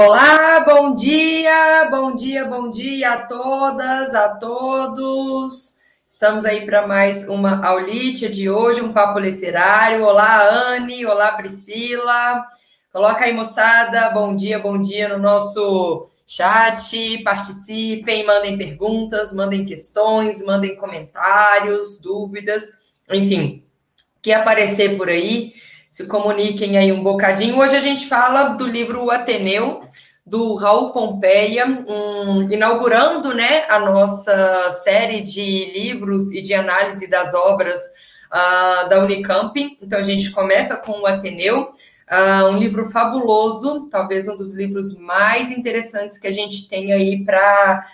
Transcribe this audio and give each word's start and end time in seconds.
Olá, 0.00 0.60
bom 0.60 0.94
dia, 0.94 1.88
bom 1.90 2.14
dia, 2.14 2.44
bom 2.44 2.70
dia 2.70 3.14
a 3.14 3.26
todas, 3.26 4.14
a 4.14 4.28
todos. 4.28 5.78
Estamos 6.08 6.44
aí 6.44 6.64
para 6.64 6.86
mais 6.86 7.28
uma 7.28 7.66
aulite 7.66 8.28
de 8.28 8.48
hoje, 8.48 8.80
um 8.80 8.92
papo 8.92 9.18
literário. 9.18 10.04
Olá, 10.04 10.40
Anne, 10.48 11.04
olá, 11.04 11.32
Priscila. 11.32 12.46
Coloca 12.92 13.24
aí, 13.24 13.32
moçada, 13.32 14.08
bom 14.10 14.36
dia, 14.36 14.60
bom 14.60 14.80
dia 14.80 15.08
no 15.08 15.18
nosso 15.18 16.08
chat. 16.24 17.18
Participem, 17.24 18.24
mandem 18.24 18.56
perguntas, 18.56 19.32
mandem 19.32 19.64
questões, 19.64 20.46
mandem 20.46 20.76
comentários, 20.76 22.00
dúvidas, 22.00 22.68
enfim, 23.10 23.64
que 24.22 24.32
aparecer 24.32 24.96
por 24.96 25.08
aí 25.08 25.54
se 25.88 26.06
comuniquem 26.06 26.76
aí 26.76 26.92
um 26.92 27.02
bocadinho. 27.02 27.58
Hoje 27.58 27.74
a 27.74 27.80
gente 27.80 28.06
fala 28.06 28.50
do 28.50 28.66
livro 28.66 29.10
Ateneu, 29.10 29.82
do 30.28 30.54
Raul 30.56 30.92
Pompeia, 30.92 31.66
um, 31.66 32.50
inaugurando 32.50 33.34
né, 33.34 33.64
a 33.68 33.78
nossa 33.78 34.70
série 34.70 35.22
de 35.22 35.72
livros 35.72 36.32
e 36.32 36.42
de 36.42 36.52
análise 36.52 37.06
das 37.06 37.32
obras 37.32 37.80
uh, 38.30 38.88
da 38.88 39.00
Unicamp. 39.02 39.78
Então, 39.80 39.98
a 39.98 40.02
gente 40.02 40.30
começa 40.30 40.76
com 40.76 41.00
o 41.00 41.06
Ateneu, 41.06 41.72
uh, 42.10 42.46
um 42.50 42.58
livro 42.58 42.86
fabuloso, 42.86 43.88
talvez 43.90 44.28
um 44.28 44.36
dos 44.36 44.54
livros 44.54 44.98
mais 44.98 45.50
interessantes 45.50 46.18
que 46.18 46.26
a 46.26 46.32
gente 46.32 46.68
tem 46.68 46.92
aí 46.92 47.24
para 47.24 47.86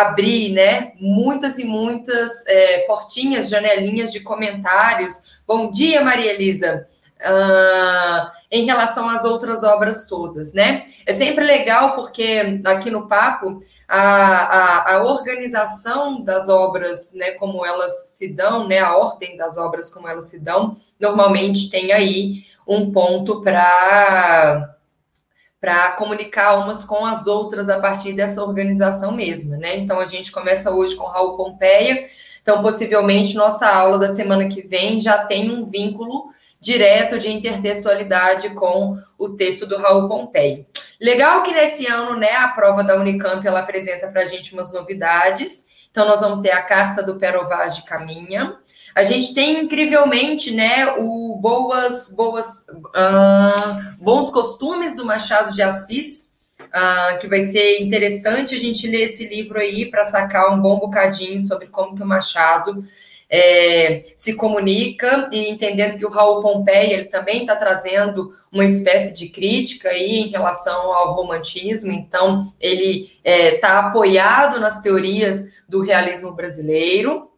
abrir 0.00 0.52
né, 0.52 0.92
muitas 1.00 1.58
e 1.58 1.64
muitas 1.64 2.46
é, 2.46 2.80
portinhas, 2.86 3.48
janelinhas 3.48 4.12
de 4.12 4.20
comentários. 4.20 5.40
Bom 5.46 5.72
dia, 5.72 6.04
Maria 6.04 6.32
Elisa. 6.32 6.86
Uh, 7.24 8.30
em 8.50 8.66
relação 8.66 9.08
às 9.08 9.24
outras 9.24 9.64
obras 9.64 10.06
todas, 10.06 10.52
né? 10.52 10.84
É 11.06 11.12
sempre 11.12 11.42
legal 11.44 11.94
porque 11.94 12.60
aqui 12.64 12.90
no 12.90 13.08
papo 13.08 13.60
a, 13.88 13.98
a, 13.98 14.94
a, 14.94 15.04
organização 15.04 16.22
das 16.22 16.48
obras, 16.48 17.12
né, 17.14 17.32
como 17.32 17.64
elas 17.64 18.10
se 18.10 18.32
dão, 18.32 18.66
né, 18.66 18.78
a 18.78 18.96
ordem 18.96 19.36
das 19.36 19.56
obras 19.56 19.92
como 19.92 20.08
elas 20.08 20.26
se 20.26 20.42
dão, 20.42 20.76
normalmente 20.98 21.70
tem 21.70 21.92
aí 21.92 22.44
um 22.66 22.92
ponto 22.92 23.42
para 23.42 24.70
para 25.60 25.92
comunicar 25.92 26.58
umas 26.58 26.84
com 26.84 27.06
as 27.06 27.26
outras 27.26 27.70
a 27.70 27.80
partir 27.80 28.12
dessa 28.12 28.44
organização 28.44 29.12
mesma, 29.12 29.56
né? 29.56 29.78
Então 29.78 29.98
a 29.98 30.04
gente 30.04 30.30
começa 30.30 30.70
hoje 30.70 30.94
com 30.94 31.06
Raul 31.06 31.38
Pompeia, 31.38 32.06
então 32.42 32.60
possivelmente 32.60 33.34
nossa 33.34 33.66
aula 33.66 33.98
da 33.98 34.08
semana 34.08 34.46
que 34.46 34.60
vem 34.60 35.00
já 35.00 35.24
tem 35.24 35.50
um 35.50 35.64
vínculo 35.64 36.26
direto 36.64 37.18
de 37.18 37.30
intertextualidade 37.30 38.50
com 38.54 38.98
o 39.18 39.28
texto 39.28 39.66
do 39.66 39.76
Raul 39.76 40.08
Pompeii. 40.08 40.66
Legal 40.98 41.42
que 41.42 41.52
nesse 41.52 41.86
ano, 41.86 42.16
né, 42.16 42.32
a 42.32 42.48
prova 42.48 42.82
da 42.82 42.96
Unicamp 42.96 43.46
ela 43.46 43.60
apresenta 43.60 44.08
para 44.08 44.22
a 44.22 44.24
gente 44.24 44.54
umas 44.54 44.72
novidades. 44.72 45.66
Então, 45.90 46.08
nós 46.08 46.22
vamos 46.22 46.40
ter 46.40 46.52
a 46.52 46.62
carta 46.62 47.02
do 47.02 47.16
Perovaz 47.16 47.76
de 47.76 47.82
Caminha. 47.82 48.56
A 48.94 49.04
gente 49.04 49.34
tem 49.34 49.60
incrivelmente, 49.60 50.52
né, 50.52 50.86
o 50.96 51.36
boas, 51.36 52.14
boas, 52.16 52.64
uh, 52.70 54.02
bons 54.02 54.30
costumes 54.30 54.96
do 54.96 55.04
Machado 55.04 55.52
de 55.52 55.60
Assis, 55.60 56.32
uh, 56.60 57.18
que 57.18 57.28
vai 57.28 57.42
ser 57.42 57.82
interessante 57.82 58.54
a 58.54 58.58
gente 58.58 58.88
ler 58.88 59.02
esse 59.02 59.28
livro 59.28 59.58
aí 59.60 59.90
para 59.90 60.04
sacar 60.04 60.50
um 60.50 60.60
bom 60.62 60.78
bocadinho 60.78 61.42
sobre 61.42 61.66
como 61.66 61.94
que 61.94 62.02
o 62.02 62.06
Machado 62.06 62.82
é, 63.28 64.04
se 64.16 64.34
comunica 64.34 65.28
e 65.32 65.50
entendendo 65.50 65.98
que 65.98 66.06
o 66.06 66.10
Raul 66.10 66.42
Pompeia 66.42 66.92
ele 66.92 67.06
também 67.06 67.40
está 67.40 67.56
trazendo 67.56 68.32
uma 68.52 68.64
espécie 68.64 69.14
de 69.14 69.28
crítica 69.28 69.88
aí 69.88 70.20
em 70.20 70.28
relação 70.28 70.92
ao 70.92 71.14
romantismo, 71.14 71.92
então 71.92 72.52
ele 72.60 73.10
está 73.24 73.30
é, 73.30 73.58
tá 73.58 73.78
apoiado 73.80 74.60
nas 74.60 74.80
teorias 74.80 75.46
do 75.68 75.82
realismo 75.82 76.32
brasileiro. 76.32 77.30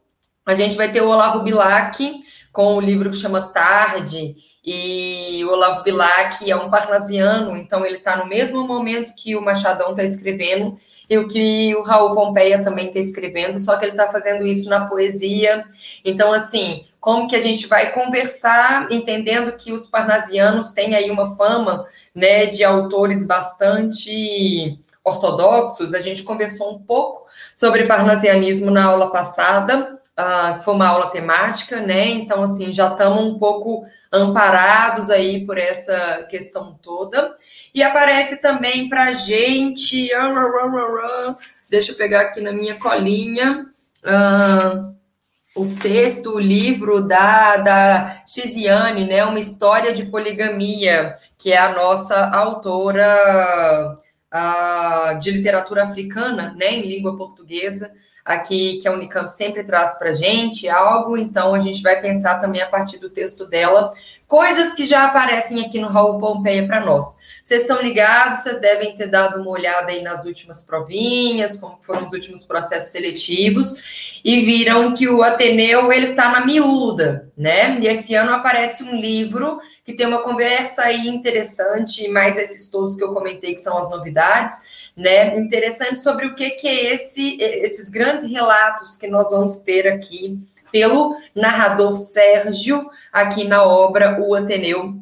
A 0.45 0.55
gente 0.55 0.77
vai 0.77 0.93
ter 0.93 1.01
o 1.01 1.09
Olavo 1.09 1.43
Bilac 1.43 2.21
com 2.53 2.75
o 2.75 2.81
livro 2.81 3.11
que 3.11 3.17
chama 3.17 3.53
Tarde, 3.53 4.35
e 4.67 5.45
o 5.45 5.53
Olavo 5.53 5.85
Bilac 5.85 6.51
é 6.51 6.57
um 6.57 6.69
parnasiano, 6.69 7.57
então 7.57 7.87
ele 7.87 7.99
está 7.99 8.17
no 8.17 8.27
mesmo 8.27 8.67
momento 8.67 9.15
que 9.15 9.37
o 9.37 9.41
Machadão 9.41 9.91
está 9.91 10.03
escrevendo, 10.03 10.77
e 11.09 11.19
o 11.19 11.29
que 11.29 11.75
o 11.75 11.83
Raul 11.83 12.15
Pompeia 12.15 12.63
também 12.63 12.89
está 12.89 12.99
escrevendo, 12.99 13.59
só 13.59 13.77
que 13.77 13.85
ele 13.85 13.93
está 13.93 14.09
fazendo 14.09 14.47
isso 14.47 14.69
na 14.69 14.87
poesia. 14.87 15.65
Então, 16.05 16.33
assim, 16.33 16.87
como 17.01 17.29
que 17.29 17.37
a 17.37 17.41
gente 17.41 17.67
vai 17.69 17.93
conversar, 17.93 18.89
entendendo 18.91 19.53
que 19.53 19.73
os 19.73 19.87
parnasianos 19.87 20.73
têm 20.73 20.95
aí 20.97 21.11
uma 21.11 21.37
fama, 21.37 21.87
né, 22.15 22.47
de 22.47 22.65
autores 22.65 23.25
bastante 23.25 24.79
ortodoxos. 25.05 25.95
A 25.95 26.01
gente 26.01 26.25
conversou 26.25 26.75
um 26.75 26.81
pouco 26.81 27.27
sobre 27.55 27.85
parnasianismo 27.85 28.73
na 28.73 28.87
aula 28.87 29.13
passada, 29.13 30.01
uh, 30.19 30.63
foi 30.65 30.75
uma 30.75 30.89
aula 30.89 31.09
temática, 31.09 31.81
né? 31.81 32.09
Então, 32.09 32.43
assim, 32.43 32.73
já 32.73 32.89
estamos 32.89 33.23
um 33.23 33.39
pouco 33.39 33.85
amparados 34.13 35.09
aí 35.09 35.47
por 35.47 35.59
essa 35.59 36.27
questão 36.29 36.77
toda. 36.83 37.37
E 37.77 37.83
aparece 37.83 38.41
também 38.41 38.89
para 38.89 39.05
a 39.05 39.13
gente. 39.13 40.09
Deixa 41.69 41.93
eu 41.93 41.97
pegar 41.97 42.23
aqui 42.23 42.41
na 42.41 42.51
minha 42.51 42.75
colinha. 42.77 43.67
Uh, 44.03 44.97
o 45.55 45.67
texto, 45.77 46.31
o 46.31 46.41
livro 46.41 47.07
da, 47.07 47.59
da 47.59 48.23
Xiziane, 48.27 49.07
né? 49.07 49.27
Uma 49.27 49.39
história 49.39 49.93
de 49.93 50.07
poligamia, 50.07 51.17
que 51.37 51.53
é 51.53 51.59
a 51.59 51.75
nossa 51.75 52.31
autora 52.31 53.99
uh, 54.33 55.19
de 55.19 55.31
literatura 55.33 55.85
africana, 55.85 56.55
né? 56.57 56.77
Em 56.77 56.89
língua 56.89 57.15
portuguesa 57.15 57.93
aqui 58.27 58.81
que 58.83 58.89
a 58.89 58.93
Unicamp 58.93 59.31
sempre 59.31 59.63
traz 59.63 59.97
para 59.97 60.11
a 60.11 60.13
gente 60.13 60.69
algo, 60.69 61.17
então 61.17 61.55
a 61.55 61.61
gente 61.61 61.81
vai 61.81 62.01
pensar 62.01 62.41
também 62.41 62.61
a 62.61 62.69
partir 62.69 62.99
do 62.99 63.09
texto 63.09 63.47
dela, 63.47 63.93
coisas 64.27 64.75
que 64.75 64.85
já 64.85 65.05
aparecem 65.05 65.65
aqui 65.65 65.79
no 65.79 65.87
Raul 65.87 66.19
Pompeia 66.19 66.67
para 66.67 66.85
nós. 66.85 67.19
Vocês 67.45 67.63
estão 67.63 67.81
ligados, 67.81 68.41
vocês 68.41 68.61
devem 68.61 68.93
ter 68.97 69.07
dado 69.07 69.41
uma 69.41 69.53
olhada 69.53 69.93
aí 69.93 70.03
nas 70.03 70.25
últimas 70.25 70.65
provinhas, 70.65 71.57
como 71.57 71.79
foram 71.81 72.05
os 72.05 72.13
últimos 72.13 72.45
processos 72.45 72.91
seletivos, 72.91 74.21
e 74.25 74.41
viram 74.41 74.93
que 74.93 75.09
o 75.09 75.23
Ateneu, 75.23 75.93
ele 75.93 76.09
está 76.11 76.29
na 76.29 76.45
miúda, 76.45 77.31
né? 77.37 77.79
E 77.79 77.87
esse 77.87 78.17
ano 78.17 78.33
aparece 78.33 78.83
um 78.83 78.97
livro 78.97 79.61
que 79.85 79.93
tem 79.93 80.05
uma 80.05 80.25
conversa 80.25 80.83
aí 80.83 81.07
interessante, 81.07 82.09
mais 82.09 82.37
esses 82.37 82.69
todos 82.69 82.97
que 82.97 83.05
eu 83.05 83.15
comentei 83.15 83.55
que 83.55 83.61
são 83.61 83.79
as 83.79 83.89
novidades, 83.89 84.86
né? 84.97 85.39
Interessante 85.39 86.01
sobre 86.01 86.27
o 86.27 86.35
que, 86.35 86.51
que 86.51 86.67
é 86.67 86.95
esse, 86.95 87.37
esses 87.41 87.91
grandes 87.91 88.25
relatos 88.25 88.97
que 88.97 89.07
nós 89.07 89.31
vamos 89.31 89.59
ter 89.59 89.87
aqui 89.87 90.39
pelo 90.73 91.17
narrador 91.35 91.95
Sérgio, 91.97 92.91
aqui 93.13 93.45
na 93.45 93.65
obra 93.65 94.21
O 94.21 94.35
Ateneu 94.35 94.97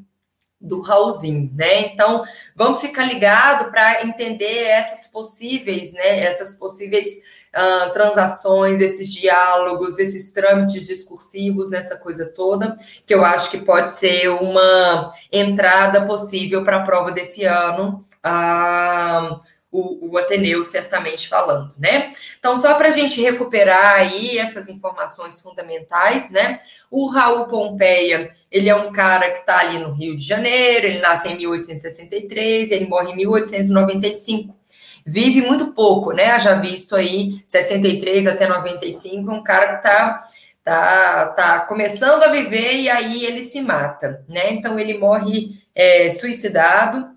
do 0.61 0.81
Raulzinho, 0.81 1.51
né? 1.55 1.81
Então, 1.93 2.25
vamos 2.57 2.81
ficar 2.81 3.05
ligado 3.05 3.71
para 3.71 4.05
entender 4.05 4.65
essas 4.65 5.07
possíveis, 5.07 5.93
né? 5.93 6.25
Essas 6.25 6.55
possíveis 6.55 7.07
uh, 7.55 7.93
transações, 7.93 8.81
esses 8.81 9.13
diálogos, 9.13 9.99
esses 9.99 10.33
trâmites 10.33 10.87
discursivos, 10.87 11.71
nessa 11.71 11.97
coisa 11.99 12.27
toda, 12.27 12.77
que 13.05 13.15
eu 13.15 13.25
acho 13.25 13.51
que 13.51 13.59
pode 13.59 13.89
ser 13.89 14.29
uma 14.31 15.13
entrada 15.31 16.07
possível 16.07 16.65
para 16.65 16.79
a 16.79 16.83
prova 16.83 17.13
desse 17.13 17.45
ano. 17.45 18.05
Uh, 18.25 19.41
o, 19.75 20.13
o, 20.13 20.19
Ateneu 20.19 20.63
certamente 20.65 21.29
falando, 21.29 21.75
né? 21.79 22.13
Então, 22.39 22.57
só 22.57 22.75
para 22.75 22.89
a 22.89 22.91
gente 22.93 23.21
recuperar 23.21 23.97
aí 23.97 24.39
essas 24.39 24.69
informações 24.69 25.41
fundamentais, 25.41 26.31
né? 26.31 26.59
O 26.91 27.07
Raul 27.07 27.49
Pompeia, 27.49 28.31
ele 28.51 28.69
é 28.69 28.75
um 28.77 28.93
cara 28.93 29.31
que 29.31 29.41
está 29.41 29.59
ali 29.59 29.79
no 29.79 29.93
Rio 29.93 30.17
de 30.17 30.23
Janeiro, 30.23 30.87
ele 30.87 31.01
nasce 31.01 31.29
em 31.29 31.37
1863, 31.37 32.71
ele 32.71 32.87
morre 32.87 33.13
em 33.13 33.17
1895 33.17 34.55
vive 35.07 35.43
muito 35.43 35.75
pouco, 35.75 36.13
né? 36.13 36.39
Já 36.39 36.55
visto 36.55 36.97
aí 36.97 37.43
63 37.47 38.27
até 38.27 38.47
95, 38.47 39.31
um 39.31 39.43
cara 39.43 39.77
que 39.77 39.83
tá 39.83 40.25
tá, 40.65 41.27
tá 41.37 41.61
começando 41.61 42.23
a 42.23 42.29
viver 42.29 42.73
e 42.81 42.89
aí 42.89 43.25
ele 43.25 43.43
se 43.43 43.61
mata, 43.61 44.25
né? 44.27 44.51
Então 44.53 44.79
ele 44.79 44.97
morre 44.97 45.51
é, 45.75 46.09
suicidado. 46.11 47.14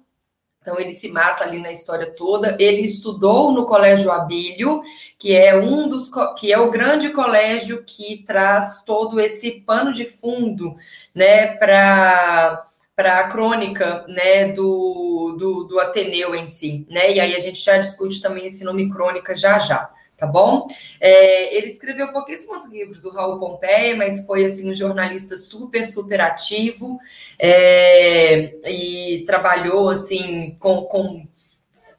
Então 0.68 0.78
ele 0.78 0.92
se 0.92 1.10
mata 1.10 1.46
ali 1.46 1.62
na 1.62 1.72
história 1.72 2.12
toda. 2.12 2.58
Ele 2.60 2.82
estudou 2.82 3.54
no 3.54 3.66
Colégio 3.66 4.12
Abílio, 4.12 4.82
que 5.18 5.34
é 5.34 5.56
um 5.56 5.88
dos 5.88 6.12
que 6.38 6.52
é 6.52 6.60
o 6.60 6.70
grande 6.70 7.08
colégio 7.12 7.86
que 7.86 8.22
traz 8.28 8.84
todo 8.84 9.18
esse 9.18 9.62
pano 9.62 9.94
de 9.94 10.04
fundo, 10.04 10.76
né, 11.16 11.56
para 11.56 12.66
para 12.94 13.20
a 13.20 13.28
crônica 13.30 14.04
né, 14.08 14.52
do, 14.54 15.36
do, 15.38 15.64
do, 15.66 15.80
Ateneu 15.80 16.34
em 16.34 16.48
si, 16.48 16.84
né? 16.90 17.14
E 17.14 17.20
aí 17.20 17.36
a 17.36 17.38
gente 17.38 17.64
já 17.64 17.78
discute 17.78 18.20
também 18.20 18.48
esse 18.48 18.64
nome 18.64 18.90
crônica 18.90 19.36
já 19.36 19.60
já, 19.60 19.88
tá 20.18 20.26
bom? 20.26 20.66
É, 21.00 21.56
ele 21.56 21.68
escreveu 21.68 22.12
pouquíssimos 22.12 22.66
livros, 22.66 23.06
o 23.06 23.12
Raul 23.12 23.40
Pompeia, 23.40 23.96
mas 23.96 24.26
foi 24.26 24.44
assim 24.44 24.72
um 24.72 24.74
jornalista 24.74 25.38
super, 25.38 25.86
super 25.86 26.20
ativo 26.22 26.98
é, 27.38 28.56
e 28.66 28.97
trabalhou 29.28 29.90
assim 29.90 30.56
com, 30.60 30.86
com 30.86 31.28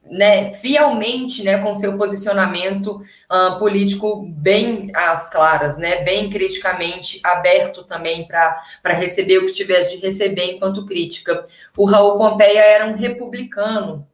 né, 0.09 0.51
fielmente 0.53 1.43
né, 1.43 1.59
com 1.59 1.75
seu 1.75 1.97
posicionamento 1.97 3.01
uh, 3.31 3.59
político 3.59 4.25
bem 4.27 4.91
às 4.93 5.29
claras, 5.29 5.77
né, 5.77 6.03
bem 6.03 6.29
criticamente 6.29 7.21
aberto 7.23 7.83
também 7.83 8.27
para 8.27 8.61
receber 8.85 9.37
o 9.37 9.45
que 9.45 9.53
tivesse 9.53 9.95
de 9.95 10.01
receber 10.05 10.55
enquanto 10.55 10.85
crítica. 10.85 11.45
O 11.77 11.85
Raul 11.85 12.17
Pompeia 12.17 12.59
era 12.59 12.87
um 12.87 12.95
republicano, 12.95 14.07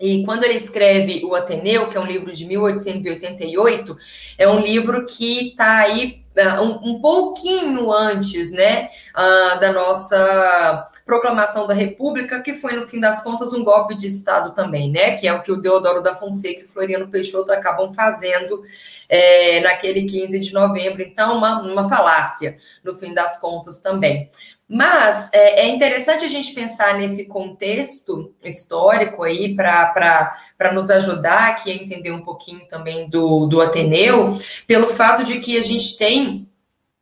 e 0.00 0.24
quando 0.24 0.44
ele 0.44 0.54
escreve 0.54 1.24
O 1.24 1.34
Ateneu, 1.34 1.88
que 1.88 1.96
é 1.96 2.00
um 2.00 2.06
livro 2.06 2.30
de 2.30 2.46
1888, 2.46 3.96
é 4.38 4.48
um 4.48 4.60
livro 4.60 5.04
que 5.06 5.48
está 5.48 5.78
aí 5.78 6.22
uh, 6.36 6.62
um, 6.62 6.90
um, 6.90 7.00
pouquinho 7.00 7.92
antes 7.92 8.52
né, 8.52 8.90
uh, 9.16 9.58
da 9.58 9.72
nossa 9.72 10.88
proclamação 11.08 11.66
da 11.66 11.72
República, 11.72 12.42
que 12.42 12.52
foi, 12.52 12.74
no 12.74 12.86
fim 12.86 13.00
das 13.00 13.22
contas, 13.22 13.54
um 13.54 13.64
golpe 13.64 13.94
de 13.94 14.06
Estado 14.06 14.52
também, 14.52 14.90
né? 14.90 15.16
Que 15.16 15.26
é 15.26 15.32
o 15.32 15.40
que 15.40 15.50
o 15.50 15.56
Deodoro 15.56 16.02
da 16.02 16.14
Fonseca 16.14 16.66
e 16.66 16.68
Floriano 16.68 17.08
Peixoto 17.08 17.50
acabam 17.50 17.94
fazendo 17.94 18.62
é, 19.08 19.58
naquele 19.60 20.04
15 20.04 20.38
de 20.38 20.52
novembro. 20.52 21.00
Então, 21.00 21.38
uma, 21.38 21.62
uma 21.62 21.88
falácia, 21.88 22.58
no 22.84 22.94
fim 22.94 23.14
das 23.14 23.40
contas, 23.40 23.80
também. 23.80 24.28
Mas 24.68 25.32
é, 25.32 25.62
é 25.62 25.68
interessante 25.70 26.26
a 26.26 26.28
gente 26.28 26.52
pensar 26.52 26.98
nesse 26.98 27.26
contexto 27.26 28.34
histórico 28.44 29.22
aí 29.22 29.54
para 29.54 30.74
nos 30.74 30.90
ajudar 30.90 31.48
aqui 31.48 31.72
a 31.72 31.74
entender 31.74 32.12
um 32.12 32.20
pouquinho 32.20 32.68
também 32.68 33.08
do, 33.08 33.46
do 33.46 33.62
Ateneu, 33.62 34.38
pelo 34.66 34.88
fato 34.88 35.24
de 35.24 35.40
que 35.40 35.56
a 35.56 35.62
gente 35.62 35.96
tem. 35.96 36.46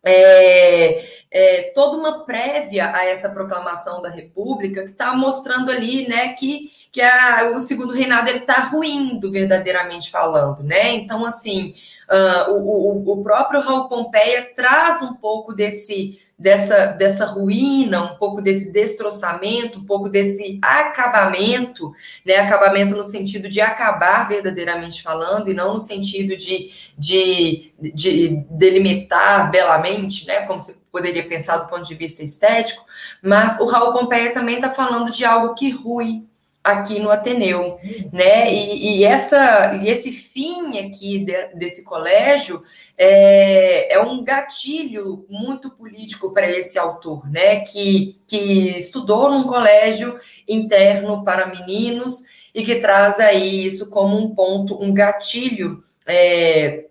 É, 0.09 1.05
é, 1.37 1.71
toda 1.75 1.99
uma 1.99 2.25
prévia 2.25 2.91
a 2.95 3.05
essa 3.05 3.29
proclamação 3.29 4.01
da 4.01 4.09
República 4.09 4.85
que 4.85 4.93
está 4.93 5.15
mostrando 5.15 5.71
ali, 5.71 6.09
né, 6.09 6.29
que, 6.33 6.73
que 6.91 7.03
a, 7.03 7.53
o 7.55 7.61
segundo 7.61 7.93
reinado 7.93 8.31
está 8.31 8.61
ruindo 8.61 9.31
verdadeiramente 9.31 10.11
falando, 10.11 10.63
né? 10.63 10.95
Então, 10.95 11.27
assim, 11.27 11.75
uh, 12.09 12.53
o, 12.53 13.11
o, 13.11 13.13
o 13.13 13.23
próprio 13.23 13.61
Raul 13.61 13.87
Pompeia 13.87 14.51
traz 14.55 15.03
um 15.03 15.13
pouco 15.13 15.53
desse 15.53 16.19
dessa, 16.39 16.89
dessa 16.89 17.25
ruína, 17.25 18.13
um 18.13 18.17
pouco 18.17 18.43
desse 18.43 18.71
destroçamento, 18.71 19.79
um 19.79 19.85
pouco 19.85 20.09
desse 20.09 20.59
acabamento, 20.61 21.93
né? 22.25 22.37
Acabamento 22.37 22.95
no 22.95 23.05
sentido 23.05 23.49
de 23.49 23.61
acabar 23.61 24.29
verdadeiramente 24.29 25.03
falando, 25.03 25.51
e 25.51 25.55
não 25.55 25.75
no 25.75 25.81
sentido 25.81 26.37
de, 26.37 26.71
de, 26.97 27.73
de 27.79 28.45
delimitar 28.51 29.51
belamente, 29.51 30.27
né? 30.27 30.43
Como 30.47 30.61
se 30.61 30.86
poderia 30.97 31.29
pensar 31.29 31.59
do 31.59 31.69
ponto 31.69 31.85
de 31.85 31.95
vista 31.95 32.23
estético, 32.23 32.87
mas 33.23 33.61
o 33.61 33.67
Raul 33.67 33.93
Pompeia 33.93 34.33
também 34.33 34.55
está 34.55 34.71
falando 34.71 35.11
de 35.11 35.27
algo 35.27 35.55
que 35.55 35.69
rui, 35.69 36.25
aqui 36.65 36.99
no 36.99 37.11
Ateneu, 37.11 37.79
né? 38.11 38.53
E, 38.53 39.01
e, 39.01 39.05
essa, 39.05 39.77
e 39.77 39.89
esse 39.89 40.11
fim 40.11 40.79
aqui 40.79 41.21
de, 41.21 41.49
desse 41.55 41.85
colégio 41.85 42.65
é, 42.99 43.95
é, 43.95 44.01
um 44.01 44.25
gatilho 44.25 45.25
muito 45.29 45.71
político 45.71 46.33
para 46.33 46.51
esse 46.51 46.79
autor, 46.79 47.31
né? 47.31 47.61
Que, 47.61 48.19
que 48.27 48.77
estudou 48.77 49.31
num 49.31 49.45
colégio 49.45 50.19
interno 50.49 51.23
para 51.23 51.47
meninos 51.47 52.25
e 52.55 52.65
que 52.65 52.77
traz 52.77 53.21
aí 53.21 53.65
isso 53.67 53.91
como 53.91 54.17
um 54.17 54.35
ponto, 54.35 54.83
um 54.83 54.93
gatilho 54.93 55.85
é, 56.07 56.86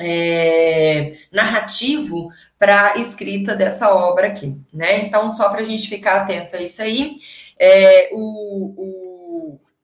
é, 0.00 1.12
narrativo 1.30 2.30
para 2.58 2.92
a 2.92 2.98
escrita 2.98 3.54
dessa 3.54 3.94
obra 3.94 4.28
aqui, 4.28 4.56
né? 4.72 5.06
Então, 5.06 5.30
só 5.30 5.48
para 5.48 5.60
a 5.60 5.64
gente 5.64 5.88
ficar 5.88 6.22
atento 6.22 6.56
a 6.56 6.62
isso 6.62 6.82
aí, 6.82 7.16
é, 7.58 8.10
o, 8.12 8.74
o 8.76 9.09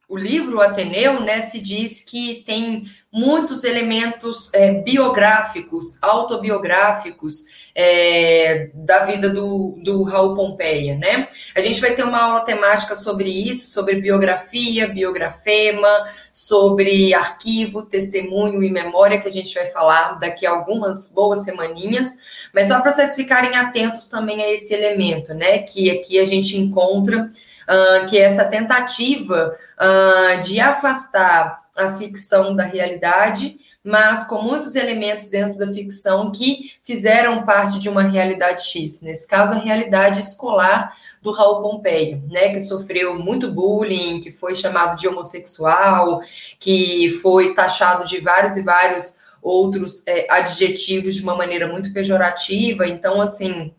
o 0.09 0.17
livro 0.17 0.61
Ateneu, 0.61 1.21
né, 1.21 1.41
se 1.41 1.61
diz 1.61 2.01
que 2.01 2.45
tem 2.47 2.85
muitos 3.13 3.65
elementos 3.65 4.53
é, 4.53 4.75
biográficos, 4.75 6.01
autobiográficos 6.03 7.47
é, 7.75 8.71
da 8.75 9.05
vida 9.05 9.31
do, 9.31 9.79
do 9.83 10.03
Raul 10.03 10.35
Pompeia, 10.35 10.97
né? 10.97 11.27
A 11.55 11.61
gente 11.61 11.81
vai 11.81 11.95
ter 11.95 12.05
uma 12.05 12.23
aula 12.23 12.41
temática 12.43 12.95
sobre 12.95 13.31
isso, 13.31 13.73
sobre 13.73 14.01
biografia, 14.01 14.87
biografema, 14.87 15.89
sobre 16.31 17.15
arquivo, 17.15 17.87
testemunho 17.87 18.63
e 18.63 18.71
memória, 18.71 19.21
que 19.21 19.29
a 19.29 19.33
gente 19.33 19.55
vai 19.55 19.67
falar 19.67 20.19
daqui 20.19 20.45
a 20.45 20.51
algumas 20.51 21.11
boas 21.11 21.43
semaninhas, 21.43 22.19
mas 22.53 22.69
só 22.69 22.81
para 22.81 22.93
vocês 22.93 23.15
ficarem 23.17 23.57
atentos 23.57 24.09
também 24.09 24.43
a 24.43 24.53
esse 24.53 24.75
elemento, 24.75 25.33
né? 25.33 25.59
Que 25.61 25.91
aqui 25.91 26.19
a 26.19 26.25
gente 26.25 26.57
encontra 26.57 27.31
uh, 27.69 28.07
que 28.09 28.19
é 28.19 28.23
essa 28.23 28.45
tentativa 28.45 29.55
uh, 29.79 30.41
de 30.41 30.61
afastar 30.61 31.67
a 31.77 31.93
ficção 31.93 32.57
da 32.57 32.65
realidade, 32.65 33.59
mas 33.85 34.25
com 34.25 34.43
muitos 34.43 34.75
elementos 34.75 35.29
dentro 35.29 35.59
da 35.59 35.73
ficção 35.73 36.33
que 36.33 36.73
fizeram 36.83 37.45
parte 37.45 37.79
de 37.79 37.89
uma 37.89 38.03
realidade 38.03 38.65
X. 38.65 39.01
Nesse 39.01 39.29
caso, 39.29 39.53
a 39.53 39.59
realidade 39.59 40.21
escolar 40.21 40.93
do 41.23 41.31
Raul 41.31 41.63
Pompeia, 41.63 42.21
né, 42.29 42.49
que 42.49 42.61
sofreu 42.61 43.19
muito 43.19 43.53
bullying, 43.53 44.21
que 44.21 44.33
foi 44.33 44.55
chamado 44.55 44.99
de 44.99 45.07
homossexual, 45.07 46.21
que 46.59 47.19
foi 47.23 47.55
taxado 47.55 48.05
de 48.05 48.19
vários 48.21 48.57
e 48.57 48.63
vários 48.63 49.19
outros 49.43 50.05
é, 50.07 50.27
adjetivos 50.29 51.15
de 51.15 51.23
uma 51.23 51.37
maneira 51.37 51.69
muito 51.69 51.93
pejorativa. 51.93 52.89
Então, 52.89 53.21
assim, 53.21 53.73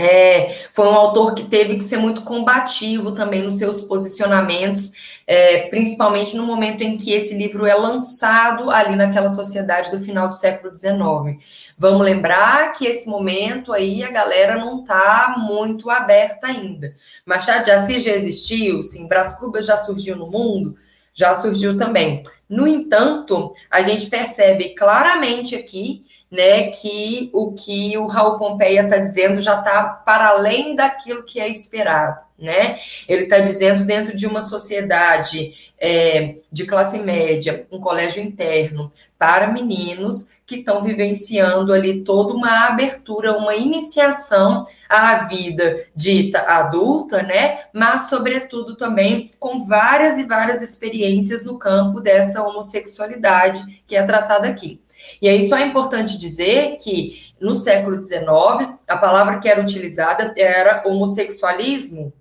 é, 0.00 0.54
foi 0.70 0.86
um 0.86 0.94
autor 0.94 1.34
que 1.34 1.42
teve 1.42 1.74
que 1.74 1.82
ser 1.82 1.96
muito 1.96 2.22
combativo 2.22 3.10
também 3.10 3.42
nos 3.42 3.56
seus 3.56 3.82
posicionamentos, 3.82 4.92
é, 5.26 5.66
principalmente 5.66 6.36
no 6.36 6.46
momento 6.46 6.82
em 6.82 6.96
que 6.96 7.12
esse 7.12 7.34
livro 7.36 7.66
é 7.66 7.74
lançado 7.74 8.70
ali 8.70 8.94
naquela 8.94 9.28
sociedade 9.28 9.90
do 9.90 10.00
final 10.00 10.28
do 10.28 10.36
século 10.36 10.74
XIX. 10.74 11.44
Vamos 11.76 12.00
lembrar 12.02 12.72
que 12.74 12.86
esse 12.86 13.08
momento 13.08 13.72
aí 13.72 14.04
a 14.04 14.10
galera 14.12 14.56
não 14.56 14.82
está 14.82 15.34
muito 15.36 15.90
aberta 15.90 16.46
ainda. 16.46 16.94
Machado 17.26 17.64
de 17.64 17.72
Assis 17.72 18.04
já 18.04 18.12
existiu, 18.12 18.84
sim, 18.84 19.08
Brás 19.08 19.36
Cubas 19.36 19.66
já 19.66 19.76
surgiu 19.76 20.14
no 20.14 20.30
mundo, 20.30 20.76
já 21.12 21.34
surgiu 21.34 21.76
também. 21.76 22.22
No 22.48 22.68
entanto, 22.68 23.52
a 23.68 23.82
gente 23.82 24.06
percebe 24.06 24.76
claramente 24.76 25.56
aqui 25.56 26.04
né, 26.30 26.68
que 26.68 27.30
o 27.32 27.52
que 27.52 27.96
o 27.96 28.06
Raul 28.06 28.38
Pompeia 28.38 28.82
está 28.82 28.98
dizendo 28.98 29.40
já 29.40 29.58
está 29.58 29.82
para 29.84 30.28
além 30.28 30.76
daquilo 30.76 31.24
que 31.24 31.40
é 31.40 31.48
esperado, 31.48 32.22
né? 32.38 32.78
Ele 33.08 33.24
está 33.24 33.38
dizendo 33.38 33.84
dentro 33.84 34.14
de 34.14 34.26
uma 34.26 34.42
sociedade 34.42 35.72
é, 35.80 36.36
de 36.52 36.66
classe 36.66 36.98
média, 36.98 37.66
um 37.72 37.80
colégio 37.80 38.22
interno 38.22 38.92
para 39.18 39.46
meninos 39.46 40.28
que 40.46 40.56
estão 40.56 40.82
vivenciando 40.82 41.72
ali 41.72 42.02
toda 42.02 42.32
uma 42.32 42.68
abertura, 42.68 43.36
uma 43.36 43.54
iniciação 43.54 44.64
à 44.88 45.26
vida 45.26 45.84
dita 45.94 46.40
adulta, 46.40 47.22
né? 47.22 47.64
Mas, 47.72 48.08
sobretudo, 48.08 48.74
também 48.74 49.30
com 49.38 49.66
várias 49.66 50.16
e 50.16 50.24
várias 50.24 50.62
experiências 50.62 51.44
no 51.44 51.58
campo 51.58 52.00
dessa 52.00 52.42
homossexualidade 52.42 53.82
que 53.86 53.94
é 53.94 54.02
tratada 54.02 54.48
aqui. 54.48 54.80
E 55.20 55.28
aí 55.28 55.42
só 55.42 55.56
é 55.56 55.66
importante 55.66 56.18
dizer 56.18 56.76
que 56.76 57.32
no 57.40 57.54
século 57.54 58.00
XIX, 58.00 58.74
a 58.86 58.96
palavra 58.96 59.38
que 59.38 59.48
era 59.48 59.60
utilizada 59.60 60.34
era 60.36 60.82
homossexualismo. 60.86 62.12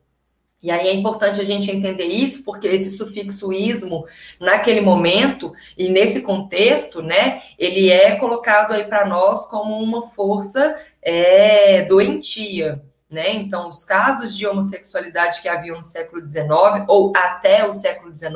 E 0.61 0.71
aí 0.71 0.87
é 0.87 0.93
importante 0.93 1.39
a 1.39 1.43
gente 1.43 1.69
entender 1.69 2.05
isso, 2.05 2.43
porque 2.43 2.67
esse 2.67 2.97
sufixo 2.97 3.53
ismo, 3.53 4.05
naquele 4.39 4.81
momento 4.81 5.53
e 5.77 5.89
nesse 5.89 6.23
contexto, 6.23 7.01
né, 7.01 7.41
ele 7.59 7.89
é 7.89 8.15
colocado 8.15 8.73
aí 8.73 8.85
para 8.85 9.05
nós 9.05 9.45
como 9.47 9.77
uma 9.77 10.09
força 10.09 10.75
é, 11.01 11.83
doentia, 11.83 12.81
né? 13.09 13.33
Então, 13.35 13.69
os 13.69 13.85
casos 13.85 14.35
de 14.35 14.45
homossexualidade 14.45 15.41
que 15.41 15.47
haviam 15.47 15.77
no 15.77 15.83
século 15.83 16.25
XIX 16.25 16.49
ou 16.87 17.13
até 17.15 17.65
o 17.65 17.71
século 17.71 18.13
XIX 18.13 18.35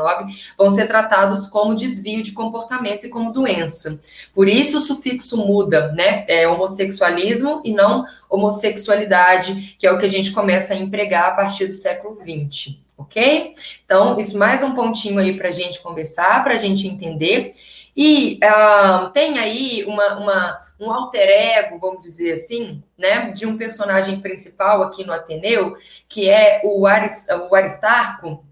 vão 0.58 0.72
ser 0.72 0.88
tratados 0.88 1.48
como 1.48 1.76
desvio 1.76 2.24
de 2.24 2.32
comportamento 2.32 3.06
e 3.06 3.10
como 3.10 3.34
doença. 3.34 4.00
Por 4.34 4.48
isso, 4.48 4.78
o 4.78 4.82
sufixo 4.82 5.36
muda, 5.36 5.92
né? 5.92 6.24
É 6.28 6.48
homossexualismo 6.48 7.62
e 7.66 7.74
não 7.74 8.06
homossexualidade, 8.30 9.76
que 9.78 9.86
é 9.86 9.92
o 9.92 9.98
que 9.98 10.06
a 10.06 10.10
gente 10.10 10.32
começa 10.32 10.74
a 10.74 10.78
empregar 10.78 11.26
a 11.26 11.32
partir 11.32 11.68
do 11.68 11.76
século 11.76 12.18
XX, 12.22 12.78
ok? 12.98 13.54
Então, 13.84 14.18
isso 14.18 14.38
mais 14.38 14.64
um 14.64 14.74
pontinho 14.74 15.20
aí 15.20 15.38
para 15.38 15.50
a 15.50 15.54
gente 15.54 15.82
conversar, 15.82 16.44
para 16.46 16.54
a 16.54 16.58
gente 16.58 16.88
entender. 16.88 17.54
E 17.96 18.40
uh, 18.42 19.10
tem 19.10 19.38
aí 19.38 19.84
uma, 19.86 20.18
uma, 20.18 20.62
um 20.82 20.92
alter 20.92 21.30
ego, 21.30 21.78
vamos 21.80 22.04
dizer 22.04 22.34
assim, 22.34 22.84
né, 22.98 23.30
de 23.32 23.46
um 23.46 23.56
personagem 23.56 24.20
principal 24.20 24.82
aqui 24.82 25.06
no 25.06 25.14
Ateneu, 25.14 25.76
que 26.10 26.28
é 26.28 26.62
o, 26.64 26.88
Aris, 26.88 27.28
o 27.50 27.54
Aristarco, 27.54 28.44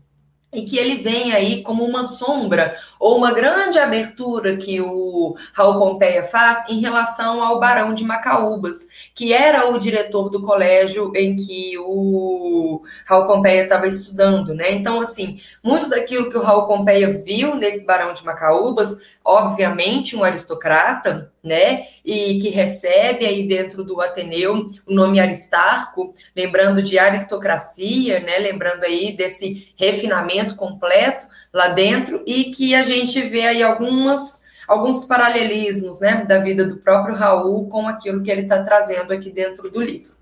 e 0.53 0.63
que 0.63 0.77
ele 0.77 1.01
vem 1.01 1.33
aí 1.33 1.63
como 1.63 1.83
uma 1.83 2.03
sombra 2.03 2.75
ou 3.00 3.18
uma 3.18 3.32
grande 3.32 3.79
abertura 3.79 4.58
que 4.58 4.82
o 4.82 5.36
Raul 5.53 5.79
Pompeia 5.79 6.22
faz 6.24 6.68
em 6.70 6.82
relação 6.82 7.41
ao 7.41 7.58
Barão 7.58 7.94
de 7.94 8.03
Macaúbas, 8.03 8.89
que 9.15 9.32
era 9.32 9.70
o 9.70 9.79
diretor 9.79 10.29
do 10.29 10.41
colégio 10.41 11.12
em 11.15 11.38
que 11.38 11.77
o 11.79 12.84
Raul 13.06 13.25
Pompeia 13.25 13.63
estava 13.63 13.88
estudando, 13.88 14.53
né? 14.53 14.74
Então, 14.74 15.00
assim, 15.00 15.39
muito 15.63 15.88
daquilo 15.89 16.29
que 16.29 16.38
o 16.38 16.41
Raul 16.41 16.68
Pompeia 16.68 17.24
viu 17.25 17.56
nesse 17.56 17.86
Barão 17.86 18.12
de 18.12 18.25
Macaúbas, 18.25 18.98
obviamente 19.24 20.15
um 20.15 20.24
aristocrata, 20.24 21.32
né? 21.41 21.86
E 22.03 22.39
que 22.39 22.50
recebe 22.50 23.25
aí 23.25 23.48
dentro 23.48 23.84
do 23.84 24.01
Ateneu 24.01 24.68
o 24.86 24.94
nome 24.94 25.20
Aristarco, 25.22 26.13
lembrando 26.36 26.82
de 26.82 27.00
aristocracia, 27.00 28.20
né? 28.20 28.39
Lembrando 28.39 28.84
aí 28.84 29.15
desse 29.15 29.74
refinamento 29.77 30.56
completo 30.58 31.25
lá 31.53 31.70
dentro 31.70 32.22
e 32.25 32.46
que 32.46 32.75
a 32.75 32.84
gente 32.96 33.22
vê 33.22 33.48
aí 33.48 33.63
algumas 33.63 34.48
alguns 34.67 35.03
paralelismos, 35.03 36.00
né, 36.00 36.24
da 36.25 36.38
vida 36.38 36.63
do 36.63 36.77
próprio 36.77 37.15
Raul 37.15 37.67
com 37.67 37.88
aquilo 37.88 38.22
que 38.22 38.29
ele 38.29 38.43
está 38.43 38.62
trazendo 38.62 39.12
aqui 39.12 39.31
dentro 39.31 39.67
do 39.72 39.81
livro. 39.81 40.13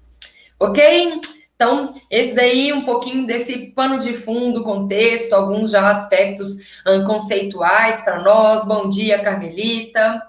Ok? 0.57 1.19
Então, 1.53 1.93
esse 2.09 2.33
daí 2.33 2.71
um 2.71 2.85
pouquinho 2.85 3.25
desse 3.25 3.71
pano 3.75 3.99
de 3.99 4.13
fundo, 4.13 4.63
contexto, 4.63 5.33
alguns 5.33 5.71
já 5.71 5.89
aspectos 5.89 6.59
um, 6.87 7.03
conceituais 7.03 8.01
para 8.01 8.21
nós. 8.21 8.65
Bom 8.65 8.87
dia, 8.87 9.19
Carmelita. 9.19 10.21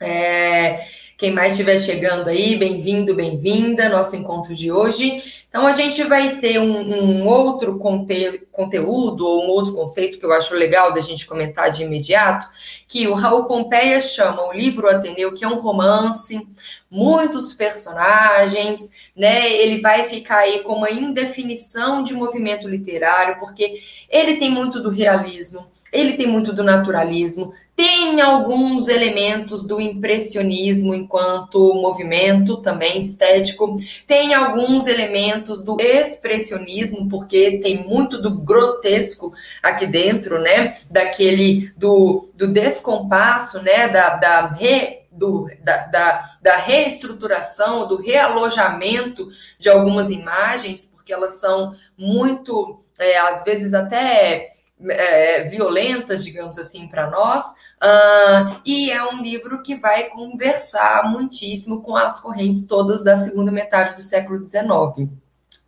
É, 0.00 0.84
quem 1.16 1.30
mais 1.30 1.52
estiver 1.52 1.78
chegando 1.78 2.28
aí, 2.28 2.56
bem-vindo, 2.56 3.14
bem-vinda, 3.14 3.88
nosso 3.88 4.16
encontro 4.16 4.54
de 4.56 4.72
hoje. 4.72 5.22
Então, 5.52 5.66
a 5.66 5.72
gente 5.72 6.02
vai 6.04 6.36
ter 6.36 6.58
um, 6.58 7.20
um 7.20 7.26
outro 7.26 7.78
conte 7.78 8.48
conteúdo 8.50 9.26
ou 9.26 9.44
um 9.44 9.48
outro 9.48 9.74
conceito 9.74 10.18
que 10.18 10.24
eu 10.24 10.32
acho 10.32 10.54
legal 10.54 10.94
da 10.94 11.00
gente 11.00 11.26
comentar 11.26 11.70
de 11.70 11.82
imediato, 11.82 12.48
que 12.88 13.06
o 13.06 13.12
Raul 13.12 13.44
Pompeia 13.44 14.00
chama 14.00 14.48
o 14.48 14.52
livro 14.54 14.88
Ateneu, 14.88 15.34
que 15.34 15.44
é 15.44 15.48
um 15.48 15.60
romance, 15.60 16.48
muitos 16.90 17.52
personagens, 17.52 18.78
né? 19.14 19.52
Ele 19.52 19.82
vai 19.82 20.04
ficar 20.04 20.38
aí 20.38 20.62
com 20.62 20.72
uma 20.72 20.90
indefinição 20.90 22.02
de 22.02 22.14
movimento 22.14 22.66
literário, 22.66 23.38
porque 23.38 23.82
ele 24.08 24.36
tem 24.36 24.50
muito 24.50 24.82
do 24.82 24.88
realismo, 24.88 25.66
ele 25.92 26.14
tem 26.14 26.26
muito 26.26 26.54
do 26.54 26.64
naturalismo, 26.64 27.52
tem 27.74 28.20
alguns 28.20 28.88
elementos 28.88 29.66
do 29.66 29.80
impressionismo 29.80 30.94
enquanto 30.94 31.74
movimento 31.74 32.58
também 32.58 33.00
estético, 33.00 33.76
tem 34.06 34.34
alguns 34.34 34.86
elementos 34.86 35.64
do 35.64 35.80
expressionismo, 35.80 37.08
porque 37.08 37.58
tem 37.58 37.86
muito 37.86 38.20
do 38.20 38.38
grotesco 38.38 39.32
aqui 39.62 39.86
dentro, 39.86 40.40
né? 40.40 40.74
Daquele 40.90 41.72
do, 41.76 42.30
do 42.34 42.52
descompasso, 42.52 43.62
né? 43.62 43.88
Da, 43.88 44.16
da 44.16 44.48
re, 44.48 45.06
do, 45.10 45.48
da, 45.62 45.86
da, 45.86 46.30
da, 46.42 46.56
reestruturação, 46.56 47.88
do 47.88 47.96
realojamento 47.96 49.28
de 49.58 49.70
algumas 49.70 50.10
imagens, 50.10 50.86
porque 50.94 51.12
elas 51.12 51.40
são 51.40 51.74
muito, 51.96 52.82
é, 52.98 53.18
às 53.18 53.42
vezes 53.44 53.72
até 53.72 54.50
é, 54.88 55.44
violentas, 55.44 56.24
digamos 56.24 56.58
assim, 56.58 56.88
para 56.88 57.10
nós, 57.10 57.44
uh, 57.82 58.60
e 58.64 58.90
é 58.90 59.04
um 59.04 59.22
livro 59.22 59.62
que 59.62 59.74
vai 59.74 60.04
conversar 60.10 61.10
muitíssimo 61.10 61.82
com 61.82 61.96
as 61.96 62.20
correntes 62.20 62.66
todas 62.66 63.04
da 63.04 63.16
segunda 63.16 63.52
metade 63.52 63.94
do 63.94 64.02
século 64.02 64.44
XIX. 64.44 65.08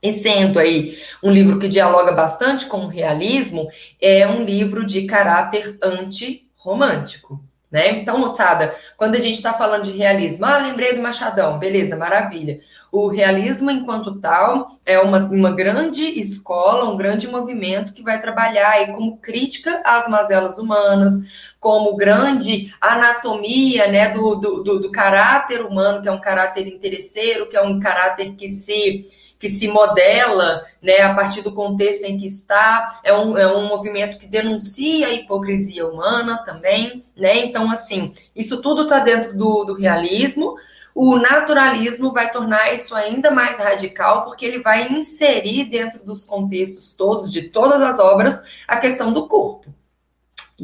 E 0.03 0.13
sendo 0.13 0.59
aí 0.59 0.99
um 1.23 1.31
livro 1.31 1.59
que 1.59 1.67
dialoga 1.67 2.13
bastante 2.13 2.67
com 2.67 2.85
o 2.85 2.89
realismo, 2.89 3.69
é 4.01 4.27
um 4.29 4.45
livro 4.45 4.85
de 4.85 5.07
caráter 5.07 5.79
antirromântico. 5.83 7.43
Né? 7.75 7.91
Então, 7.91 8.19
moçada, 8.19 8.73
quando 8.97 9.17
a 9.17 9.19
gente 9.19 9.35
está 9.35 9.53
falando 9.53 9.83
de 9.83 9.91
realismo, 9.91 10.47
ah, 10.47 10.59
lembrei 10.59 10.95
do 10.95 11.03
Machadão, 11.03 11.59
beleza, 11.59 11.97
maravilha. 11.97 12.61
O 12.93 13.09
realismo, 13.09 13.69
enquanto 13.69 14.21
tal, 14.21 14.69
é 14.87 15.01
uma, 15.01 15.19
uma 15.19 15.51
grande 15.51 16.05
escola, 16.05 16.89
um 16.89 16.97
grande 16.97 17.27
movimento 17.27 17.93
que 17.93 18.01
vai 18.01 18.21
trabalhar 18.21 18.71
aí 18.71 18.93
como 18.93 19.17
crítica 19.17 19.83
às 19.85 20.07
mazelas 20.07 20.57
humanas, 20.57 21.51
como 21.59 21.97
grande 21.97 22.73
anatomia 22.81 23.89
né, 23.89 24.11
do, 24.11 24.37
do, 24.37 24.63
do, 24.63 24.79
do 24.79 24.93
caráter 24.93 25.61
humano, 25.61 26.01
que 26.01 26.07
é 26.09 26.13
um 26.13 26.21
caráter 26.21 26.69
interesseiro, 26.69 27.49
que 27.49 27.57
é 27.57 27.61
um 27.61 27.81
caráter 27.81 28.37
que 28.37 28.49
se 28.49 29.05
que 29.39 29.49
se 29.49 29.69
modela 29.69 30.65
né, 30.83 31.01
a 31.03 31.15
partir 31.15 31.43
do 31.43 31.53
contexto 31.53 32.05
em 32.05 32.19
que 32.19 32.27
está, 32.27 33.01
é 33.05 33.13
um, 33.13 33.37
é 33.37 33.47
um 33.47 33.67
movimento 33.67 34.19
que 34.19 34.27
denuncia 34.27 35.09
a 35.09 35.13
hipocrisia 35.13 35.87
humana 35.87 36.39
também, 36.45 37.05
né? 37.17 37.39
Então, 37.39 37.71
assim, 37.71 38.13
isso 38.35 38.63
tudo 38.63 38.83
está 38.83 39.01
dentro 39.01 39.37
do, 39.37 39.65
do 39.65 39.75
realismo. 39.75 40.57
O 40.95 41.17
naturalismo 41.17 42.13
vai 42.13 42.31
tornar 42.31 42.73
isso 42.73 42.95
ainda 42.95 43.31
mais 43.31 43.59
radical, 43.59 44.25
porque 44.25 44.47
ele 44.47 44.63
vai 44.63 44.93
inserir 44.93 45.65
dentro 45.65 46.05
dos 46.05 46.25
contextos 46.25 46.95
todos, 46.95 47.33
de 47.33 47.49
todas 47.49 47.83
as 47.83 47.99
obras, 47.99 48.43
a 48.69 48.77
questão 48.77 49.13
do 49.13 49.27
corpo. 49.27 49.75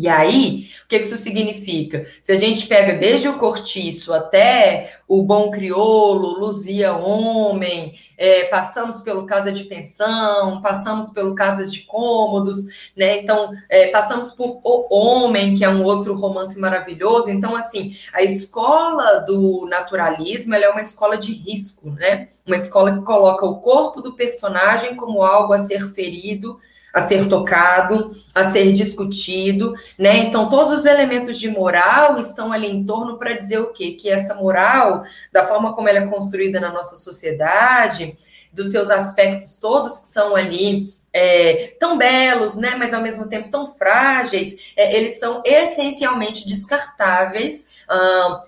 E 0.00 0.08
aí, 0.08 0.70
o 0.82 0.88
que 0.88 0.96
isso 0.96 1.14
significa? 1.18 2.06
Se 2.22 2.32
a 2.32 2.36
gente 2.36 2.66
pega 2.66 2.94
desde 2.94 3.28
o 3.28 3.38
cortiço 3.38 4.14
até 4.14 4.94
o 5.06 5.22
bom 5.22 5.50
crioulo, 5.50 6.40
Luzia 6.40 6.94
Homem, 6.94 7.92
é, 8.16 8.44
passamos 8.44 9.02
pelo 9.02 9.26
Casa 9.26 9.52
de 9.52 9.64
Pensão, 9.64 10.62
passamos 10.62 11.10
pelo 11.10 11.34
Casas 11.34 11.70
de 11.70 11.80
Cômodos, 11.80 12.64
né? 12.96 13.18
Então, 13.18 13.52
é, 13.68 13.88
passamos 13.88 14.30
por 14.30 14.62
O 14.64 14.86
Homem, 14.88 15.54
que 15.54 15.66
é 15.66 15.68
um 15.68 15.84
outro 15.84 16.14
romance 16.14 16.58
maravilhoso. 16.58 17.28
Então, 17.28 17.54
assim, 17.54 17.94
a 18.10 18.22
escola 18.22 19.18
do 19.26 19.66
naturalismo 19.68 20.54
é 20.54 20.70
uma 20.70 20.80
escola 20.80 21.18
de 21.18 21.34
risco, 21.34 21.90
né? 21.90 22.28
Uma 22.46 22.56
escola 22.56 22.96
que 22.96 23.04
coloca 23.04 23.44
o 23.44 23.60
corpo 23.60 24.00
do 24.00 24.14
personagem 24.14 24.96
como 24.96 25.22
algo 25.22 25.52
a 25.52 25.58
ser 25.58 25.92
ferido 25.92 26.58
a 26.92 27.00
ser 27.00 27.28
tocado, 27.28 28.10
a 28.34 28.44
ser 28.44 28.72
discutido, 28.72 29.74
né? 29.98 30.18
Então, 30.18 30.48
todos 30.48 30.80
os 30.80 30.86
elementos 30.86 31.38
de 31.38 31.48
moral 31.48 32.18
estão 32.18 32.52
ali 32.52 32.68
em 32.68 32.84
torno 32.84 33.16
para 33.18 33.34
dizer 33.34 33.58
o 33.58 33.72
quê? 33.72 33.92
Que 33.92 34.08
essa 34.08 34.34
moral, 34.34 35.02
da 35.32 35.46
forma 35.46 35.72
como 35.74 35.88
ela 35.88 36.00
é 36.00 36.06
construída 36.06 36.60
na 36.60 36.72
nossa 36.72 36.96
sociedade, 36.96 38.16
dos 38.52 38.70
seus 38.70 38.90
aspectos 38.90 39.56
todos 39.56 39.98
que 39.98 40.08
são 40.08 40.34
ali 40.34 40.92
é, 41.12 41.74
tão 41.78 41.98
belos, 41.98 42.56
né, 42.56 42.74
mas 42.76 42.94
ao 42.94 43.02
mesmo 43.02 43.28
tempo 43.28 43.50
tão 43.50 43.74
frágeis, 43.74 44.72
é, 44.76 44.96
eles 44.96 45.18
são 45.18 45.42
essencialmente 45.44 46.46
descartáveis 46.46 47.68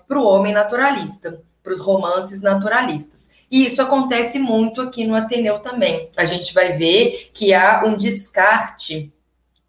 para 0.07 0.19
o 0.19 0.25
homem 0.25 0.53
naturalista, 0.53 1.41
para 1.61 1.73
os 1.73 1.79
romances 1.79 2.41
naturalistas. 2.41 3.31
E 3.53 3.67
isso 3.67 3.83
acontece 3.83 4.39
muito 4.39 4.81
aqui 4.81 5.05
no 5.05 5.13
Ateneu 5.13 5.59
também. 5.59 6.09
A 6.17 6.25
gente 6.25 6.51
vai 6.55 6.73
ver 6.73 7.29
que 7.35 7.53
há 7.53 7.83
um 7.85 7.95
descarte 7.95 9.13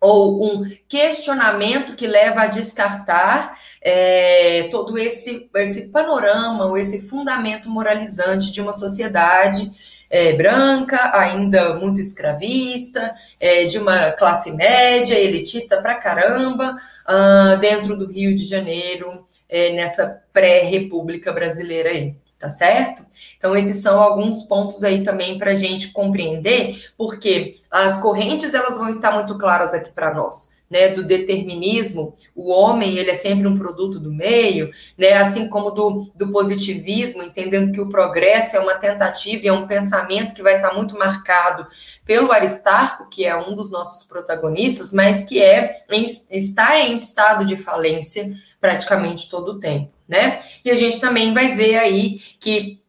ou 0.01 0.43
um 0.43 0.65
questionamento 0.89 1.95
que 1.95 2.07
leva 2.07 2.41
a 2.41 2.47
descartar 2.47 3.61
é, 3.83 4.69
todo 4.71 4.97
esse, 4.97 5.51
esse 5.57 5.89
panorama 5.89 6.65
ou 6.65 6.79
esse 6.79 7.07
fundamento 7.07 7.69
moralizante 7.69 8.51
de 8.51 8.63
uma 8.63 8.73
sociedade 8.73 9.71
é, 10.09 10.33
branca, 10.33 11.19
ainda 11.19 11.75
muito 11.75 12.01
escravista, 12.01 13.15
é, 13.39 13.65
de 13.65 13.79
uma 13.79 14.13
classe 14.13 14.51
média, 14.51 15.19
elitista 15.19 15.83
pra 15.83 15.97
caramba, 15.97 16.75
uh, 17.07 17.59
dentro 17.59 17.99
do 17.99 18.11
Rio 18.11 18.35
de 18.35 18.47
Janeiro, 18.47 19.27
é, 19.47 19.75
nessa 19.75 20.23
pré-república 20.33 21.33
brasileira 21.33 21.91
aí, 21.91 22.17
tá 22.45 22.51
certo? 22.51 23.03
Então, 23.39 23.57
esses 23.57 23.79
são 23.79 24.03
alguns 24.03 24.43
pontos 24.43 24.85
aí 24.85 25.03
também 25.03 25.39
para 25.39 25.53
a 25.53 25.55
gente 25.55 25.93
compreender, 25.93 26.91
porque 26.95 27.57
as 27.71 27.99
correntes 27.99 28.53
elas 28.53 28.77
vão 28.77 28.91
estar 28.91 29.13
muito 29.13 29.39
claras 29.39 29.73
aqui 29.73 29.91
para 29.91 30.13
nós 30.13 30.55
né, 30.75 30.89
do 30.89 31.05
determinismo, 31.05 32.17
o 32.35 32.51
homem 32.51 32.99
ele 32.99 33.11
é 33.11 33.15
sempre 33.15 33.47
um 33.47 33.57
produto 33.57 34.01
do 34.01 34.13
meio, 34.13 34.73
né, 34.99 35.13
assim 35.13 35.49
como 35.49 35.71
do, 35.71 36.11
do 36.17 36.33
positivismo, 36.33 37.23
entendendo 37.23 37.71
que 37.71 37.81
o 37.81 37.89
progresso 37.89 38.57
é 38.57 38.61
uma 38.61 38.75
tentativa 38.75 39.47
é 39.47 39.53
um 39.53 39.69
pensamento 39.69 40.35
que 40.35 40.43
vai 40.43 40.57
estar 40.57 40.75
muito 40.75 40.99
marcado 40.99 41.65
pelo 42.05 42.33
Aristarco, 42.33 43.09
que 43.09 43.25
é 43.25 43.37
um 43.37 43.55
dos 43.55 43.71
nossos 43.71 44.05
protagonistas, 44.05 44.93
mas 44.93 45.23
que 45.23 45.41
é 45.41 45.85
está 46.29 46.81
em 46.81 46.95
estado 46.95 47.45
de 47.45 47.57
falência 47.57 48.35
praticamente 48.61 49.31
todo 49.31 49.53
o 49.53 49.61
tempo, 49.61 49.93
né? 50.09 50.43
E 50.65 50.71
a 50.71 50.75
gente 50.75 51.01
também 51.01 51.33
vai 51.33 51.55
ver 51.55 51.77
aí 51.79 52.21
que 52.39 52.81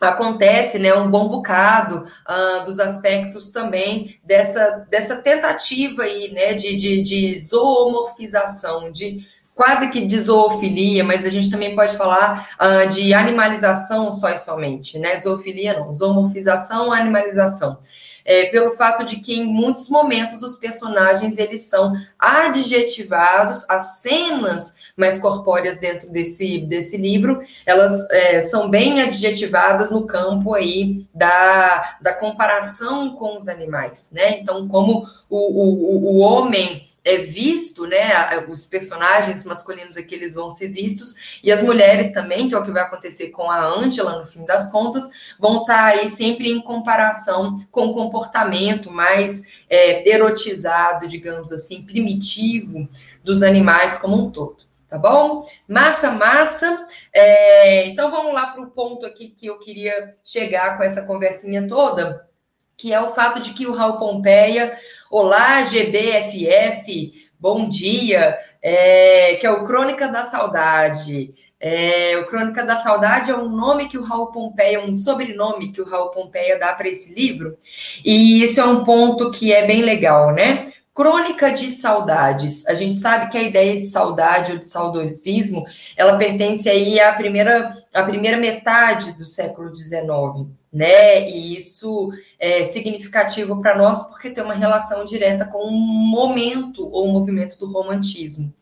acontece 0.00 0.78
né, 0.78 0.92
um 0.94 1.10
bom 1.10 1.28
bocado 1.28 2.06
uh, 2.28 2.64
dos 2.64 2.78
aspectos 2.78 3.50
também 3.50 4.18
dessa, 4.22 4.86
dessa 4.90 5.16
tentativa 5.16 6.02
aí, 6.02 6.30
né, 6.32 6.52
de, 6.52 6.76
de, 6.76 7.00
de 7.00 7.40
zoomorfização, 7.40 8.92
de 8.92 9.26
quase 9.54 9.90
que 9.90 10.04
de 10.04 10.20
zoofilia, 10.20 11.04
mas 11.04 11.24
a 11.24 11.28
gente 11.28 11.50
também 11.50 11.74
pode 11.74 11.96
falar 11.96 12.50
uh, 12.60 12.88
de 12.88 13.14
animalização 13.14 14.12
só 14.12 14.30
e 14.30 14.36
somente, 14.36 14.98
né? 14.98 15.16
Zoofilia 15.16 15.78
não, 15.78 15.94
zoomorfização, 15.94 16.92
animalização 16.92 17.78
é, 18.24 18.46
pelo 18.46 18.72
fato 18.72 19.04
de 19.04 19.16
que 19.16 19.34
em 19.34 19.44
muitos 19.44 19.88
momentos 19.88 20.42
os 20.42 20.56
personagens 20.56 21.38
eles 21.38 21.68
são 21.68 21.94
adjetivados, 22.18 23.68
as 23.68 24.00
cenas 24.00 24.76
mais 24.96 25.18
corpóreas 25.18 25.78
dentro 25.78 26.08
desse, 26.10 26.60
desse 26.60 26.96
livro, 26.96 27.42
elas 27.66 28.08
é, 28.10 28.40
são 28.40 28.70
bem 28.70 29.02
adjetivadas 29.02 29.90
no 29.90 30.06
campo 30.06 30.54
aí 30.54 31.04
da, 31.12 31.98
da 32.00 32.14
comparação 32.14 33.14
com 33.16 33.36
os 33.36 33.48
animais, 33.48 34.10
né? 34.12 34.38
Então, 34.38 34.68
como 34.68 35.06
o, 35.28 35.36
o, 35.38 36.14
o 36.14 36.18
homem 36.18 36.88
é 37.04 37.18
visto, 37.18 37.86
né? 37.86 38.38
Os 38.48 38.64
personagens 38.64 39.44
masculinos 39.44 39.96
aqui 39.96 40.14
eles 40.14 40.34
vão 40.34 40.50
ser 40.50 40.68
vistos, 40.68 41.40
e 41.42 41.52
as 41.52 41.62
mulheres 41.62 42.12
também, 42.12 42.48
que 42.48 42.54
é 42.54 42.58
o 42.58 42.64
que 42.64 42.70
vai 42.70 42.82
acontecer 42.82 43.28
com 43.28 43.50
a 43.50 43.62
Ângela 43.62 44.18
no 44.18 44.26
fim 44.26 44.44
das 44.44 44.72
contas, 44.72 45.10
vão 45.38 45.60
estar 45.60 45.76
tá 45.76 45.84
aí 45.84 46.08
sempre 46.08 46.50
em 46.50 46.62
comparação 46.62 47.62
com 47.70 47.88
o 47.88 47.94
comportamento 47.94 48.90
mais 48.90 49.64
é, 49.68 50.08
erotizado, 50.08 51.06
digamos 51.06 51.52
assim, 51.52 51.82
primitivo 51.82 52.88
dos 53.22 53.42
animais 53.42 53.98
como 53.98 54.16
um 54.16 54.30
todo. 54.30 54.63
Tá 54.94 54.98
bom? 54.98 55.44
Massa, 55.68 56.12
massa. 56.12 56.86
É, 57.12 57.84
então 57.88 58.08
vamos 58.08 58.32
lá 58.32 58.46
para 58.46 58.62
o 58.62 58.70
ponto 58.70 59.04
aqui 59.04 59.30
que 59.30 59.44
eu 59.44 59.58
queria 59.58 60.14
chegar 60.22 60.76
com 60.76 60.84
essa 60.84 61.04
conversinha 61.04 61.66
toda 61.66 62.28
que 62.76 62.92
é 62.92 63.00
o 63.00 63.08
fato 63.08 63.40
de 63.40 63.52
que 63.52 63.66
o 63.66 63.72
Raul 63.72 63.98
Pompeia, 63.98 64.76
olá 65.08 65.62
GBFF, 65.62 67.12
bom 67.38 67.68
dia, 67.68 68.36
é, 68.60 69.36
que 69.36 69.46
é 69.46 69.50
o 69.50 69.64
Crônica 69.64 70.08
da 70.08 70.24
Saudade. 70.24 71.32
É, 71.60 72.18
o 72.18 72.26
Crônica 72.26 72.64
da 72.64 72.76
Saudade 72.76 73.30
é 73.30 73.36
um 73.36 73.48
nome 73.48 73.88
que 73.88 73.96
o 73.96 74.02
Raul 74.02 74.32
Pompeia, 74.32 74.80
um 74.80 74.92
sobrenome 74.92 75.70
que 75.70 75.80
o 75.80 75.88
Raul 75.88 76.10
Pompeia 76.10 76.58
dá 76.58 76.72
para 76.72 76.88
esse 76.88 77.14
livro, 77.14 77.56
e 78.04 78.42
isso 78.42 78.60
é 78.60 78.64
um 78.64 78.84
ponto 78.84 79.30
que 79.30 79.52
é 79.52 79.66
bem 79.66 79.82
legal, 79.82 80.32
né? 80.32 80.64
Crônica 80.94 81.50
de 81.50 81.70
saudades. 81.70 82.66
A 82.66 82.74
gente 82.74 82.94
sabe 82.94 83.28
que 83.30 83.36
a 83.36 83.42
ideia 83.42 83.76
de 83.76 83.86
saudade 83.86 84.52
ou 84.52 84.58
de 84.58 84.66
saudosismo, 84.66 85.64
ela 85.96 86.16
pertence 86.16 86.68
aí 86.68 87.00
à 87.00 87.12
primeira, 87.12 87.76
à 87.92 88.02
primeira 88.04 88.36
metade 88.36 89.12
do 89.12 89.26
século 89.26 89.74
XIX 89.74 90.46
né? 90.74 91.30
E 91.30 91.56
isso 91.56 92.10
é 92.36 92.64
significativo 92.64 93.62
para 93.62 93.78
nós 93.78 94.08
porque 94.08 94.30
tem 94.30 94.42
uma 94.42 94.54
relação 94.54 95.04
direta 95.04 95.44
com 95.44 95.58
o 95.58 95.70
momento 95.70 96.88
ou 96.90 97.06
movimento 97.06 97.56
do 97.56 97.70
romantismo. 97.70 98.52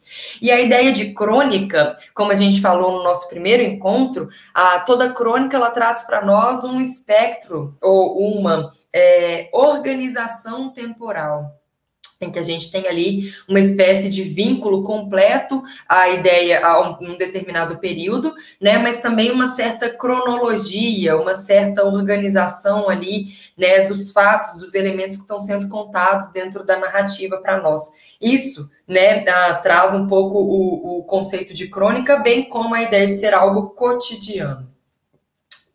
E 0.41 0.51
a 0.51 0.61
ideia 0.61 0.93
de 0.93 1.15
crônica, 1.15 1.97
como 2.15 2.31
a 2.31 2.35
gente 2.35 2.61
falou 2.61 2.99
no 2.99 3.03
nosso 3.03 3.31
primeiro 3.31 3.63
encontro, 3.63 4.29
a, 4.53 4.81
toda 4.81 5.15
crônica 5.15 5.57
ela 5.57 5.71
traz 5.71 6.03
para 6.03 6.23
nós 6.23 6.63
um 6.65 6.79
espectro 6.83 7.75
ou 7.81 8.19
uma 8.19 8.71
é, 8.93 9.49
organização 9.51 10.71
temporal 10.71 11.62
em 12.25 12.31
que 12.31 12.39
a 12.39 12.43
gente 12.43 12.71
tem 12.71 12.87
ali 12.87 13.33
uma 13.49 13.61
espécie 13.61 14.09
de 14.09 14.23
vínculo 14.23 14.83
completo 14.83 15.63
à 15.89 16.09
ideia 16.09 16.65
a 16.65 16.81
um 17.01 17.17
determinado 17.17 17.79
período, 17.79 18.35
né, 18.61 18.79
mas 18.79 19.01
também 19.01 19.31
uma 19.31 19.47
certa 19.47 19.91
cronologia, 19.91 21.17
uma 21.17 21.35
certa 21.35 21.85
organização 21.85 22.89
ali, 22.89 23.35
né, 23.57 23.87
dos 23.87 24.13
fatos, 24.13 24.59
dos 24.59 24.75
elementos 24.75 25.17
que 25.17 25.23
estão 25.23 25.41
sendo 25.41 25.69
contados 25.69 26.33
dentro 26.33 26.65
da 26.65 26.79
narrativa 26.79 27.39
para 27.39 27.61
nós. 27.61 28.13
Isso, 28.21 28.71
né, 28.87 29.21
traz 29.63 29.95
um 29.95 30.07
pouco 30.07 30.39
o, 30.39 30.99
o 30.99 31.05
conceito 31.05 31.53
de 31.53 31.69
crônica, 31.69 32.19
bem 32.19 32.49
como 32.49 32.75
a 32.75 32.83
ideia 32.83 33.07
de 33.07 33.17
ser 33.17 33.35
algo 33.35 33.71
cotidiano. 33.71 34.71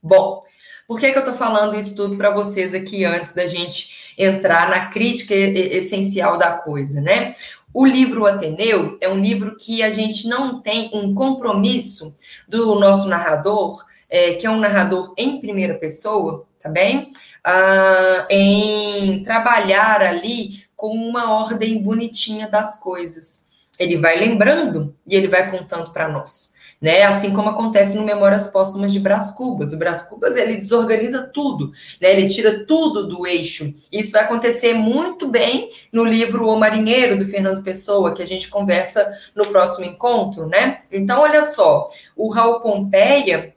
Bom, 0.01 0.43
por 0.87 0.99
que, 0.99 1.11
que 1.11 1.17
eu 1.17 1.23
estou 1.23 1.35
falando 1.35 1.75
isso 1.75 1.93
tudo 1.93 2.15
para 2.15 2.29
vocês 2.29 2.73
aqui 2.73 3.03
antes 3.03 3.33
da 3.33 3.45
gente 3.45 3.96
entrar 4.17 4.69
na 4.69 4.87
crítica 4.87 5.35
essencial 5.35 6.37
da 6.37 6.53
coisa, 6.57 6.99
né? 6.99 7.33
O 7.73 7.85
livro 7.85 8.25
Ateneu 8.25 8.97
é 8.99 9.07
um 9.07 9.21
livro 9.21 9.55
que 9.55 9.83
a 9.83 9.89
gente 9.89 10.27
não 10.27 10.61
tem 10.61 10.89
um 10.93 11.13
compromisso 11.13 12.15
do 12.47 12.79
nosso 12.79 13.07
narrador, 13.07 13.85
é, 14.09 14.33
que 14.33 14.47
é 14.47 14.49
um 14.49 14.59
narrador 14.59 15.13
em 15.15 15.39
primeira 15.39 15.75
pessoa, 15.75 16.47
tá 16.61 16.69
bem? 16.69 17.11
Ah, 17.43 18.25
em 18.29 19.21
trabalhar 19.23 20.01
ali 20.01 20.63
com 20.75 20.89
uma 20.89 21.39
ordem 21.39 21.81
bonitinha 21.83 22.47
das 22.47 22.79
coisas. 22.79 23.47
Ele 23.77 23.97
vai 23.97 24.17
lembrando 24.17 24.95
e 25.05 25.15
ele 25.15 25.27
vai 25.27 25.51
contando 25.51 25.91
para 25.91 26.07
nós 26.07 26.56
né? 26.81 27.03
Assim 27.03 27.33
como 27.33 27.49
acontece 27.49 27.97
no 27.97 28.03
Memórias 28.03 28.47
Póstumas 28.47 28.93
de 28.93 28.99
Brás 28.99 29.31
Cubas. 29.31 29.73
O 29.73 29.77
Brás 29.77 30.03
Cubas 30.03 30.35
ele 30.35 30.55
desorganiza 30.55 31.23
tudo, 31.23 31.71
né? 32.01 32.11
Ele 32.11 32.29
tira 32.29 32.65
tudo 32.65 33.07
do 33.07 33.25
eixo. 33.25 33.73
Isso 33.91 34.11
vai 34.11 34.23
acontecer 34.23 34.73
muito 34.73 35.27
bem 35.27 35.71
no 35.91 36.03
livro 36.03 36.47
O 36.47 36.59
Marinheiro 36.59 37.17
do 37.17 37.25
Fernando 37.25 37.63
Pessoa, 37.63 38.13
que 38.13 38.21
a 38.21 38.27
gente 38.27 38.49
conversa 38.49 39.11
no 39.35 39.47
próximo 39.47 39.85
encontro, 39.85 40.47
né? 40.47 40.81
Então, 40.91 41.21
olha 41.21 41.43
só, 41.43 41.87
o 42.15 42.29
Raul 42.29 42.61
Pompeia 42.61 43.55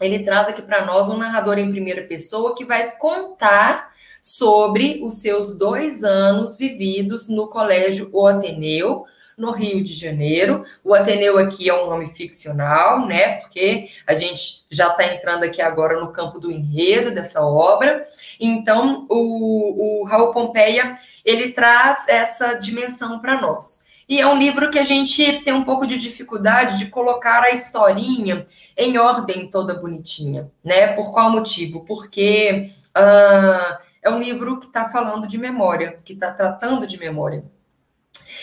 ele 0.00 0.24
traz 0.24 0.48
aqui 0.48 0.60
para 0.60 0.84
nós 0.84 1.08
um 1.08 1.16
narrador 1.16 1.58
em 1.58 1.70
primeira 1.70 2.02
pessoa 2.02 2.54
que 2.54 2.64
vai 2.64 2.90
contar 2.96 3.92
sobre 4.20 5.00
os 5.02 5.20
seus 5.20 5.56
dois 5.56 6.02
anos 6.02 6.56
vividos 6.56 7.28
no 7.28 7.46
Colégio 7.48 8.10
O 8.12 8.26
Ateneu, 8.26 9.04
no 9.36 9.50
Rio 9.50 9.82
de 9.82 9.92
Janeiro. 9.92 10.64
O 10.82 10.94
Ateneu 10.94 11.38
aqui 11.38 11.68
é 11.68 11.74
um 11.74 11.86
nome 11.86 12.06
ficcional, 12.06 13.06
né? 13.06 13.38
Porque 13.40 13.88
a 14.06 14.14
gente 14.14 14.64
já 14.70 14.88
está 14.88 15.04
entrando 15.04 15.44
aqui 15.44 15.60
agora 15.60 16.00
no 16.00 16.12
campo 16.12 16.38
do 16.38 16.50
enredo 16.50 17.14
dessa 17.14 17.44
obra. 17.44 18.04
Então, 18.40 19.06
o, 19.10 20.02
o 20.02 20.04
Raul 20.04 20.32
Pompeia 20.32 20.94
ele 21.24 21.52
traz 21.52 22.08
essa 22.08 22.54
dimensão 22.54 23.18
para 23.18 23.40
nós. 23.40 23.84
E 24.08 24.20
é 24.20 24.26
um 24.26 24.38
livro 24.38 24.70
que 24.70 24.78
a 24.78 24.82
gente 24.82 25.42
tem 25.44 25.54
um 25.54 25.64
pouco 25.64 25.86
de 25.86 25.96
dificuldade 25.96 26.78
de 26.78 26.86
colocar 26.86 27.42
a 27.42 27.50
historinha 27.50 28.44
em 28.76 28.98
ordem 28.98 29.48
toda 29.48 29.74
bonitinha, 29.74 30.50
né? 30.62 30.88
Por 30.88 31.10
qual 31.10 31.30
motivo? 31.30 31.84
Porque 31.86 32.68
uh, 32.94 33.78
é 34.02 34.10
um 34.10 34.18
livro 34.18 34.60
que 34.60 34.66
está 34.66 34.86
falando 34.88 35.26
de 35.26 35.38
memória, 35.38 35.96
que 36.04 36.12
está 36.12 36.30
tratando 36.30 36.86
de 36.86 36.98
memória. 36.98 37.44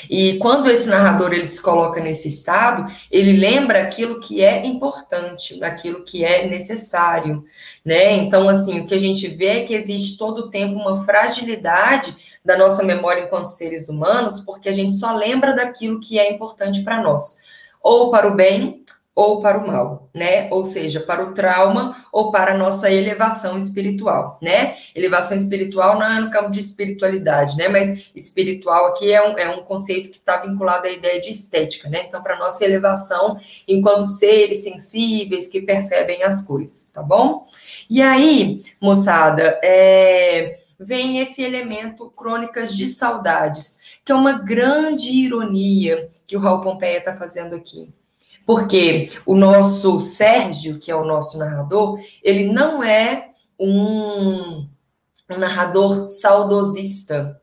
E 0.09 0.37
quando 0.37 0.69
esse 0.69 0.89
narrador 0.89 1.33
ele 1.33 1.45
se 1.45 1.61
coloca 1.61 2.01
nesse 2.01 2.27
estado, 2.27 2.91
ele 3.11 3.33
lembra 3.33 3.83
aquilo 3.83 4.19
que 4.19 4.41
é 4.41 4.65
importante, 4.65 5.63
aquilo 5.63 6.03
que 6.03 6.23
é 6.23 6.47
necessário, 6.47 7.43
né? 7.85 8.13
Então, 8.13 8.49
assim, 8.49 8.79
o 8.79 8.87
que 8.87 8.95
a 8.95 8.99
gente 8.99 9.27
vê 9.27 9.47
é 9.47 9.63
que 9.63 9.73
existe 9.73 10.17
todo 10.17 10.39
o 10.39 10.49
tempo 10.49 10.79
uma 10.79 11.03
fragilidade 11.03 12.15
da 12.43 12.57
nossa 12.57 12.83
memória 12.83 13.23
enquanto 13.23 13.45
seres 13.45 13.87
humanos, 13.87 14.39
porque 14.39 14.69
a 14.69 14.73
gente 14.73 14.93
só 14.95 15.15
lembra 15.15 15.55
daquilo 15.55 15.99
que 15.99 16.17
é 16.17 16.31
importante 16.31 16.81
para 16.81 17.01
nós, 17.01 17.37
ou 17.81 18.09
para 18.09 18.27
o 18.27 18.35
bem 18.35 18.80
ou 19.13 19.41
para 19.41 19.57
o 19.57 19.67
mal, 19.67 20.09
né? 20.13 20.47
Ou 20.51 20.63
seja, 20.63 21.01
para 21.01 21.23
o 21.23 21.33
trauma 21.33 22.05
ou 22.11 22.31
para 22.31 22.53
a 22.53 22.57
nossa 22.57 22.89
elevação 22.89 23.57
espiritual, 23.57 24.39
né? 24.41 24.77
Elevação 24.95 25.35
espiritual 25.35 25.99
não 25.99 26.05
é 26.05 26.19
no 26.19 26.31
campo 26.31 26.49
de 26.49 26.61
espiritualidade, 26.61 27.57
né? 27.57 27.67
Mas 27.67 28.11
espiritual 28.15 28.87
aqui 28.87 29.11
é 29.11 29.21
um, 29.21 29.37
é 29.37 29.49
um 29.49 29.63
conceito 29.63 30.09
que 30.09 30.17
está 30.17 30.37
vinculado 30.37 30.87
à 30.87 30.91
ideia 30.91 31.19
de 31.19 31.29
estética, 31.29 31.89
né? 31.89 32.05
Então, 32.07 32.23
para 32.23 32.39
nossa 32.39 32.63
elevação 32.63 33.37
enquanto 33.67 34.05
seres 34.07 34.63
sensíveis 34.63 35.47
que 35.47 35.61
percebem 35.61 36.23
as 36.23 36.45
coisas, 36.45 36.89
tá 36.89 37.03
bom? 37.03 37.45
E 37.89 38.01
aí, 38.01 38.61
moçada, 38.81 39.59
é 39.61 40.55
vem 40.83 41.19
esse 41.19 41.43
elemento 41.43 42.09
crônicas 42.09 42.75
de 42.75 42.87
saudades, 42.87 43.99
que 44.03 44.11
é 44.11 44.15
uma 44.15 44.41
grande 44.41 45.11
ironia 45.11 46.09
que 46.25 46.35
o 46.35 46.39
Raul 46.39 46.61
Pompeia 46.61 46.97
está 46.97 47.15
fazendo 47.15 47.55
aqui. 47.55 47.93
Porque 48.51 49.07
o 49.25 49.33
nosso 49.33 50.01
Sérgio, 50.01 50.77
que 50.77 50.91
é 50.91 50.95
o 50.95 51.05
nosso 51.05 51.37
narrador, 51.37 51.97
ele 52.21 52.51
não 52.51 52.83
é 52.83 53.29
um, 53.57 54.67
um 55.29 55.37
narrador 55.37 56.05
saudosista. 56.05 57.39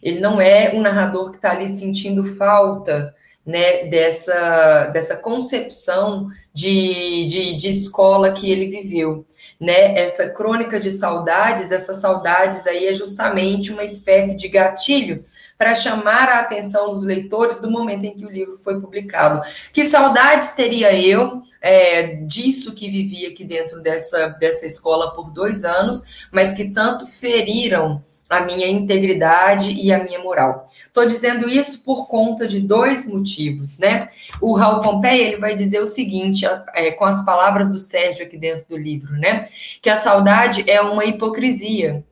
Ele 0.00 0.20
não 0.20 0.40
é 0.40 0.72
um 0.72 0.80
narrador 0.80 1.32
que 1.32 1.38
está 1.38 1.50
ali 1.50 1.66
sentindo 1.66 2.22
falta 2.36 3.12
né, 3.44 3.86
dessa, 3.86 4.90
dessa 4.92 5.16
concepção 5.16 6.28
de, 6.52 7.24
de, 7.24 7.56
de 7.56 7.70
escola 7.70 8.30
que 8.32 8.48
ele 8.48 8.70
viveu. 8.70 9.26
Né, 9.58 9.98
essa 9.98 10.30
crônica 10.30 10.78
de 10.78 10.92
saudades, 10.92 11.72
essas 11.72 11.96
saudades 11.96 12.64
aí 12.68 12.86
é 12.86 12.92
justamente 12.92 13.72
uma 13.72 13.82
espécie 13.82 14.36
de 14.36 14.46
gatilho 14.46 15.24
para 15.56 15.74
chamar 15.74 16.28
a 16.28 16.40
atenção 16.40 16.90
dos 16.90 17.04
leitores 17.04 17.60
do 17.60 17.70
momento 17.70 18.04
em 18.04 18.14
que 18.14 18.26
o 18.26 18.30
livro 18.30 18.56
foi 18.58 18.80
publicado. 18.80 19.42
Que 19.72 19.84
saudades 19.84 20.52
teria 20.52 20.92
eu 20.92 21.42
é, 21.60 22.16
disso 22.16 22.74
que 22.74 22.90
vivi 22.90 23.26
aqui 23.26 23.44
dentro 23.44 23.80
dessa, 23.80 24.28
dessa 24.40 24.66
escola 24.66 25.14
por 25.14 25.30
dois 25.30 25.64
anos, 25.64 26.26
mas 26.32 26.52
que 26.52 26.70
tanto 26.70 27.06
feriram 27.06 28.02
a 28.28 28.40
minha 28.40 28.66
integridade 28.66 29.72
e 29.72 29.92
a 29.92 30.02
minha 30.02 30.18
moral. 30.18 30.66
Estou 30.86 31.06
dizendo 31.06 31.48
isso 31.48 31.82
por 31.82 32.08
conta 32.08 32.46
de 32.46 32.60
dois 32.60 33.06
motivos, 33.06 33.78
né? 33.78 34.08
O 34.40 34.54
Raul 34.54 34.80
Pompeia 34.80 35.28
ele 35.28 35.36
vai 35.38 35.54
dizer 35.54 35.80
o 35.80 35.86
seguinte, 35.86 36.44
é, 36.74 36.90
com 36.90 37.04
as 37.04 37.24
palavras 37.24 37.70
do 37.70 37.78
Sérgio 37.78 38.24
aqui 38.24 38.36
dentro 38.36 38.66
do 38.68 38.76
livro, 38.76 39.12
né? 39.12 39.44
Que 39.80 39.90
a 39.90 39.96
saudade 39.96 40.68
é 40.68 40.80
uma 40.80 41.04
hipocrisia. 41.04 42.04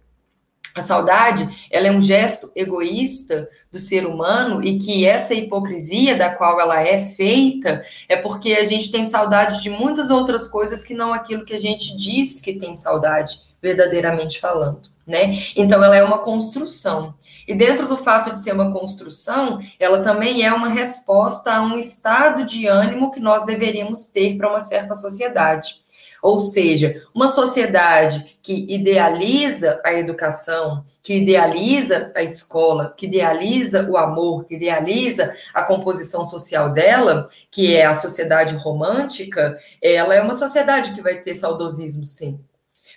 A 0.75 0.81
saudade, 0.81 1.49
ela 1.71 1.89
é 1.89 1.93
um 1.93 2.01
gesto 2.01 2.51
egoísta 2.57 3.49
do 3.71 3.79
ser 3.79 4.07
humano 4.07 4.63
e 4.63 4.79
que 4.79 5.07
essa 5.07 5.35
hipocrisia 5.35 6.17
da 6.17 6.35
qual 6.35 6.61
ela 6.61 6.81
é 6.81 6.99
feita 6.99 7.83
é 8.09 8.17
porque 8.17 8.53
a 8.53 8.65
gente 8.65 8.91
tem 8.91 9.05
saudade 9.05 9.63
de 9.63 9.71
muitas 9.71 10.11
outras 10.11 10.49
coisas 10.49 10.85
que 10.85 10.95
não 10.95 11.13
aquilo 11.13 11.45
que 11.45 11.55
a 11.55 11.59
gente 11.59 11.97
diz 11.97 12.41
que 12.41 12.55
tem 12.55 12.75
saudade, 12.75 13.41
verdadeiramente 13.61 14.41
falando, 14.41 14.83
né? 15.07 15.39
Então 15.57 15.83
ela 15.83 15.97
é 15.97 16.03
uma 16.03 16.19
construção. 16.19 17.15
E 17.47 17.55
dentro 17.55 17.89
do 17.89 17.97
fato 17.97 18.31
de 18.31 18.39
ser 18.39 18.53
uma 18.53 18.73
construção, 18.73 19.61
ela 19.79 20.03
também 20.03 20.45
é 20.45 20.53
uma 20.53 20.69
resposta 20.69 21.53
a 21.53 21.63
um 21.63 21.77
estado 21.77 22.45
de 22.45 22.67
ânimo 22.67 23.11
que 23.11 23.21
nós 23.21 23.45
deveríamos 23.45 24.07
ter 24.07 24.37
para 24.37 24.49
uma 24.49 24.61
certa 24.61 24.95
sociedade. 24.95 25.82
Ou 26.23 26.39
seja, 26.39 27.03
uma 27.13 27.27
sociedade 27.27 28.39
que 28.41 28.73
idealiza 28.73 29.81
a 29.85 29.93
educação, 29.93 30.85
que 31.03 31.17
idealiza 31.17 32.13
a 32.15 32.23
escola, 32.23 32.95
que 32.97 33.07
idealiza 33.07 33.91
o 33.91 33.97
amor, 33.97 34.45
que 34.45 34.55
idealiza 34.55 35.35
a 35.53 35.65
composição 35.65 36.25
social 36.25 36.71
dela, 36.71 37.29
que 37.51 37.75
é 37.75 37.85
a 37.85 37.95
sociedade 37.95 38.55
romântica, 38.55 39.59
ela 39.83 40.15
é 40.15 40.23
uma 40.23 40.37
sociedade 40.37 40.95
que 40.95 41.03
vai 41.03 41.17
ter 41.17 41.35
saudosismo, 41.35 42.07
sim. 42.07 42.39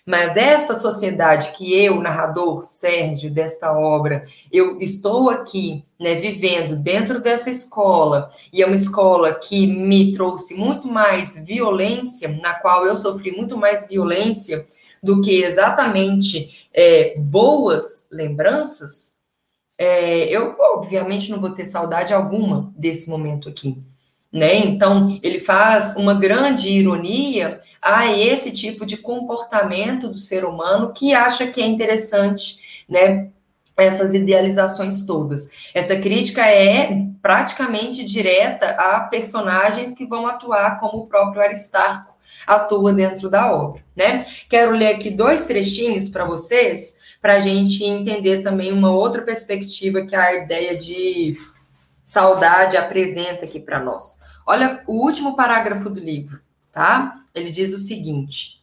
Mas 0.07 0.37
esta 0.37 0.75
sociedade 0.75 1.51
que 1.53 1.73
eu, 1.73 1.99
narrador 1.99 2.63
Sérgio 2.63 3.31
desta 3.31 3.75
obra, 3.75 4.27
eu 4.51 4.79
estou 4.79 5.31
aqui, 5.31 5.83
né, 5.99 6.13
vivendo 6.15 6.75
dentro 6.75 7.19
dessa 7.19 7.49
escola, 7.49 8.29
e 8.53 8.61
é 8.61 8.67
uma 8.67 8.75
escola 8.75 9.33
que 9.33 9.65
me 9.65 10.11
trouxe 10.11 10.53
muito 10.53 10.87
mais 10.87 11.43
violência, 11.43 12.29
na 12.39 12.53
qual 12.53 12.85
eu 12.85 12.95
sofri 12.95 13.31
muito 13.31 13.57
mais 13.57 13.87
violência 13.87 14.67
do 15.01 15.21
que 15.21 15.41
exatamente 15.41 16.69
é, 16.71 17.17
boas 17.17 18.07
lembranças, 18.11 19.15
é, 19.75 20.25
eu 20.25 20.55
obviamente 20.59 21.31
não 21.31 21.41
vou 21.41 21.49
ter 21.49 21.65
saudade 21.65 22.13
alguma 22.13 22.71
desse 22.77 23.09
momento 23.09 23.49
aqui 23.49 23.83
né? 24.35 24.57
Então, 24.57 25.17
ele 25.23 25.39
faz 25.39 25.95
uma 25.95 26.13
grande 26.13 26.67
ironia 26.69 27.61
a 27.81 28.11
esse 28.11 28.51
tipo 28.51 28.85
de 28.85 28.97
comportamento 28.97 30.09
do 30.09 30.19
ser 30.19 30.43
humano 30.43 30.91
que 30.91 31.13
acha 31.13 31.47
que 31.47 31.61
é 31.61 31.65
interessante, 31.65 32.83
né? 32.87 33.29
Essas 33.77 34.13
idealizações 34.13 35.05
todas. 35.05 35.49
Essa 35.73 35.95
crítica 35.95 36.45
é 36.45 37.07
praticamente 37.21 38.03
direta 38.03 38.71
a 38.71 38.99
personagens 38.99 39.93
que 39.93 40.05
vão 40.05 40.27
atuar 40.27 40.81
como 40.81 41.03
o 41.03 41.07
próprio 41.07 41.41
Aristarco 41.41 42.13
atua 42.45 42.93
dentro 42.93 43.29
da 43.29 43.49
obra, 43.53 43.81
né? 43.95 44.25
Quero 44.49 44.73
ler 44.73 44.95
aqui 44.95 45.09
dois 45.09 45.45
trechinhos 45.45 46.09
para 46.09 46.25
vocês, 46.25 46.97
para 47.21 47.35
a 47.35 47.39
gente 47.39 47.85
entender 47.85 48.43
também 48.43 48.73
uma 48.73 48.91
outra 48.91 49.21
perspectiva 49.21 50.05
que 50.05 50.15
a 50.15 50.43
ideia 50.43 50.77
de 50.77 51.35
saudade 52.03 52.75
apresenta 52.75 53.45
aqui 53.45 53.61
para 53.61 53.79
nós. 53.79 54.24
Olha 54.45 54.83
o 54.85 55.03
último 55.03 55.35
parágrafo 55.35 55.89
do 55.89 55.99
livro, 55.99 56.39
tá? 56.71 57.21
Ele 57.33 57.49
diz 57.49 57.73
o 57.73 57.77
seguinte: 57.77 58.61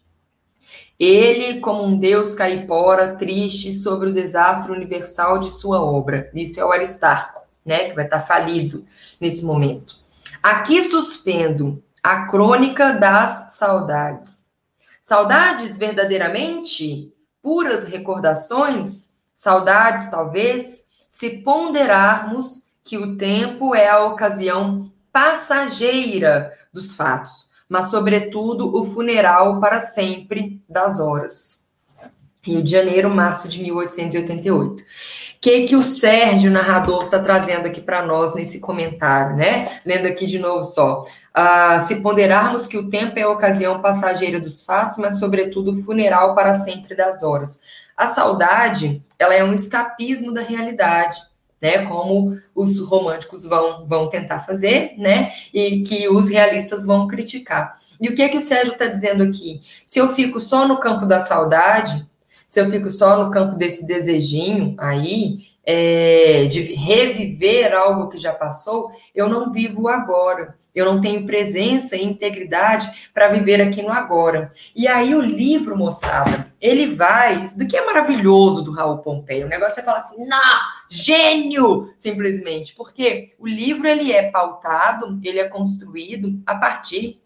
Ele, 0.99 1.61
como 1.61 1.83
um 1.83 1.99
Deus 1.99 2.35
caipora, 2.35 3.17
triste 3.17 3.73
sobre 3.73 4.11
o 4.11 4.13
desastre 4.13 4.73
universal 4.73 5.39
de 5.39 5.51
sua 5.51 5.83
obra. 5.83 6.31
Isso 6.35 6.61
é 6.61 6.65
o 6.65 6.71
Aristarco, 6.71 7.43
né? 7.65 7.89
Que 7.89 7.95
vai 7.95 8.05
estar 8.05 8.21
falido 8.21 8.85
nesse 9.21 9.45
momento. 9.45 9.97
Aqui 10.43 10.83
suspendo 10.83 11.83
a 12.03 12.27
crônica 12.27 12.93
das 12.93 13.53
saudades. 13.53 14.51
Saudades 15.01 15.77
verdadeiramente 15.77 17.13
puras 17.43 17.85
recordações, 17.85 19.13
saudades 19.35 20.09
talvez, 20.09 20.87
se 21.09 21.39
ponderarmos 21.39 22.65
que 22.85 22.97
o 22.97 23.17
tempo 23.17 23.75
é 23.75 23.89
a 23.89 24.05
ocasião 24.05 24.93
passageira 25.13 26.53
dos 26.73 26.95
fatos, 26.95 27.51
mas, 27.69 27.87
sobretudo, 27.87 28.75
o 28.75 28.85
funeral 28.85 29.61
para 29.61 29.79
sempre 29.79 30.63
das 30.69 30.99
horas. 31.01 31.69
Rio 32.43 32.63
de 32.63 32.71
Janeiro, 32.71 33.09
março 33.09 33.47
de 33.47 33.63
1888. 33.63 34.83
O 34.83 34.87
que, 35.41 35.63
que 35.63 35.77
o 35.77 35.83
Sérgio, 35.83 36.51
narrador, 36.51 37.05
está 37.05 37.19
trazendo 37.19 37.67
aqui 37.67 37.81
para 37.81 38.05
nós 38.05 38.35
nesse 38.35 38.61
comentário, 38.61 39.37
né? 39.37 39.81
Lendo 39.87 40.07
aqui 40.07 40.27
de 40.27 40.39
novo 40.39 40.65
só. 40.65 41.03
Uh, 41.03 41.81
se 41.87 42.01
ponderarmos 42.01 42.67
que 42.67 42.77
o 42.77 42.91
tempo 42.91 43.19
é 43.19 43.23
a 43.23 43.31
ocasião 43.31 43.81
passageira 43.81 44.41
dos 44.41 44.65
fatos, 44.65 44.99
mas, 44.99 45.19
sobretudo, 45.19 45.73
o 45.73 45.83
funeral 45.83 46.35
para 46.35 46.55
sempre 46.55 46.97
das 46.97 47.23
horas. 47.23 47.61
A 47.97 48.07
saudade, 48.07 49.05
ela 49.19 49.35
é 49.35 49.45
um 49.45 49.53
escapismo 49.53 50.33
da 50.33 50.43
realidade 50.43 51.21
né? 51.63 51.87
Como 51.87 52.37
os 52.53 52.81
românticos 52.81 53.47
vão, 53.47 53.87
vão 53.87 54.09
tentar 54.09 54.41
fazer, 54.41 54.95
né? 54.99 55.33
E 55.55 55.83
que 55.83 56.09
os 56.09 56.29
realistas 56.29 56.85
vão 56.85 57.07
criticar. 57.07 57.79
E 58.01 58.09
o 58.09 58.17
que 58.17 58.23
é 58.23 58.29
que 58.29 58.37
o 58.37 58.41
Sérgio 58.41 58.73
está 58.73 58.87
dizendo 58.87 59.23
aqui? 59.23 59.63
Se 59.87 60.01
eu 60.01 60.13
fico 60.13 60.41
só 60.41 60.67
no 60.67 60.81
campo 60.81 61.07
da 61.07 61.21
saudade, 61.21 62.05
se 62.49 62.61
eu 62.61 62.69
fico 62.69 62.91
só 62.91 63.25
no 63.25 63.31
campo 63.31 63.57
desse 63.57 63.87
desejinho 63.87 64.75
aí, 64.77 65.39
é, 65.65 66.47
de 66.47 66.61
reviver 66.75 67.73
algo 67.73 68.09
que 68.09 68.19
já 68.19 68.33
passou, 68.33 68.91
eu 69.15 69.29
não 69.29 69.53
vivo 69.53 69.87
agora. 69.87 70.57
Eu 70.75 70.87
não 70.87 71.01
tenho 71.01 71.27
presença 71.27 71.97
e 71.97 72.05
integridade 72.05 73.11
para 73.13 73.29
viver 73.29 73.61
aqui 73.61 73.83
no 73.83 73.93
agora. 73.93 74.51
E 74.75 74.89
aí 74.89 75.15
o 75.15 75.21
livro, 75.21 75.77
moçada, 75.77 76.53
ele 76.61 76.95
vai, 76.95 77.41
isso 77.41 77.59
do 77.59 77.67
que 77.67 77.77
é 77.77 77.85
maravilhoso 77.85 78.63
do 78.63 78.73
Raul 78.73 78.99
Pompeia. 78.99 79.47
O 79.47 79.49
negócio 79.49 79.81
é 79.81 79.83
falar 79.83 79.99
assim, 79.99 80.27
não, 80.27 80.61
gênio, 80.89 81.93
simplesmente, 81.97 82.75
porque 82.75 83.35
o 83.39 83.47
livro 83.47 83.87
ele 83.87 84.13
é 84.13 84.31
pautado, 84.31 85.21
ele 85.23 85.39
é 85.39 85.49
construído 85.49 86.41
a 86.47 86.55
partir 86.55 87.22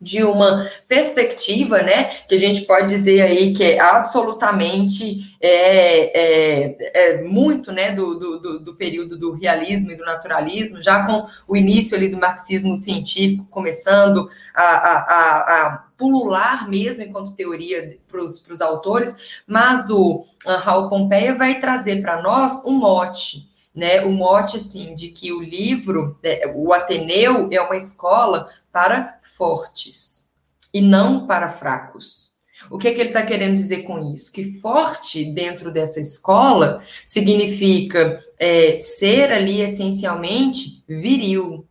de 0.00 0.22
uma 0.22 0.68
perspectiva, 0.86 1.80
né, 1.80 2.04
que 2.28 2.34
a 2.34 2.38
gente 2.38 2.62
pode 2.62 2.88
dizer 2.88 3.22
aí 3.22 3.54
que 3.54 3.64
é 3.64 3.80
absolutamente 3.80 5.36
é, 5.40 6.68
é, 6.70 6.76
é 6.94 7.22
muito, 7.22 7.72
né, 7.72 7.92
do, 7.92 8.14
do, 8.14 8.60
do, 8.60 8.74
período 8.74 9.16
do 9.16 9.32
realismo 9.32 9.90
e 9.90 9.96
do 9.96 10.04
naturalismo, 10.04 10.82
já 10.82 11.06
com 11.06 11.26
o 11.48 11.56
início 11.56 11.96
ali 11.96 12.08
do 12.08 12.18
marxismo 12.18 12.76
científico 12.76 13.46
começando 13.50 14.28
a, 14.54 14.62
a, 14.62 14.96
a, 14.98 15.66
a 15.66 15.86
pulular 15.96 16.68
mesmo 16.68 17.02
enquanto 17.02 17.34
teoria 17.34 17.98
para 18.06 18.22
os 18.22 18.60
autores, 18.60 19.42
mas 19.46 19.88
o 19.88 20.24
Raul 20.46 20.90
Pompeia 20.90 21.34
vai 21.34 21.58
trazer 21.58 22.02
para 22.02 22.20
nós 22.20 22.62
um 22.66 22.72
mote, 22.72 23.48
né, 23.76 24.00
o 24.02 24.10
mote 24.10 24.56
assim 24.56 24.94
de 24.94 25.08
que 25.08 25.30
o 25.32 25.42
livro, 25.42 26.18
né, 26.24 26.40
o 26.54 26.72
Ateneu 26.72 27.48
é 27.52 27.60
uma 27.60 27.76
escola 27.76 28.48
para 28.72 29.18
fortes 29.36 30.30
e 30.72 30.80
não 30.80 31.26
para 31.26 31.50
fracos. 31.50 32.34
O 32.70 32.78
que, 32.78 32.88
é 32.88 32.94
que 32.94 33.00
ele 33.00 33.10
está 33.10 33.22
querendo 33.22 33.54
dizer 33.54 33.82
com 33.82 34.12
isso? 34.12 34.32
Que 34.32 34.58
forte 34.60 35.24
dentro 35.26 35.70
dessa 35.70 36.00
escola 36.00 36.82
significa 37.04 38.18
é, 38.38 38.78
ser 38.78 39.30
ali 39.30 39.60
essencialmente 39.60 40.82
viril, 40.88 41.66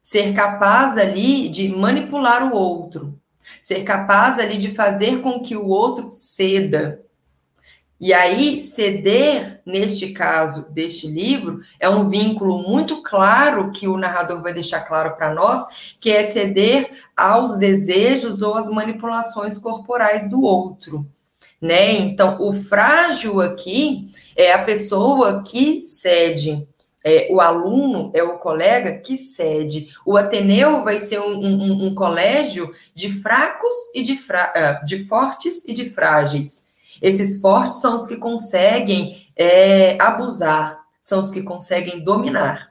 ser 0.00 0.34
capaz 0.34 0.98
ali 0.98 1.48
de 1.48 1.68
manipular 1.68 2.52
o 2.52 2.56
outro, 2.56 3.18
ser 3.62 3.84
capaz 3.84 4.38
ali 4.38 4.58
de 4.58 4.70
fazer 4.74 5.22
com 5.22 5.40
que 5.40 5.56
o 5.56 5.68
outro 5.68 6.10
ceda, 6.10 7.00
e 8.00 8.14
aí, 8.14 8.58
ceder, 8.62 9.60
neste 9.66 10.14
caso 10.14 10.72
deste 10.72 11.06
livro, 11.06 11.60
é 11.78 11.86
um 11.86 12.08
vínculo 12.08 12.62
muito 12.62 13.02
claro 13.02 13.70
que 13.72 13.86
o 13.86 13.98
narrador 13.98 14.40
vai 14.40 14.54
deixar 14.54 14.80
claro 14.80 15.14
para 15.16 15.34
nós, 15.34 15.94
que 16.00 16.10
é 16.10 16.22
ceder 16.22 16.90
aos 17.14 17.58
desejos 17.58 18.40
ou 18.40 18.54
às 18.54 18.70
manipulações 18.70 19.58
corporais 19.58 20.30
do 20.30 20.42
outro. 20.42 21.06
Né? 21.60 21.92
Então, 21.92 22.38
o 22.40 22.54
frágil 22.54 23.38
aqui 23.38 24.06
é 24.34 24.50
a 24.50 24.64
pessoa 24.64 25.42
que 25.42 25.82
cede. 25.82 26.66
É, 27.04 27.28
o 27.30 27.38
aluno 27.38 28.10
é 28.14 28.22
o 28.22 28.38
colega 28.38 28.98
que 28.98 29.14
cede. 29.14 29.88
O 30.06 30.16
Ateneu 30.16 30.82
vai 30.82 30.98
ser 30.98 31.20
um, 31.20 31.34
um, 31.34 31.86
um 31.88 31.94
colégio 31.94 32.74
de 32.94 33.12
fracos 33.12 33.74
e 33.94 34.02
de, 34.02 34.16
fra... 34.16 34.52
Ah, 34.56 34.84
de 34.84 35.04
fortes 35.04 35.68
e 35.68 35.74
de 35.74 35.90
frágeis. 35.90 36.69
Esses 37.00 37.40
fortes 37.40 37.80
são 37.80 37.96
os 37.96 38.06
que 38.06 38.16
conseguem 38.16 39.26
é, 39.36 40.00
abusar, 40.00 40.80
são 41.00 41.20
os 41.20 41.30
que 41.30 41.42
conseguem 41.42 42.04
dominar. 42.04 42.70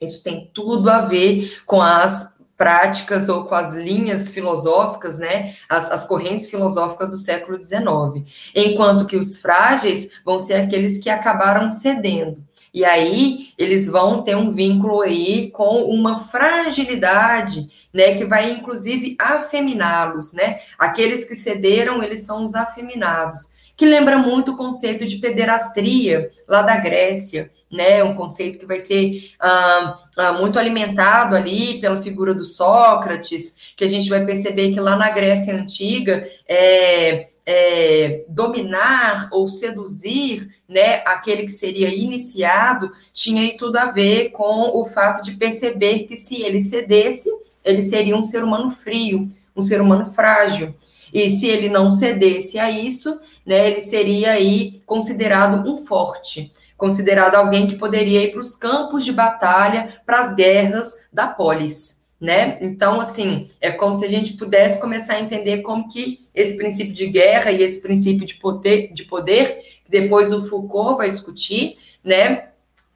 Isso 0.00 0.22
tem 0.22 0.50
tudo 0.54 0.88
a 0.88 1.00
ver 1.00 1.60
com 1.66 1.82
as 1.82 2.38
práticas 2.56 3.28
ou 3.28 3.44
com 3.44 3.54
as 3.54 3.74
linhas 3.74 4.30
filosóficas, 4.30 5.16
né, 5.18 5.54
as, 5.68 5.92
as, 5.92 6.04
correntes 6.04 6.50
filosóficas 6.50 7.12
do 7.12 7.16
século 7.16 7.60
XIX, 7.62 8.28
enquanto 8.52 9.06
que 9.06 9.16
os 9.16 9.36
frágeis 9.36 10.20
vão 10.24 10.40
ser 10.40 10.54
aqueles 10.54 10.98
que 10.98 11.08
acabaram 11.08 11.70
cedendo. 11.70 12.44
E 12.78 12.84
aí 12.84 13.48
eles 13.58 13.88
vão 13.88 14.22
ter 14.22 14.36
um 14.36 14.52
vínculo 14.52 15.00
aí 15.00 15.50
com 15.50 15.82
uma 15.92 16.20
fragilidade, 16.20 17.68
né, 17.92 18.14
que 18.14 18.24
vai 18.24 18.52
inclusive 18.52 19.16
afeminá-los, 19.18 20.32
né? 20.32 20.60
Aqueles 20.78 21.24
que 21.24 21.34
cederam, 21.34 22.00
eles 22.00 22.20
são 22.20 22.44
os 22.44 22.54
afeminados 22.54 23.57
que 23.78 23.86
lembra 23.86 24.18
muito 24.18 24.50
o 24.50 24.56
conceito 24.56 25.06
de 25.06 25.18
pederastria 25.18 26.28
lá 26.48 26.62
da 26.62 26.76
Grécia, 26.78 27.48
né? 27.70 28.02
Um 28.02 28.12
conceito 28.16 28.58
que 28.58 28.66
vai 28.66 28.80
ser 28.80 29.30
ah, 29.38 29.96
muito 30.36 30.58
alimentado 30.58 31.36
ali 31.36 31.80
pela 31.80 32.02
figura 32.02 32.34
do 32.34 32.44
Sócrates, 32.44 33.72
que 33.76 33.84
a 33.84 33.88
gente 33.88 34.10
vai 34.10 34.26
perceber 34.26 34.72
que 34.72 34.80
lá 34.80 34.96
na 34.96 35.08
Grécia 35.10 35.54
antiga 35.54 36.28
é, 36.48 37.28
é, 37.46 38.24
dominar 38.28 39.28
ou 39.30 39.48
seduzir, 39.48 40.48
né, 40.68 41.00
aquele 41.06 41.44
que 41.44 41.52
seria 41.52 41.94
iniciado, 41.94 42.90
tinha 43.12 43.56
tudo 43.56 43.76
a 43.76 43.92
ver 43.92 44.30
com 44.30 44.76
o 44.76 44.86
fato 44.86 45.22
de 45.22 45.36
perceber 45.36 46.00
que 46.00 46.16
se 46.16 46.42
ele 46.42 46.58
cedesse, 46.58 47.30
ele 47.64 47.80
seria 47.80 48.16
um 48.16 48.24
ser 48.24 48.42
humano 48.42 48.72
frio, 48.72 49.30
um 49.54 49.62
ser 49.62 49.80
humano 49.80 50.12
frágil. 50.12 50.74
E 51.12 51.30
se 51.30 51.46
ele 51.46 51.68
não 51.68 51.92
cedesse 51.92 52.58
a 52.58 52.70
isso, 52.70 53.20
né, 53.44 53.70
ele 53.70 53.80
seria 53.80 54.32
aí 54.32 54.80
considerado 54.86 55.68
um 55.68 55.78
forte, 55.78 56.52
considerado 56.76 57.34
alguém 57.34 57.66
que 57.66 57.76
poderia 57.76 58.22
ir 58.22 58.32
para 58.32 58.40
os 58.40 58.54
campos 58.54 59.04
de 59.04 59.12
batalha, 59.12 60.00
para 60.04 60.20
as 60.20 60.34
guerras 60.34 60.94
da 61.12 61.26
polis, 61.26 62.02
né? 62.20 62.58
Então, 62.60 63.00
assim, 63.00 63.48
é 63.60 63.70
como 63.70 63.96
se 63.96 64.04
a 64.04 64.08
gente 64.08 64.34
pudesse 64.34 64.80
começar 64.80 65.14
a 65.14 65.20
entender 65.20 65.58
como 65.62 65.88
que 65.88 66.18
esse 66.34 66.56
princípio 66.56 66.92
de 66.92 67.06
guerra 67.06 67.50
e 67.50 67.62
esse 67.62 67.80
princípio 67.80 68.26
de 68.26 68.34
poder, 68.34 68.92
de 68.92 69.04
poder 69.04 69.58
que 69.84 69.90
depois 69.90 70.32
o 70.32 70.46
Foucault 70.48 70.98
vai 70.98 71.08
discutir, 71.08 71.78
né? 72.04 72.48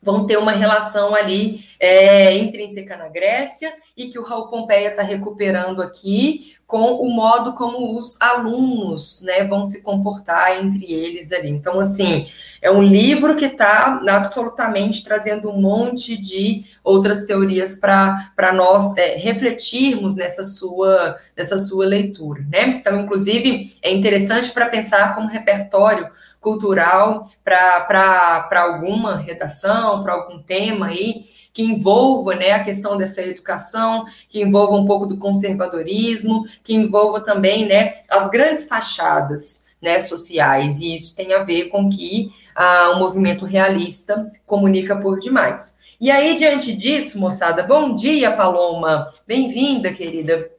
Vão 0.02 0.26
ter 0.26 0.36
uma 0.36 0.52
relação 0.52 1.14
ali 1.14 1.64
é, 1.78 2.36
intrínseca 2.36 2.96
na 2.96 3.08
Grécia 3.08 3.72
e 3.96 4.10
que 4.10 4.18
o 4.18 4.24
Raul 4.24 4.48
Pompeia 4.48 4.88
está 4.88 5.02
recuperando 5.02 5.80
aqui 5.80 6.56
com 6.66 6.94
o 6.94 7.14
modo 7.14 7.52
como 7.52 7.96
os 7.96 8.18
alunos 8.20 9.20
né, 9.22 9.44
vão 9.44 9.66
se 9.66 9.82
comportar 9.82 10.58
entre 10.58 10.90
eles 10.90 11.30
ali. 11.30 11.50
Então, 11.50 11.78
assim, 11.78 12.26
é 12.62 12.70
um 12.70 12.82
livro 12.82 13.36
que 13.36 13.44
está 13.44 14.00
absolutamente 14.08 15.04
trazendo 15.04 15.50
um 15.50 15.60
monte 15.60 16.16
de 16.16 16.64
outras 16.82 17.26
teorias 17.26 17.76
para 17.76 18.52
nós 18.54 18.96
é, 18.96 19.16
refletirmos 19.16 20.16
nessa 20.16 20.44
sua, 20.44 21.18
nessa 21.36 21.58
sua 21.58 21.84
leitura. 21.84 22.42
Né? 22.50 22.78
Então, 22.80 23.02
inclusive, 23.02 23.70
é 23.82 23.92
interessante 23.92 24.50
para 24.50 24.66
pensar 24.66 25.14
como 25.14 25.28
repertório 25.28 26.08
cultural 26.42 27.26
para 27.42 28.50
alguma 28.52 29.16
redação, 29.16 30.02
para 30.02 30.12
algum 30.12 30.42
tema 30.42 30.88
aí 30.88 31.24
que 31.52 31.62
envolva 31.62 32.34
né, 32.34 32.52
a 32.52 32.64
questão 32.64 32.96
dessa 32.96 33.22
educação, 33.22 34.04
que 34.28 34.40
envolva 34.40 34.74
um 34.74 34.86
pouco 34.86 35.06
do 35.06 35.18
conservadorismo, 35.18 36.44
que 36.64 36.74
envolva 36.74 37.20
também 37.20 37.66
né, 37.66 37.94
as 38.08 38.30
grandes 38.30 38.66
fachadas 38.66 39.66
né, 39.80 40.00
sociais, 40.00 40.80
e 40.80 40.94
isso 40.94 41.14
tem 41.14 41.34
a 41.34 41.42
ver 41.42 41.68
com 41.68 41.90
que 41.90 42.30
ah, 42.54 42.92
o 42.94 42.98
movimento 42.98 43.44
realista 43.44 44.30
comunica 44.46 44.96
por 44.96 45.18
demais. 45.18 45.76
E 46.00 46.10
aí, 46.10 46.34
diante 46.36 46.74
disso, 46.74 47.18
moçada, 47.18 47.62
bom 47.62 47.94
dia, 47.94 48.32
Paloma, 48.32 49.06
bem-vinda, 49.26 49.92
querida. 49.92 50.50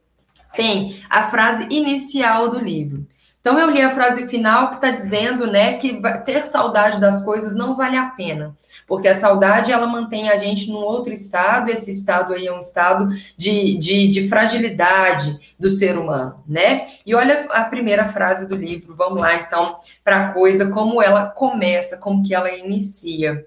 Tem 0.54 1.02
a 1.10 1.24
frase 1.24 1.66
inicial 1.70 2.50
do 2.50 2.58
livro. 2.58 3.06
Então 3.44 3.58
eu 3.58 3.68
li 3.68 3.82
a 3.82 3.90
frase 3.90 4.26
final 4.26 4.70
que 4.70 4.76
está 4.76 4.90
dizendo, 4.90 5.46
né, 5.46 5.76
que 5.76 6.00
ter 6.24 6.46
saudade 6.46 6.98
das 6.98 7.22
coisas 7.22 7.54
não 7.54 7.76
vale 7.76 7.94
a 7.94 8.06
pena, 8.06 8.56
porque 8.86 9.06
a 9.06 9.14
saudade 9.14 9.70
ela 9.70 9.86
mantém 9.86 10.30
a 10.30 10.36
gente 10.36 10.70
num 10.70 10.78
outro 10.78 11.12
estado. 11.12 11.70
Esse 11.70 11.90
estado 11.90 12.32
aí 12.32 12.46
é 12.46 12.52
um 12.54 12.58
estado 12.58 13.06
de, 13.36 13.76
de, 13.76 14.08
de 14.08 14.28
fragilidade 14.30 15.38
do 15.60 15.68
ser 15.68 15.98
humano, 15.98 16.42
né? 16.48 16.86
E 17.04 17.14
olha 17.14 17.46
a 17.50 17.64
primeira 17.64 18.06
frase 18.06 18.48
do 18.48 18.56
livro. 18.56 18.96
Vamos 18.96 19.20
lá 19.20 19.34
então 19.34 19.78
para 20.02 20.28
a 20.28 20.32
coisa 20.32 20.70
como 20.70 21.02
ela 21.02 21.26
começa, 21.26 21.98
como 21.98 22.22
que 22.22 22.34
ela 22.34 22.50
inicia. 22.50 23.46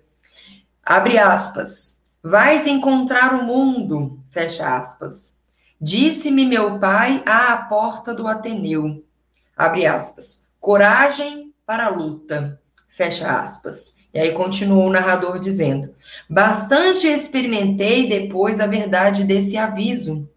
Abre 0.85 1.17
aspas. 1.17 2.01
Vais 2.21 2.67
encontrar 2.67 3.33
o 3.33 3.41
mundo, 3.41 4.19
fecha 4.29 4.77
aspas. 4.77 5.39
Disse-me 5.81 6.45
meu 6.45 6.77
pai 6.77 7.23
à 7.25 7.57
porta 7.57 8.13
do 8.13 8.27
Ateneu 8.27 9.06
abre 9.57 9.85
aspas, 9.85 10.47
coragem 10.59 11.53
para 11.65 11.87
a 11.87 11.89
luta, 11.89 12.61
fecha 12.87 13.39
aspas. 13.39 13.95
E 14.13 14.19
aí 14.19 14.31
continuou 14.31 14.87
o 14.87 14.91
narrador 14.91 15.39
dizendo: 15.39 15.93
Bastante 16.29 17.07
experimentei 17.07 18.07
depois 18.07 18.59
a 18.59 18.67
verdade 18.67 19.23
desse 19.23 19.57
aviso, 19.57 20.29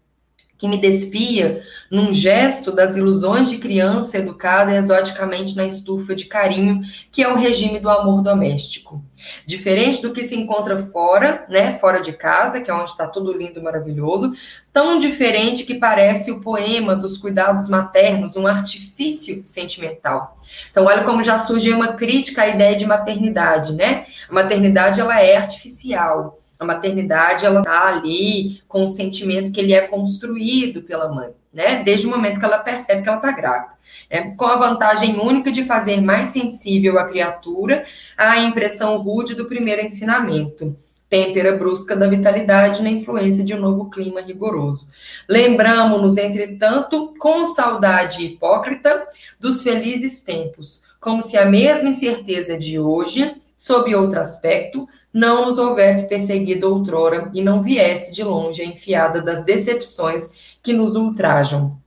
que 0.57 0.67
me 0.67 0.77
despia 0.77 1.63
num 1.89 2.13
gesto 2.13 2.71
das 2.71 2.95
ilusões 2.95 3.49
de 3.49 3.57
criança 3.57 4.19
educada 4.19 4.75
exoticamente 4.75 5.55
na 5.55 5.65
estufa 5.65 6.13
de 6.13 6.25
carinho, 6.25 6.81
que 7.11 7.23
é 7.23 7.27
o 7.27 7.37
regime 7.37 7.79
do 7.79 7.89
amor 7.89 8.21
doméstico. 8.21 9.03
Diferente 9.45 10.01
do 10.01 10.13
que 10.13 10.23
se 10.23 10.35
encontra 10.35 10.77
fora, 10.85 11.45
né, 11.49 11.73
fora 11.73 12.01
de 12.01 12.13
casa, 12.13 12.61
que 12.61 12.69
é 12.69 12.73
onde 12.73 12.89
está 12.89 13.07
tudo 13.07 13.31
lindo 13.31 13.61
maravilhoso, 13.61 14.33
tão 14.73 14.99
diferente 14.99 15.63
que 15.63 15.75
parece 15.75 16.31
o 16.31 16.41
poema 16.41 16.95
dos 16.95 17.17
cuidados 17.17 17.69
maternos, 17.69 18.35
um 18.35 18.47
artifício 18.47 19.41
sentimental. 19.43 20.37
Então, 20.69 20.85
olha 20.85 21.03
como 21.03 21.23
já 21.23 21.37
surge 21.37 21.71
uma 21.71 21.93
crítica 21.93 22.43
à 22.43 22.47
ideia 22.47 22.75
de 22.75 22.85
maternidade, 22.85 23.73
né? 23.73 24.05
A 24.29 24.33
maternidade 24.33 24.99
ela 24.99 25.21
é 25.21 25.35
artificial. 25.35 26.40
A 26.61 26.65
maternidade 26.65 27.45
ela 27.45 27.63
tá 27.63 27.87
ali 27.87 28.61
com 28.67 28.85
o 28.85 28.89
sentimento 28.89 29.51
que 29.51 29.59
ele 29.59 29.73
é 29.73 29.87
construído 29.87 30.83
pela 30.83 31.11
mãe, 31.11 31.31
né? 31.51 31.83
Desde 31.83 32.05
o 32.05 32.09
momento 32.09 32.39
que 32.39 32.45
ela 32.45 32.59
percebe 32.59 33.01
que 33.01 33.09
ela 33.09 33.17
está 33.17 33.31
grávida 33.31 33.81
é, 34.09 34.21
com 34.21 34.45
a 34.45 34.57
vantagem 34.57 35.19
única 35.19 35.51
de 35.51 35.63
fazer 35.63 36.01
mais 36.01 36.27
sensível 36.27 36.99
a 36.99 37.05
criatura 37.05 37.85
à 38.17 38.37
impressão 38.39 38.97
rude 38.97 39.33
do 39.33 39.45
primeiro 39.45 39.81
ensinamento. 39.81 40.75
têmpera 41.09 41.57
brusca 41.57 41.93
da 41.93 42.07
vitalidade 42.07 42.81
na 42.81 42.89
influência 42.89 43.43
de 43.43 43.53
um 43.53 43.59
novo 43.59 43.89
clima 43.89 44.21
rigoroso. 44.21 44.87
Lembramos-nos, 45.27 46.15
entretanto, 46.17 47.13
com 47.19 47.43
saudade 47.43 48.23
hipócrita, 48.23 49.07
dos 49.37 49.61
felizes 49.61 50.23
tempos, 50.23 50.83
como 51.01 51.21
se 51.21 51.37
a 51.37 51.45
mesma 51.45 51.89
incerteza 51.89 52.57
de 52.57 52.79
hoje, 52.79 53.35
sob 53.57 53.93
outro 53.93 54.21
aspecto, 54.21 54.87
não 55.13 55.45
nos 55.45 55.57
houvesse 55.57 56.07
perseguido 56.07 56.69
outrora 56.69 57.29
e 57.33 57.41
não 57.41 57.61
viesse 57.61 58.13
de 58.13 58.23
longe 58.23 58.61
a 58.61 58.65
enfiada 58.65 59.21
das 59.21 59.43
decepções 59.43 60.55
que 60.63 60.73
nos 60.73 60.95
ultrajam. 60.95 61.77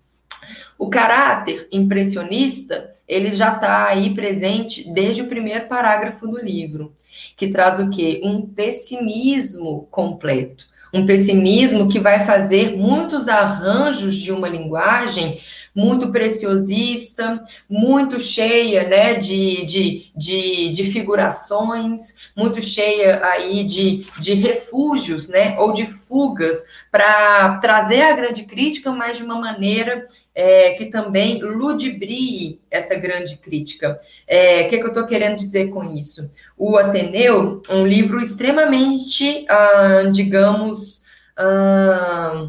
O 0.79 0.91
caráter 0.91 1.69
impressionista, 1.73 2.93
ele 3.07 3.35
já 3.35 3.55
está 3.55 3.87
aí 3.87 4.15
presente 4.15 4.93
desde 4.93 5.23
o 5.23 5.29
primeiro 5.29 5.67
parágrafo 5.67 6.27
do 6.27 6.39
livro, 6.39 6.93
que 7.37 7.49
traz 7.49 7.79
o 7.79 7.91
quê? 7.91 8.21
Um 8.25 8.43
pessimismo 8.43 9.87
completo. 9.91 10.67
Um 10.93 11.07
pessimismo 11.07 11.89
que 11.89 11.99
vai 11.99 12.25
fazer 12.25 12.77
muitos 12.77 13.29
arranjos 13.29 14.15
de 14.15 14.31
uma 14.31 14.49
linguagem 14.49 15.41
muito 15.75 16.13
preciosista, 16.13 17.43
muito 17.69 18.21
cheia 18.21 18.87
né, 18.87 19.15
de, 19.15 19.65
de, 19.65 20.13
de, 20.15 20.71
de 20.71 20.85
figurações, 20.85 22.33
muito 22.37 22.63
cheia 22.63 23.25
aí 23.25 23.65
de, 23.65 24.07
de 24.21 24.35
refúgios, 24.35 25.29
né, 25.29 25.57
ou 25.59 25.73
de 25.73 25.87
fugas, 25.87 26.65
para 26.91 27.59
trazer 27.59 28.03
a 28.03 28.13
grande 28.13 28.45
crítica, 28.45 28.93
mas 28.93 29.17
de 29.17 29.25
uma 29.25 29.39
maneira 29.39 30.07
é, 30.35 30.71
que 30.75 30.87
também 30.87 31.41
ludibrie 31.43 32.61
essa 32.71 32.95
grande 32.97 33.37
crítica. 33.39 33.99
É, 34.27 34.63
o 34.63 34.69
que, 34.69 34.77
é 34.77 34.79
que 34.79 34.85
eu 34.85 34.89
estou 34.89 35.07
querendo 35.07 35.37
dizer 35.37 35.71
com 35.71 35.95
isso? 35.95 36.31
O 36.57 36.77
Ateneu, 36.77 37.63
um 37.71 37.87
livro 37.87 38.21
extremamente, 38.21 39.45
ah, 39.49 40.11
digamos, 40.13 41.05
ah, 41.37 42.49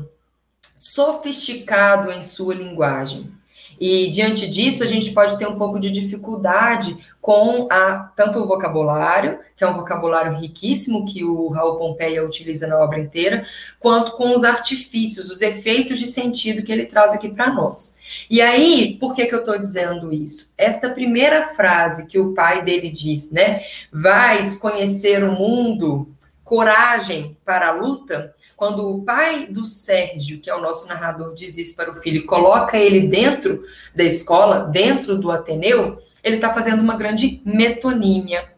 sofisticado 0.96 2.10
em 2.10 2.22
sua 2.22 2.56
linguagem. 2.56 3.30
E 3.78 4.10
diante 4.10 4.48
disso, 4.48 4.82
a 4.84 4.88
gente 4.88 5.12
pode 5.12 5.38
ter 5.38 5.46
um 5.46 5.58
pouco 5.58 5.78
de 5.78 5.92
dificuldade 5.92 6.98
com 7.22 7.68
a, 7.70 8.12
tanto 8.16 8.40
o 8.40 8.48
vocabulário, 8.48 9.40
que 9.58 9.64
é 9.64 9.68
um 9.68 9.74
vocabulário 9.74 10.38
riquíssimo 10.38 11.06
que 11.06 11.24
o 11.24 11.50
Raul 11.50 11.78
Pompeia 11.78 12.24
utiliza 12.24 12.68
na 12.68 12.80
obra 12.80 13.00
inteira, 13.00 13.46
quanto 13.80 14.14
com 14.14 14.34
os 14.34 14.44
artifícios, 14.44 15.30
os 15.30 15.42
efeitos 15.42 16.00
de 16.00 16.08
sentido 16.08 16.64
que 16.64 16.72
ele 16.72 16.86
traz 16.86 17.14
aqui 17.14 17.28
para 17.28 17.54
nós. 17.54 17.98
E 18.30 18.42
aí, 18.42 18.96
por 19.00 19.14
que, 19.14 19.26
que 19.26 19.36
eu 19.36 19.40
estou 19.40 19.58
dizendo 19.58 20.14
isso? 20.14 20.54
Esta 20.58 20.90
primeira 20.90 21.48
frase 21.50 22.08
que 22.08 22.20
o 22.20 22.34
pai 22.34 22.64
dele 22.64 22.90
diz, 22.92 23.32
né? 23.32 23.62
Vais 23.92 24.56
conhecer 24.58 25.24
o 25.24 25.34
mundo 25.34 26.15
coragem 26.46 27.36
para 27.44 27.70
a 27.70 27.72
luta, 27.72 28.34
quando 28.56 28.88
o 28.88 29.04
pai 29.04 29.48
do 29.48 29.66
Sérgio, 29.66 30.40
que 30.40 30.50
é 30.50 30.56
o 30.56 30.62
nosso 30.62 30.88
narrador, 30.88 31.34
diz 31.34 31.58
isso 31.58 31.76
para 31.76 31.92
o 31.92 31.96
filho, 31.96 32.28
coloca 32.28 32.78
ele 32.78 33.08
dentro 33.08 33.64
da 33.96 34.04
escola, 34.04 34.60
dentro 34.60 35.18
do 35.18 35.32
Ateneu, 35.32 35.98
ele 36.24 36.36
está 36.36 36.54
fazendo 36.54 36.82
uma 36.82 36.96
grande 36.96 37.42
metonímia. 37.44 38.54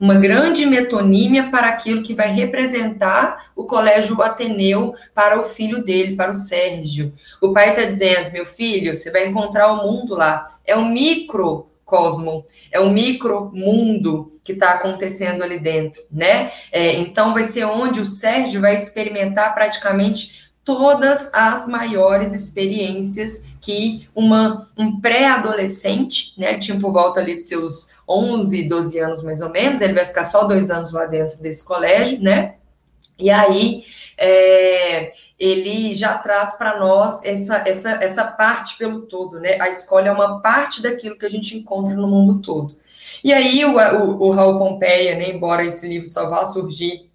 Uma 0.00 0.14
grande 0.14 0.66
metonímia 0.66 1.50
para 1.50 1.68
aquilo 1.68 2.02
que 2.02 2.14
vai 2.14 2.30
representar 2.30 3.50
o 3.54 3.64
colégio 3.64 4.20
Ateneu 4.20 4.94
para 5.14 5.40
o 5.40 5.44
filho 5.44 5.82
dele, 5.82 6.16
para 6.16 6.30
o 6.30 6.34
Sérgio. 6.34 7.14
O 7.40 7.52
pai 7.52 7.70
está 7.70 7.82
dizendo: 7.82 8.30
meu 8.30 8.44
filho, 8.44 8.94
você 8.94 9.10
vai 9.10 9.26
encontrar 9.26 9.72
o 9.72 9.86
mundo 9.86 10.14
lá. 10.14 10.46
É 10.66 10.76
um 10.76 10.90
micro 10.90 11.70
cosmo, 11.86 12.44
é 12.70 12.80
um 12.80 12.90
micro 12.90 13.50
mundo 13.54 14.32
que 14.44 14.52
está 14.52 14.72
acontecendo 14.72 15.42
ali 15.42 15.58
dentro, 15.58 16.02
né? 16.10 16.52
É, 16.70 16.98
então 16.98 17.32
vai 17.32 17.44
ser 17.44 17.64
onde 17.64 18.00
o 18.00 18.06
Sérgio 18.06 18.60
vai 18.60 18.74
experimentar 18.74 19.54
praticamente 19.54 20.50
todas 20.64 21.32
as 21.32 21.68
maiores 21.68 22.34
experiências 22.34 23.44
que 23.60 24.08
uma, 24.14 24.68
um 24.76 25.00
pré-adolescente, 25.00 26.34
né, 26.36 26.58
tinha 26.58 26.78
por 26.78 26.92
volta 26.92 27.20
ali 27.20 27.34
dos 27.34 27.46
seus 27.46 27.90
11, 28.08 28.64
12 28.64 28.98
anos 28.98 29.22
mais 29.22 29.40
ou 29.40 29.48
menos, 29.48 29.80
ele 29.80 29.92
vai 29.92 30.04
ficar 30.04 30.24
só 30.24 30.44
dois 30.44 30.70
anos 30.70 30.92
lá 30.92 31.06
dentro 31.06 31.38
desse 31.38 31.64
colégio, 31.64 32.20
né? 32.20 32.56
E 33.18 33.30
aí 33.30 33.84
é, 34.18 34.65
ele 35.38 35.92
já 35.94 36.16
traz 36.18 36.56
para 36.56 36.78
nós 36.78 37.22
essa, 37.24 37.62
essa, 37.66 37.90
essa 38.02 38.24
parte 38.24 38.78
pelo 38.78 39.02
todo, 39.02 39.38
né? 39.38 39.60
A 39.60 39.68
escola 39.68 40.08
é 40.08 40.12
uma 40.12 40.40
parte 40.40 40.82
daquilo 40.82 41.18
que 41.18 41.26
a 41.26 41.30
gente 41.30 41.56
encontra 41.56 41.94
no 41.94 42.08
mundo 42.08 42.40
todo. 42.40 42.76
E 43.22 43.32
aí 43.32 43.64
o, 43.64 43.76
o, 43.76 44.28
o 44.28 44.30
Raul 44.30 44.58
Pompeia, 44.58 45.16
né, 45.16 45.30
embora 45.30 45.64
esse 45.64 45.86
livro 45.86 46.08
só 46.08 46.28
vá 46.28 46.44
surgir 46.44 47.10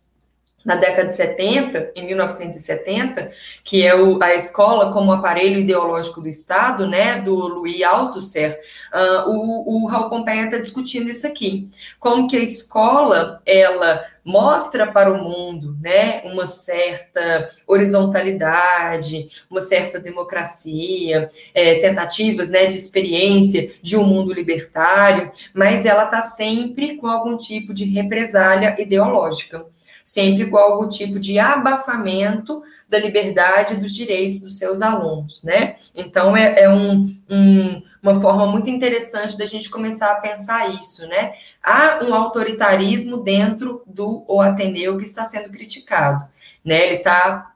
na 0.63 0.75
década 0.75 1.07
de 1.07 1.15
70, 1.15 1.91
em 1.95 2.05
1970, 2.05 3.31
que 3.63 3.83
é 3.83 3.95
o, 3.95 4.21
a 4.21 4.35
escola 4.35 4.93
como 4.93 5.11
aparelho 5.11 5.59
ideológico 5.59 6.21
do 6.21 6.29
Estado, 6.29 6.87
né, 6.87 7.19
do 7.21 7.35
Louis 7.35 7.81
Althusser, 7.81 8.59
uh, 8.93 9.29
o, 9.29 9.83
o 9.83 9.87
Raul 9.87 10.09
Pompeia 10.09 10.45
está 10.45 10.57
discutindo 10.57 11.09
isso 11.09 11.25
aqui, 11.25 11.69
como 11.99 12.27
que 12.27 12.37
a 12.37 12.41
escola, 12.41 13.41
ela 13.45 14.05
mostra 14.23 14.91
para 14.91 15.11
o 15.11 15.23
mundo, 15.23 15.75
né, 15.81 16.21
uma 16.25 16.47
certa 16.47 17.49
horizontalidade, 17.67 19.29
uma 19.49 19.61
certa 19.61 19.99
democracia, 19.99 21.29
é, 21.53 21.75
tentativas, 21.79 22.49
né, 22.49 22.65
de 22.67 22.77
experiência 22.77 23.71
de 23.81 23.97
um 23.97 24.03
mundo 24.03 24.33
libertário, 24.33 25.31
mas 25.53 25.85
ela 25.85 26.05
está 26.05 26.21
sempre 26.21 26.97
com 26.97 27.07
algum 27.07 27.35
tipo 27.35 27.73
de 27.73 27.85
represália 27.85 28.79
ideológica 28.79 29.65
sempre 30.03 30.49
com 30.49 30.57
algum 30.57 30.89
tipo 30.89 31.19
de 31.19 31.39
abafamento 31.39 32.61
da 32.89 32.99
liberdade 32.99 33.73
e 33.73 33.77
dos 33.77 33.93
direitos 33.93 34.41
dos 34.41 34.57
seus 34.57 34.81
alunos, 34.81 35.43
né? 35.43 35.75
Então, 35.95 36.35
é, 36.35 36.61
é 36.61 36.69
um, 36.69 37.03
um, 37.29 37.81
uma 38.01 38.19
forma 38.19 38.47
muito 38.47 38.69
interessante 38.69 39.37
da 39.37 39.45
gente 39.45 39.69
começar 39.69 40.11
a 40.11 40.19
pensar 40.19 40.69
isso, 40.73 41.07
né? 41.07 41.33
Há 41.63 42.03
um 42.03 42.13
autoritarismo 42.13 43.17
dentro 43.17 43.83
do 43.85 44.25
o 44.27 44.41
Ateneu 44.41 44.97
que 44.97 45.03
está 45.03 45.23
sendo 45.23 45.49
criticado, 45.49 46.25
né? 46.65 46.85
Ele 46.85 46.95
está 46.95 47.51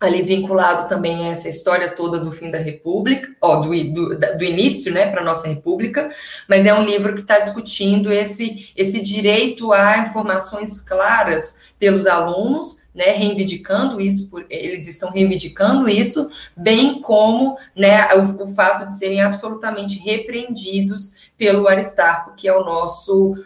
ali 0.00 0.22
vinculado 0.22 0.88
também 0.88 1.26
a 1.26 1.32
essa 1.32 1.48
história 1.48 1.90
toda 1.90 2.20
do 2.20 2.30
fim 2.30 2.50
da 2.50 2.58
República, 2.58 3.34
ó, 3.40 3.56
do, 3.56 3.70
do, 3.92 4.38
do 4.38 4.44
início, 4.44 4.92
né, 4.92 5.10
para 5.10 5.24
nossa 5.24 5.48
República, 5.48 6.12
mas 6.48 6.66
é 6.66 6.74
um 6.74 6.84
livro 6.84 7.14
que 7.14 7.22
está 7.22 7.38
discutindo 7.40 8.12
esse, 8.12 8.72
esse 8.76 9.02
direito 9.02 9.72
a 9.72 9.98
informações 9.98 10.80
claras 10.80 11.58
pelos 11.78 12.06
alunos, 12.06 12.82
né, 12.98 13.12
reivindicando 13.12 14.00
isso, 14.00 14.28
por, 14.28 14.44
eles 14.50 14.88
estão 14.88 15.12
reivindicando 15.12 15.88
isso, 15.88 16.28
bem 16.56 17.00
como 17.00 17.56
né, 17.76 18.08
o, 18.14 18.42
o, 18.42 18.48
fato 18.48 18.86
de 18.86 18.98
serem 18.98 19.20
absolutamente 19.20 20.00
repreendidos 20.00 21.30
pelo 21.38 21.68
Aristarco, 21.68 22.34
que 22.34 22.48
é 22.48 22.52
o 22.52 22.64
nosso 22.64 23.36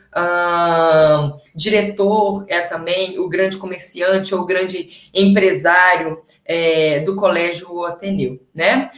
diretor, 1.55 2.47
é 2.49 2.63
também 2.63 3.19
o 3.19 3.29
grande 3.29 3.59
comerciante 3.59 4.35
ou 4.35 4.41
o 4.41 4.47
grande 4.47 5.11
empresário 5.13 6.23
é, 6.47 7.01
do 7.01 7.15
Colégio 7.15 7.85
Ateneu, 7.85 8.41
né? 8.55 8.89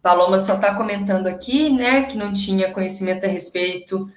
Paloma 0.00 0.40
só 0.40 0.54
está 0.54 0.74
comentando 0.74 1.26
aqui, 1.26 1.68
né, 1.68 2.04
que 2.04 2.16
não 2.16 2.32
tinha 2.32 2.72
conhecimento 2.72 3.26
a 3.26 3.28
respeito 3.28 4.10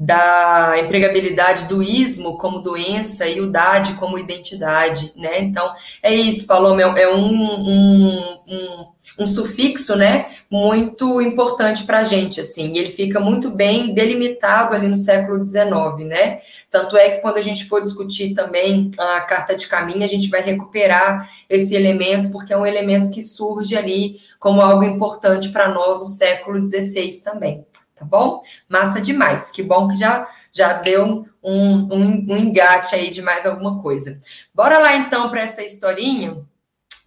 da 0.00 0.76
empregabilidade 0.78 1.66
do 1.66 1.82
ismo 1.82 2.38
como 2.38 2.62
doença 2.62 3.26
e 3.26 3.38
o 3.38 3.50
dade 3.50 3.92
como 3.96 4.18
identidade, 4.18 5.12
né? 5.14 5.42
Então, 5.42 5.70
é 6.02 6.14
isso, 6.14 6.46
Paloma, 6.46 6.80
é 6.80 7.06
um, 7.06 7.28
um, 7.28 8.38
um, 8.48 8.86
um 9.18 9.26
sufixo, 9.26 9.94
né, 9.96 10.30
muito 10.50 11.20
importante 11.20 11.84
para 11.84 11.98
a 11.98 12.02
gente, 12.02 12.40
assim, 12.40 12.72
e 12.72 12.78
ele 12.78 12.90
fica 12.90 13.20
muito 13.20 13.50
bem 13.50 13.92
delimitado 13.92 14.74
ali 14.74 14.88
no 14.88 14.96
século 14.96 15.44
XIX, 15.44 16.08
né? 16.08 16.38
Tanto 16.70 16.96
é 16.96 17.10
que 17.10 17.20
quando 17.20 17.36
a 17.36 17.42
gente 17.42 17.66
for 17.66 17.82
discutir 17.82 18.32
também 18.32 18.90
a 18.98 19.20
carta 19.20 19.54
de 19.54 19.66
caminho, 19.66 20.02
a 20.02 20.06
gente 20.06 20.30
vai 20.30 20.40
recuperar 20.40 21.28
esse 21.46 21.74
elemento, 21.74 22.30
porque 22.30 22.54
é 22.54 22.56
um 22.56 22.64
elemento 22.64 23.10
que 23.10 23.22
surge 23.22 23.76
ali 23.76 24.18
como 24.38 24.62
algo 24.62 24.82
importante 24.82 25.50
para 25.50 25.68
nós 25.68 26.00
no 26.00 26.06
século 26.06 26.66
XVI 26.66 27.10
também 27.22 27.66
tá 28.00 28.06
bom? 28.06 28.40
Massa 28.66 28.98
demais, 28.98 29.50
que 29.50 29.62
bom 29.62 29.86
que 29.86 29.96
já, 29.96 30.26
já 30.52 30.72
deu 30.72 31.26
um, 31.42 31.88
um, 31.92 32.26
um 32.30 32.36
engate 32.36 32.94
aí 32.94 33.10
de 33.10 33.20
mais 33.20 33.44
alguma 33.44 33.82
coisa. 33.82 34.18
Bora 34.54 34.78
lá 34.78 34.96
então 34.96 35.28
para 35.28 35.42
essa 35.42 35.62
historinha 35.62 36.42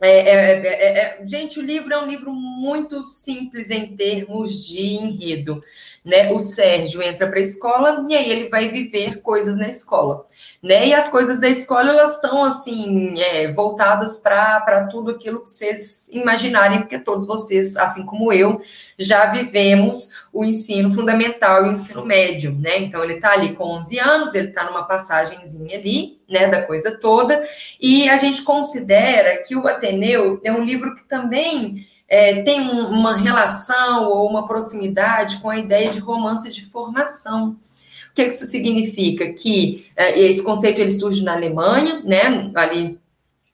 é, 0.04 0.10
é, 0.10 0.68
é, 0.68 1.00
é, 1.00 1.26
gente, 1.26 1.60
o 1.60 1.64
livro 1.64 1.94
é 1.94 2.04
um 2.04 2.08
livro 2.08 2.34
muito 2.34 3.06
simples 3.06 3.72
em 3.72 3.96
termos 3.96 4.66
de 4.68 4.82
enredo. 4.82 5.62
Né? 6.04 6.32
O 6.32 6.40
Sérgio 6.40 7.02
entra 7.02 7.28
para 7.28 7.40
a 7.40 7.42
escola 7.42 8.06
e 8.10 8.16
aí 8.16 8.30
ele 8.30 8.50
vai 8.50 8.70
viver 8.70 9.22
coisas 9.22 9.58
na 9.58 9.70
escola 9.70 10.26
né? 10.64 10.88
E 10.88 10.94
as 10.94 11.10
coisas 11.10 11.42
da 11.42 11.50
escola 11.50 11.90
elas 11.90 12.16
estão 12.16 12.46
assim 12.46 13.20
é, 13.20 13.52
voltadas 13.52 14.18
para 14.18 14.88
tudo 14.88 15.12
aquilo 15.12 15.42
que 15.42 15.50
vocês 15.50 16.08
imaginarem, 16.08 16.80
porque 16.80 16.98
todos 16.98 17.28
vocês, 17.28 17.76
assim 17.76 18.06
como 18.06 18.32
eu, 18.32 18.62
já 18.98 19.26
vivemos 19.26 20.12
o 20.32 20.46
ensino 20.46 20.90
fundamental 20.90 21.66
e 21.66 21.70
o 21.70 21.74
ensino 21.74 22.06
médio, 22.06 22.56
né? 22.58 22.80
Então 22.80 23.04
ele 23.04 23.16
está 23.16 23.34
ali 23.34 23.56
com 23.56 23.66
11 23.66 24.00
anos, 24.00 24.36
ele 24.36 24.48
está 24.48 24.64
numa 24.64 24.84
passagenzinha 24.84 25.78
ali, 25.78 26.22
né, 26.30 26.48
da 26.48 26.64
coisa 26.66 26.98
toda, 26.98 27.44
e 27.80 28.08
a 28.08 28.16
gente 28.16 28.44
considera 28.44 29.44
que 29.44 29.58
o 29.58 29.68
Ateneu 29.68 30.40
é 30.46 30.52
um 30.52 30.64
livro 30.64 30.96
que 30.96 31.04
também 31.04 31.86
é, 32.08 32.42
tem 32.44 32.62
um, 32.62 32.88
uma 32.88 33.16
relação 33.16 34.10
ou 34.10 34.30
uma 34.30 34.48
proximidade 34.48 35.38
com 35.38 35.50
a 35.50 35.58
ideia 35.58 35.90
de 35.90 36.00
romance 36.00 36.50
de 36.50 36.66
formação. 36.66 37.58
O 38.12 38.14
que 38.14 38.24
isso 38.24 38.46
significa? 38.46 39.34
Que 39.34 39.88
é, 39.96 40.20
esse 40.20 40.44
conceito 40.44 40.80
ele 40.80 40.92
surge 40.92 41.24
na 41.24 41.34
Alemanha, 41.34 42.02
né, 42.04 42.52
ali 42.56 43.00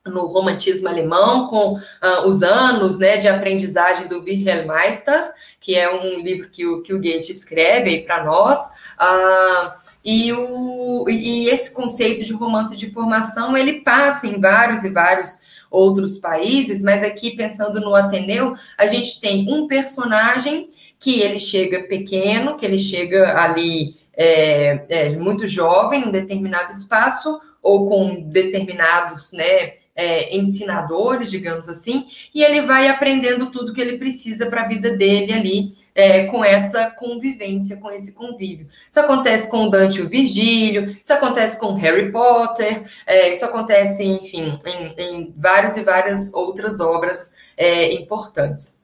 no 0.06 0.26
romantismo 0.26 0.88
alemão, 0.88 1.48
com 1.48 1.76
uh, 1.76 2.28
os 2.28 2.42
anos 2.42 2.98
né, 2.98 3.18
de 3.18 3.28
aprendizagem 3.28 4.08
do 4.08 4.22
Wilhelm 4.22 4.68
Meister, 4.68 5.32
que 5.60 5.76
é 5.76 5.94
um 5.94 6.20
livro 6.20 6.50
que 6.50 6.66
o, 6.66 6.82
que 6.82 6.94
o 6.94 6.98
Goethe 6.98 7.32
escreve 7.32 8.02
para 8.02 8.24
nós. 8.24 8.60
Uh, 9.00 9.72
e, 10.04 10.34
o, 10.34 11.06
e 11.10 11.48
esse 11.50 11.74
conceito 11.74 12.24
de 12.26 12.34
romance 12.34 12.76
de 12.76 12.92
formação 12.92 13.56
ele 13.56 13.82
passa 13.82 14.28
em 14.28 14.40
vários 14.40 14.84
e 14.84 14.90
vários 14.90 15.42
outros 15.70 16.18
países, 16.18 16.82
mas 16.82 17.04
aqui 17.04 17.36
pensando 17.36 17.80
no 17.80 17.94
Ateneu, 17.94 18.56
a 18.78 18.86
gente 18.86 19.20
tem 19.22 19.52
um 19.54 19.68
personagem 19.68 20.70
que 21.00 21.22
ele 21.22 21.40
chega 21.40 21.84
pequeno, 21.84 22.58
que 22.58 22.66
ele 22.66 22.78
chega 22.78 23.42
ali 23.42 23.96
é, 24.16 24.86
é, 24.90 25.10
muito 25.12 25.48
jovem, 25.48 26.04
em 26.04 26.08
um 26.08 26.12
determinado 26.12 26.72
espaço, 26.72 27.40
ou 27.62 27.88
com 27.88 28.22
determinados 28.22 29.32
né, 29.32 29.74
é, 30.00 30.34
ensinadores, 30.34 31.30
digamos 31.30 31.68
assim, 31.68 32.08
e 32.34 32.42
ele 32.42 32.62
vai 32.62 32.88
aprendendo 32.88 33.52
tudo 33.52 33.74
que 33.74 33.82
ele 33.82 33.98
precisa 33.98 34.46
para 34.46 34.62
a 34.62 34.68
vida 34.68 34.96
dele 34.96 35.34
ali, 35.34 35.74
é, 35.94 36.26
com 36.28 36.42
essa 36.42 36.90
convivência, 36.92 37.76
com 37.76 37.92
esse 37.92 38.14
convívio. 38.14 38.70
Isso 38.90 38.98
acontece 38.98 39.52
com 39.52 39.70
Dante 39.70 40.00
e 40.00 40.02
o 40.02 40.08
Virgílio, 40.08 40.88
isso 41.04 41.12
acontece 41.12 41.60
com 41.60 41.74
Harry 41.74 42.14
Potter, 42.14 42.84
é, 43.06 43.30
isso 43.30 43.44
acontece, 43.44 44.06
enfim, 44.06 44.58
em, 44.66 44.96
em 44.98 45.34
várias 45.36 45.76
e 45.76 45.84
várias 45.84 46.34
outras 46.34 46.80
obras 46.80 47.34
é, 47.58 47.94
importantes. 47.94 48.80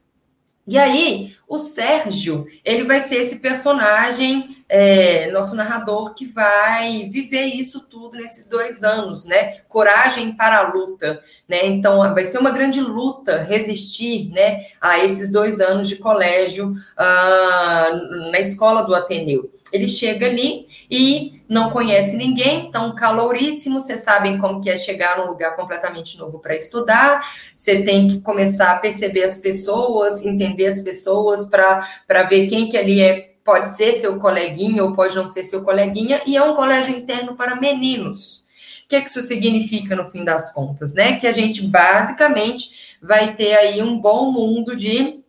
E 0.67 0.77
aí, 0.77 1.33
o 1.47 1.57
Sérgio, 1.57 2.47
ele 2.63 2.83
vai 2.83 2.99
ser 2.99 3.17
esse 3.17 3.39
personagem, 3.39 4.63
é, 4.67 5.29
nosso 5.31 5.55
narrador, 5.55 6.15
que 6.15 6.25
vai 6.25 7.07
viver 7.09 7.45
isso 7.45 7.81
tudo 7.81 8.17
nesses 8.17 8.49
dois 8.49 8.83
anos, 8.83 9.25
né? 9.25 9.59
Coragem 9.69 10.33
para 10.33 10.57
a 10.57 10.73
luta, 10.73 11.21
né? 11.47 11.67
Então, 11.67 11.97
vai 12.13 12.23
ser 12.23 12.39
uma 12.39 12.51
grande 12.51 12.81
luta 12.81 13.43
resistir, 13.43 14.29
né, 14.31 14.61
a 14.81 15.03
esses 15.03 15.31
dois 15.31 15.59
anos 15.59 15.87
de 15.87 15.97
colégio 15.97 16.71
uh, 16.71 18.31
na 18.31 18.39
escola 18.39 18.83
do 18.83 18.95
Ateneu. 18.95 19.51
Ele 19.71 19.87
chega 19.87 20.27
ali 20.27 20.65
e 20.89 21.41
não 21.49 21.71
conhece 21.71 22.15
ninguém, 22.15 22.67
então 22.67 22.93
caloríssimo, 22.95 23.81
vocês 23.81 24.01
sabem 24.01 24.37
como 24.37 24.61
que 24.61 24.69
é 24.69 24.77
chegar 24.77 25.17
num 25.17 25.27
lugar 25.27 25.55
completamente 25.55 26.17
novo 26.17 26.39
para 26.39 26.55
estudar, 26.55 27.27
você 27.53 27.83
tem 27.83 28.07
que 28.07 28.21
começar 28.21 28.71
a 28.71 28.79
perceber 28.79 29.23
as 29.23 29.39
pessoas, 29.39 30.23
entender 30.23 30.67
as 30.67 30.81
pessoas 30.81 31.34
para 31.49 32.23
ver 32.29 32.47
quem 32.47 32.69
que 32.69 32.77
ali 32.77 33.01
é, 33.01 33.35
pode 33.43 33.69
ser 33.69 33.93
seu 33.93 34.19
coleguinha 34.19 34.83
ou 34.83 34.93
pode 34.93 35.15
não 35.15 35.27
ser 35.27 35.43
seu 35.43 35.63
coleguinha, 35.63 36.21
e 36.25 36.35
é 36.35 36.43
um 36.43 36.55
colégio 36.55 36.95
interno 36.95 37.35
para 37.35 37.55
meninos. 37.55 38.47
O 38.85 38.87
que, 38.87 39.01
que 39.01 39.09
isso 39.09 39.21
significa 39.21 39.95
no 39.95 40.09
fim 40.09 40.23
das 40.23 40.53
contas, 40.53 40.93
né? 40.93 41.17
Que 41.19 41.27
a 41.27 41.31
gente 41.31 41.61
basicamente 41.61 42.97
vai 43.01 43.35
ter 43.35 43.53
aí 43.53 43.81
um 43.81 43.99
bom 43.99 44.31
mundo 44.31 44.75
de 44.75 45.23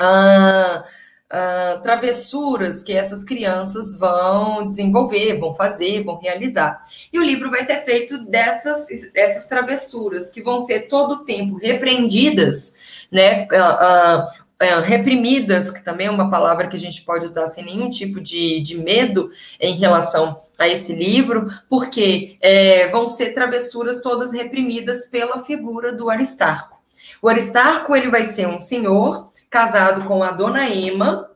uh, 0.00 0.80
uh, 0.80 1.82
travessuras 1.82 2.82
que 2.82 2.92
essas 2.92 3.24
crianças 3.24 3.98
vão 3.98 4.66
desenvolver, 4.66 5.38
vão 5.38 5.54
fazer, 5.54 6.04
vão 6.04 6.18
realizar. 6.18 6.82
E 7.12 7.18
o 7.18 7.22
livro 7.22 7.50
vai 7.50 7.62
ser 7.62 7.84
feito 7.84 8.26
dessas, 8.26 8.86
dessas 9.12 9.46
travessuras, 9.46 10.30
que 10.30 10.42
vão 10.42 10.60
ser 10.60 10.88
todo 10.88 11.12
o 11.12 11.24
tempo 11.24 11.56
repreendidas, 11.56 13.06
né? 13.12 13.46
Uh, 13.52 14.47
reprimidas, 14.84 15.70
que 15.70 15.84
também 15.84 16.08
é 16.08 16.10
uma 16.10 16.30
palavra 16.30 16.66
que 16.66 16.76
a 16.76 16.80
gente 16.80 17.02
pode 17.02 17.24
usar 17.24 17.46
sem 17.46 17.64
nenhum 17.64 17.88
tipo 17.88 18.20
de, 18.20 18.60
de 18.60 18.76
medo 18.76 19.30
em 19.60 19.76
relação 19.76 20.36
a 20.58 20.66
esse 20.68 20.92
livro, 20.92 21.48
porque 21.68 22.36
é, 22.40 22.88
vão 22.88 23.08
ser 23.08 23.34
travessuras 23.34 24.02
todas 24.02 24.32
reprimidas 24.32 25.06
pela 25.06 25.44
figura 25.44 25.92
do 25.92 26.10
Aristarco. 26.10 26.76
O 27.22 27.28
Aristarco 27.28 27.94
ele 27.94 28.10
vai 28.10 28.24
ser 28.24 28.48
um 28.48 28.60
senhor 28.60 29.30
casado 29.48 30.04
com 30.06 30.22
a 30.24 30.32
dona 30.32 30.68
Emma, 30.68 31.30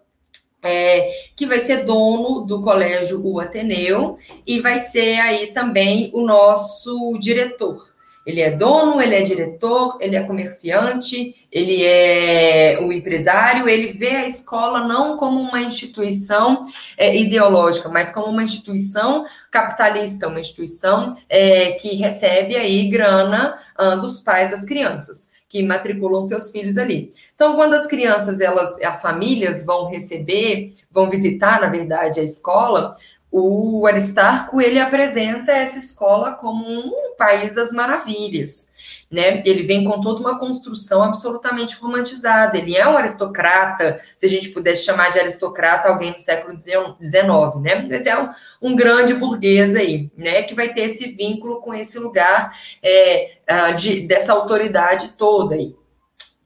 é, 0.60 1.10
que 1.34 1.46
vai 1.46 1.58
ser 1.58 1.84
dono 1.84 2.44
do 2.44 2.62
colégio 2.62 3.24
O 3.24 3.40
Ateneu 3.40 4.18
e 4.46 4.60
vai 4.60 4.78
ser 4.78 5.18
aí 5.18 5.52
também 5.52 6.10
o 6.12 6.24
nosso 6.24 7.18
diretor. 7.18 7.91
Ele 8.24 8.40
é 8.40 8.50
dono, 8.50 9.00
ele 9.00 9.14
é 9.14 9.22
diretor, 9.22 9.98
ele 10.00 10.14
é 10.14 10.22
comerciante, 10.22 11.34
ele 11.50 11.84
é 11.84 12.78
o 12.80 12.92
empresário, 12.92 13.68
ele 13.68 13.92
vê 13.92 14.10
a 14.10 14.26
escola 14.26 14.86
não 14.86 15.16
como 15.16 15.40
uma 15.40 15.60
instituição 15.60 16.62
é, 16.96 17.16
ideológica, 17.16 17.88
mas 17.88 18.12
como 18.12 18.26
uma 18.26 18.42
instituição 18.42 19.26
capitalista, 19.50 20.28
uma 20.28 20.40
instituição 20.40 21.16
é, 21.28 21.72
que 21.72 21.96
recebe 21.96 22.56
aí 22.56 22.88
grana 22.88 23.58
uh, 23.78 24.00
dos 24.00 24.20
pais 24.20 24.50
das 24.50 24.64
crianças 24.64 25.32
que 25.52 25.62
matriculam 25.62 26.22
seus 26.22 26.50
filhos 26.50 26.78
ali. 26.78 27.12
Então, 27.34 27.56
quando 27.56 27.74
as 27.74 27.86
crianças, 27.86 28.40
elas, 28.40 28.80
as 28.80 29.02
famílias 29.02 29.66
vão 29.66 29.90
receber, 29.90 30.72
vão 30.90 31.10
visitar, 31.10 31.60
na 31.60 31.68
verdade, 31.68 32.20
a 32.20 32.22
escola, 32.22 32.94
o 33.32 33.86
Aristarco 33.86 34.60
ele 34.60 34.78
apresenta 34.78 35.50
essa 35.52 35.78
escola 35.78 36.34
como 36.34 36.64
um 36.64 37.14
país 37.16 37.54
das 37.54 37.72
maravilhas 37.72 38.72
né? 39.12 39.42
Ele 39.44 39.64
vem 39.64 39.84
com 39.84 40.00
toda 40.00 40.20
uma 40.20 40.38
construção 40.38 41.04
absolutamente 41.04 41.76
romantizada. 41.76 42.56
Ele 42.56 42.74
é 42.74 42.88
um 42.88 42.96
aristocrata, 42.96 44.00
se 44.16 44.24
a 44.24 44.28
gente 44.28 44.48
pudesse 44.48 44.84
chamar 44.84 45.10
de 45.10 45.20
aristocrata 45.20 45.88
alguém 45.88 46.12
do 46.12 46.20
século 46.20 46.58
XIX, 46.58 47.60
né? 47.60 47.86
Mas 47.88 48.06
é 48.06 48.18
um, 48.18 48.30
um 48.62 48.74
grande 48.74 49.12
burguês 49.12 49.76
aí, 49.76 50.10
né? 50.16 50.42
Que 50.42 50.54
vai 50.54 50.72
ter 50.72 50.84
esse 50.84 51.12
vínculo 51.12 51.60
com 51.60 51.74
esse 51.74 51.98
lugar 51.98 52.56
é, 52.82 53.36
de, 53.76 54.06
dessa 54.06 54.32
autoridade 54.32 55.10
toda 55.10 55.54
aí. 55.54 55.76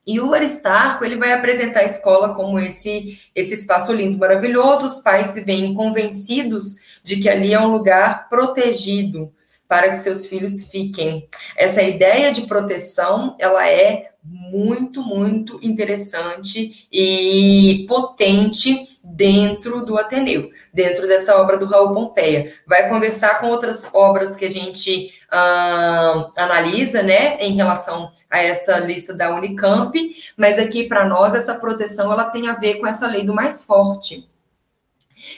E 0.06 0.20
o 0.20 0.32
Aristarco, 0.32 1.04
ele 1.04 1.16
vai 1.16 1.32
apresentar 1.32 1.80
a 1.80 1.84
escola 1.84 2.32
como 2.34 2.60
esse, 2.60 3.20
esse 3.34 3.54
espaço 3.54 3.92
lindo, 3.92 4.16
maravilhoso. 4.16 4.86
Os 4.86 5.00
pais 5.00 5.26
se 5.28 5.40
veem 5.40 5.74
convencidos 5.74 6.76
de 7.02 7.16
que 7.16 7.28
ali 7.28 7.52
é 7.52 7.60
um 7.60 7.72
lugar 7.72 8.28
protegido, 8.28 9.32
para 9.68 9.88
que 9.88 9.96
seus 9.96 10.26
filhos 10.26 10.68
fiquem. 10.70 11.28
Essa 11.56 11.82
ideia 11.82 12.32
de 12.32 12.42
proteção, 12.42 13.36
ela 13.38 13.68
é 13.68 14.10
muito, 14.28 15.02
muito 15.02 15.58
interessante 15.62 16.88
e 16.90 17.86
potente 17.88 18.98
dentro 19.02 19.84
do 19.84 19.96
Ateneu, 19.96 20.50
dentro 20.74 21.06
dessa 21.06 21.36
obra 21.40 21.56
do 21.56 21.66
Raul 21.66 21.94
Pompeia. 21.94 22.52
Vai 22.66 22.88
conversar 22.88 23.40
com 23.40 23.46
outras 23.46 23.94
obras 23.94 24.36
que 24.36 24.44
a 24.44 24.50
gente 24.50 25.14
uh, 25.32 26.32
analisa, 26.36 27.02
né, 27.02 27.36
em 27.38 27.54
relação 27.54 28.10
a 28.28 28.42
essa 28.42 28.78
lista 28.78 29.14
da 29.14 29.34
Unicamp, 29.34 29.96
mas 30.36 30.58
aqui 30.58 30.88
para 30.88 31.08
nós 31.08 31.34
essa 31.34 31.54
proteção 31.54 32.12
ela 32.12 32.24
tem 32.24 32.48
a 32.48 32.54
ver 32.54 32.74
com 32.74 32.86
essa 32.86 33.06
lei 33.06 33.24
do 33.24 33.34
mais 33.34 33.64
forte 33.64 34.28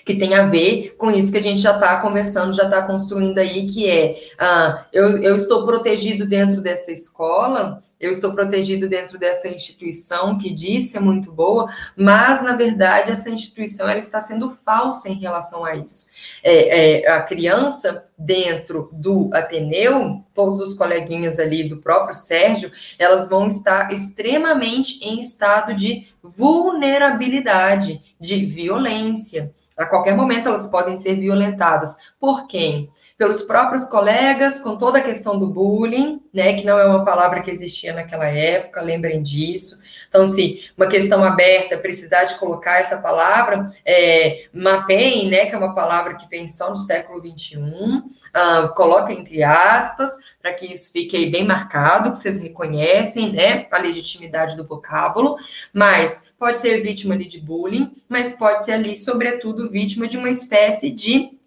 que 0.09 0.17
tem 0.17 0.35
a 0.35 0.47
ver 0.47 0.95
com 0.97 1.11
isso 1.11 1.31
que 1.31 1.37
a 1.37 1.43
gente 1.43 1.61
já 1.61 1.75
está 1.75 2.01
conversando, 2.01 2.55
já 2.55 2.63
está 2.63 2.81
construindo 2.81 3.37
aí, 3.37 3.67
que 3.67 3.87
é 3.87 4.19
ah, 4.39 4.87
eu, 4.91 5.23
eu 5.23 5.35
estou 5.35 5.67
protegido 5.67 6.25
dentro 6.25 6.63
dessa 6.63 6.91
escola, 6.91 7.83
eu 8.01 8.11
estou 8.11 8.33
protegido 8.33 8.89
dentro 8.89 9.19
dessa 9.19 9.49
instituição 9.49 10.39
que 10.39 10.51
disse 10.51 10.97
é 10.97 11.01
muito 11.01 11.31
boa, 11.31 11.71
mas 11.95 12.43
na 12.43 12.57
verdade 12.57 13.11
essa 13.11 13.29
instituição 13.29 13.87
ela 13.87 13.99
está 13.99 14.19
sendo 14.19 14.49
falsa 14.49 15.11
em 15.11 15.21
relação 15.21 15.63
a 15.63 15.77
isso. 15.77 16.09
É, 16.43 17.03
é, 17.03 17.13
a 17.13 17.21
criança 17.21 18.07
dentro 18.17 18.89
do 18.91 19.29
Ateneu, 19.35 20.25
todos 20.33 20.59
os 20.59 20.73
coleguinhas 20.73 21.39
ali 21.39 21.69
do 21.69 21.83
próprio 21.83 22.15
Sérgio, 22.15 22.73
elas 22.99 23.29
vão 23.29 23.47
estar 23.47 23.93
extremamente 23.93 25.05
em 25.05 25.21
estado 25.21 25.75
de 25.75 26.09
vulnerabilidade, 26.23 28.03
de 28.19 28.47
violência. 28.47 29.53
A 29.79 29.87
qualquer 29.87 30.17
momento 30.17 30.49
elas 30.49 30.67
podem 30.67 30.97
ser 30.97 31.15
violentadas. 31.15 31.97
Por 32.19 32.49
quem? 32.49 32.91
Pelos 33.17 33.43
próprios 33.43 33.85
colegas, 33.85 34.61
com 34.61 34.77
toda 34.77 34.99
a 34.99 35.03
questão 35.03 35.39
do 35.39 35.49
bullying, 35.49 36.21
né? 36.35 36.55
Que 36.55 36.67
não 36.67 36.79
é 36.79 36.85
uma 36.85 37.05
palavra 37.05 37.41
que 37.41 37.51
existia 37.51 37.95
naquela 37.95 38.27
época, 38.27 38.83
lembrem 38.83 39.23
disso. 39.23 39.81
Então, 40.09 40.25
se 40.25 40.71
uma 40.77 40.87
questão 40.87 41.23
aberta 41.23 41.77
precisar 41.79 42.25
de 42.25 42.37
colocar 42.37 42.79
essa 42.79 42.99
palavra, 42.99 43.67
é, 43.85 44.47
mapeiem, 44.53 45.29
né? 45.29 45.47
Que 45.47 45.55
é 45.55 45.59
uma 45.59 45.75
palavra 45.75 46.15
que 46.15 46.29
vem 46.29 46.49
só 46.49 46.71
no 46.71 46.77
século 46.77 47.21
XXI, 47.21 47.57
uh, 47.59 48.75
coloca 48.75 49.13
entre 49.13 49.43
aspas, 49.43 50.11
para 50.41 50.53
que 50.53 50.67
isso 50.67 50.91
fique 50.93 51.17
aí 51.17 51.31
bem 51.31 51.47
marcado, 51.47 52.11
que 52.11 52.19
vocês 52.19 52.39
reconhecem, 52.39 53.33
né? 53.33 53.67
A 53.71 53.79
legitimidade 53.79 54.57
do 54.57 54.65
vocábulo, 54.65 55.37
mas 55.73 56.33
pode 56.39 56.57
ser 56.57 56.81
vítima 56.81 57.15
ali 57.15 57.27
de 57.27 57.41
bullying, 57.41 57.93
mas 58.09 58.33
pode 58.33 58.65
ser 58.65 58.73
ali, 58.73 58.95
sobretudo, 58.95 59.71
vítima 59.71 60.07
de 60.07 60.17
uma 60.17 60.31
espécie 60.31 60.91
de 60.91 61.38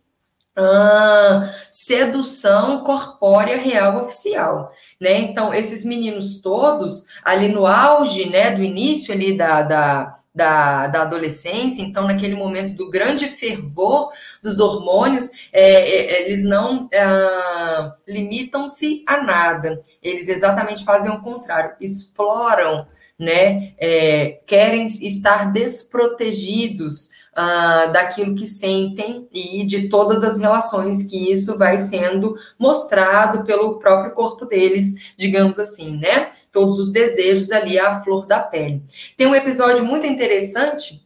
ah, 0.55 1.49
sedução 1.69 2.83
corpórea 2.83 3.57
real 3.57 4.03
oficial, 4.03 4.71
né? 4.99 5.19
Então, 5.19 5.53
esses 5.53 5.85
meninos 5.85 6.41
todos, 6.41 7.05
ali 7.23 7.47
no 7.47 7.65
auge, 7.65 8.29
né, 8.29 8.51
do 8.51 8.63
início 8.63 9.13
ali 9.13 9.37
da, 9.37 9.61
da, 9.61 10.17
da, 10.33 10.87
da 10.87 11.01
adolescência, 11.03 11.81
então, 11.81 12.07
naquele 12.07 12.35
momento 12.35 12.73
do 12.75 12.89
grande 12.89 13.27
fervor 13.27 14.11
dos 14.43 14.59
hormônios, 14.59 15.29
é, 15.53 15.63
é, 15.63 16.25
eles 16.25 16.43
não 16.43 16.89
ah, 16.93 17.95
limitam-se 18.07 19.03
a 19.07 19.23
nada, 19.23 19.81
eles 20.03 20.27
exatamente 20.27 20.83
fazem 20.83 21.11
o 21.11 21.21
contrário, 21.21 21.75
exploram, 21.79 22.87
né, 23.17 23.73
é, 23.77 24.41
querem 24.47 24.87
estar 24.87 25.51
desprotegidos, 25.51 27.20
uh, 27.31 27.91
daquilo 27.91 28.35
que 28.35 28.47
sentem 28.47 29.27
e 29.31 29.65
de 29.65 29.89
todas 29.89 30.23
as 30.23 30.37
relações 30.37 31.05
que 31.05 31.31
isso 31.31 31.57
vai 31.57 31.77
sendo 31.77 32.35
mostrado 32.57 33.43
pelo 33.43 33.79
próprio 33.79 34.13
corpo 34.13 34.45
deles, 34.45 35.13
digamos 35.17 35.59
assim, 35.59 35.97
né? 35.97 36.31
Todos 36.51 36.79
os 36.79 36.91
desejos 36.91 37.51
ali 37.51 37.79
à 37.79 38.01
flor 38.01 38.25
da 38.25 38.39
pele. 38.39 38.83
Tem 39.17 39.27
um 39.27 39.35
episódio 39.35 39.85
muito 39.85 40.05
interessante 40.05 41.01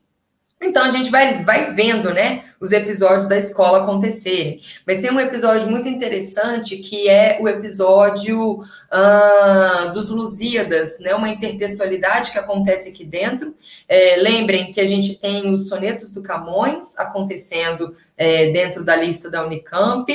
então 0.66 0.84
a 0.84 0.90
gente 0.90 1.10
vai, 1.10 1.44
vai 1.44 1.74
vendo, 1.74 2.14
né, 2.14 2.44
os 2.60 2.72
episódios 2.72 3.28
da 3.28 3.38
escola 3.38 3.84
acontecerem. 3.84 4.62
Mas 4.86 5.00
tem 5.00 5.12
um 5.12 5.20
episódio 5.20 5.70
muito 5.70 5.88
interessante 5.88 6.78
que 6.78 7.08
é 7.08 7.38
o 7.40 7.48
episódio 7.48 8.62
uh, 8.62 9.94
dos 9.94 10.10
Lusíadas, 10.10 11.00
né, 11.00 11.14
uma 11.14 11.30
intertextualidade 11.30 12.32
que 12.32 12.40
acontece 12.40 12.90
aqui 12.90 13.06
dentro. 13.06 13.56
É, 13.88 14.16
lembrem 14.18 14.72
que 14.72 14.82
a 14.82 14.86
gente 14.86 15.16
tem 15.16 15.54
os 15.54 15.68
sonetos 15.68 16.12
do 16.12 16.24
Camões 16.24 16.98
acontecendo 16.98 17.94
é, 18.18 18.52
dentro 18.52 18.84
da 18.84 18.96
lista 18.96 19.30
da 19.30 19.46
Unicamp, 19.46 20.06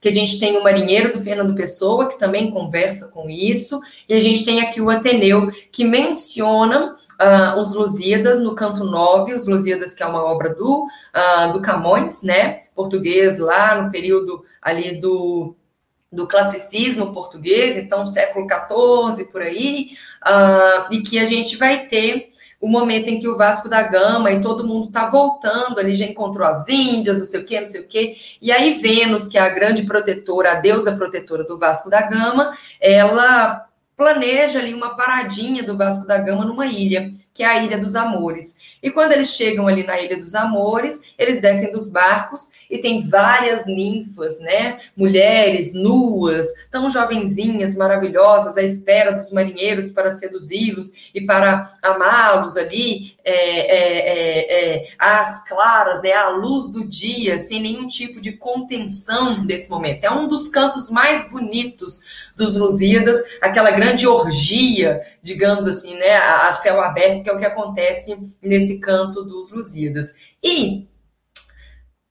que 0.00 0.08
a 0.08 0.12
gente 0.12 0.40
tem 0.40 0.56
o 0.56 0.64
Marinheiro 0.64 1.12
do 1.12 1.20
Fernando 1.20 1.54
Pessoa, 1.54 2.08
que 2.08 2.18
também 2.18 2.50
conversa 2.50 3.08
com 3.08 3.28
isso, 3.28 3.80
e 4.08 4.14
a 4.14 4.20
gente 4.20 4.44
tem 4.44 4.60
aqui 4.60 4.80
o 4.80 4.88
Ateneu, 4.88 5.50
que 5.70 5.84
menciona 5.84 6.96
uh, 7.20 7.60
os 7.60 7.74
Lusíadas 7.74 8.40
no 8.40 8.54
canto 8.54 8.84
9, 8.84 9.34
os 9.34 9.46
Lusíadas, 9.46 9.94
que 9.94 10.02
é 10.02 10.06
uma 10.06 10.24
obra 10.24 10.54
do, 10.54 10.84
uh, 10.84 11.52
do 11.52 11.60
Camões, 11.60 12.22
né, 12.22 12.60
português, 12.74 13.38
lá 13.38 13.80
no 13.80 13.90
período 13.90 14.42
ali 14.62 15.00
do, 15.00 15.54
do 16.10 16.26
classicismo 16.26 17.12
português, 17.12 17.76
então 17.76 18.08
século 18.08 18.46
XIV, 18.46 19.26
por 19.26 19.42
aí, 19.42 19.90
uh, 20.26 20.92
e 20.92 21.02
que 21.02 21.18
a 21.18 21.24
gente 21.24 21.56
vai 21.56 21.86
ter 21.86 22.30
o 22.60 22.68
momento 22.68 23.08
em 23.08 23.18
que 23.18 23.26
o 23.26 23.38
Vasco 23.38 23.70
da 23.70 23.82
Gama 23.82 24.30
e 24.30 24.40
todo 24.40 24.66
mundo 24.66 24.88
está 24.88 25.08
voltando, 25.08 25.78
ali 25.78 25.94
já 25.94 26.04
encontrou 26.04 26.46
as 26.46 26.68
Índias, 26.68 27.18
não 27.18 27.24
sei 27.24 27.40
o 27.40 27.44
quê, 27.46 27.58
não 27.58 27.64
sei 27.64 27.80
o 27.80 27.88
quê, 27.88 28.16
e 28.40 28.52
aí 28.52 28.74
Vênus, 28.82 29.28
que 29.28 29.38
é 29.38 29.40
a 29.40 29.48
grande 29.48 29.84
protetora, 29.84 30.52
a 30.52 30.54
deusa 30.56 30.92
protetora 30.92 31.42
do 31.44 31.58
Vasco 31.58 31.88
da 31.88 32.02
Gama, 32.02 32.54
ela 32.78 33.69
planeja 34.00 34.60
ali 34.60 34.72
uma 34.72 34.96
paradinha 34.96 35.62
do 35.62 35.76
Vasco 35.76 36.06
da 36.06 36.16
Gama 36.16 36.42
numa 36.42 36.64
ilha 36.64 37.12
que 37.40 37.44
é 37.44 37.46
a 37.46 37.64
Ilha 37.64 37.78
dos 37.78 37.96
Amores. 37.96 38.58
E 38.82 38.90
quando 38.90 39.12
eles 39.12 39.28
chegam 39.28 39.66
ali 39.66 39.82
na 39.82 39.98
Ilha 39.98 40.18
dos 40.18 40.34
Amores, 40.34 41.14
eles 41.18 41.40
descem 41.40 41.72
dos 41.72 41.90
barcos 41.90 42.50
e 42.68 42.76
tem 42.76 43.08
várias 43.08 43.66
ninfas, 43.66 44.40
né? 44.40 44.78
Mulheres 44.94 45.72
nuas, 45.72 46.46
tão 46.70 46.90
jovenzinhas, 46.90 47.76
maravilhosas, 47.76 48.58
à 48.58 48.62
espera 48.62 49.12
dos 49.12 49.32
marinheiros 49.32 49.90
para 49.90 50.10
seduzi-los 50.10 50.92
e 51.14 51.22
para 51.22 51.78
amá-los 51.82 52.58
ali, 52.58 53.14
é, 53.24 53.32
é, 53.32 53.98
é, 54.08 54.76
é, 54.82 54.88
às 54.98 55.48
claras, 55.48 56.02
né? 56.02 56.12
À 56.12 56.28
luz 56.28 56.68
do 56.68 56.86
dia, 56.86 57.38
sem 57.38 57.62
nenhum 57.62 57.86
tipo 57.86 58.20
de 58.20 58.32
contenção 58.32 59.46
desse 59.46 59.70
momento. 59.70 60.04
É 60.04 60.10
um 60.10 60.28
dos 60.28 60.48
cantos 60.48 60.90
mais 60.90 61.30
bonitos 61.30 62.30
dos 62.36 62.56
Lusíadas, 62.56 63.18
aquela 63.40 63.70
grande 63.70 64.06
orgia, 64.06 65.00
digamos 65.22 65.66
assim, 65.66 65.94
né? 65.98 66.16
A, 66.16 66.48
a 66.48 66.52
céu 66.52 66.82
aberto, 66.82 67.22
que 67.22 67.29
é 67.30 67.34
o 67.34 67.38
que 67.38 67.46
acontece 67.46 68.18
nesse 68.42 68.80
canto 68.80 69.24
dos 69.24 69.50
Lusíadas. 69.50 70.14
E, 70.42 70.88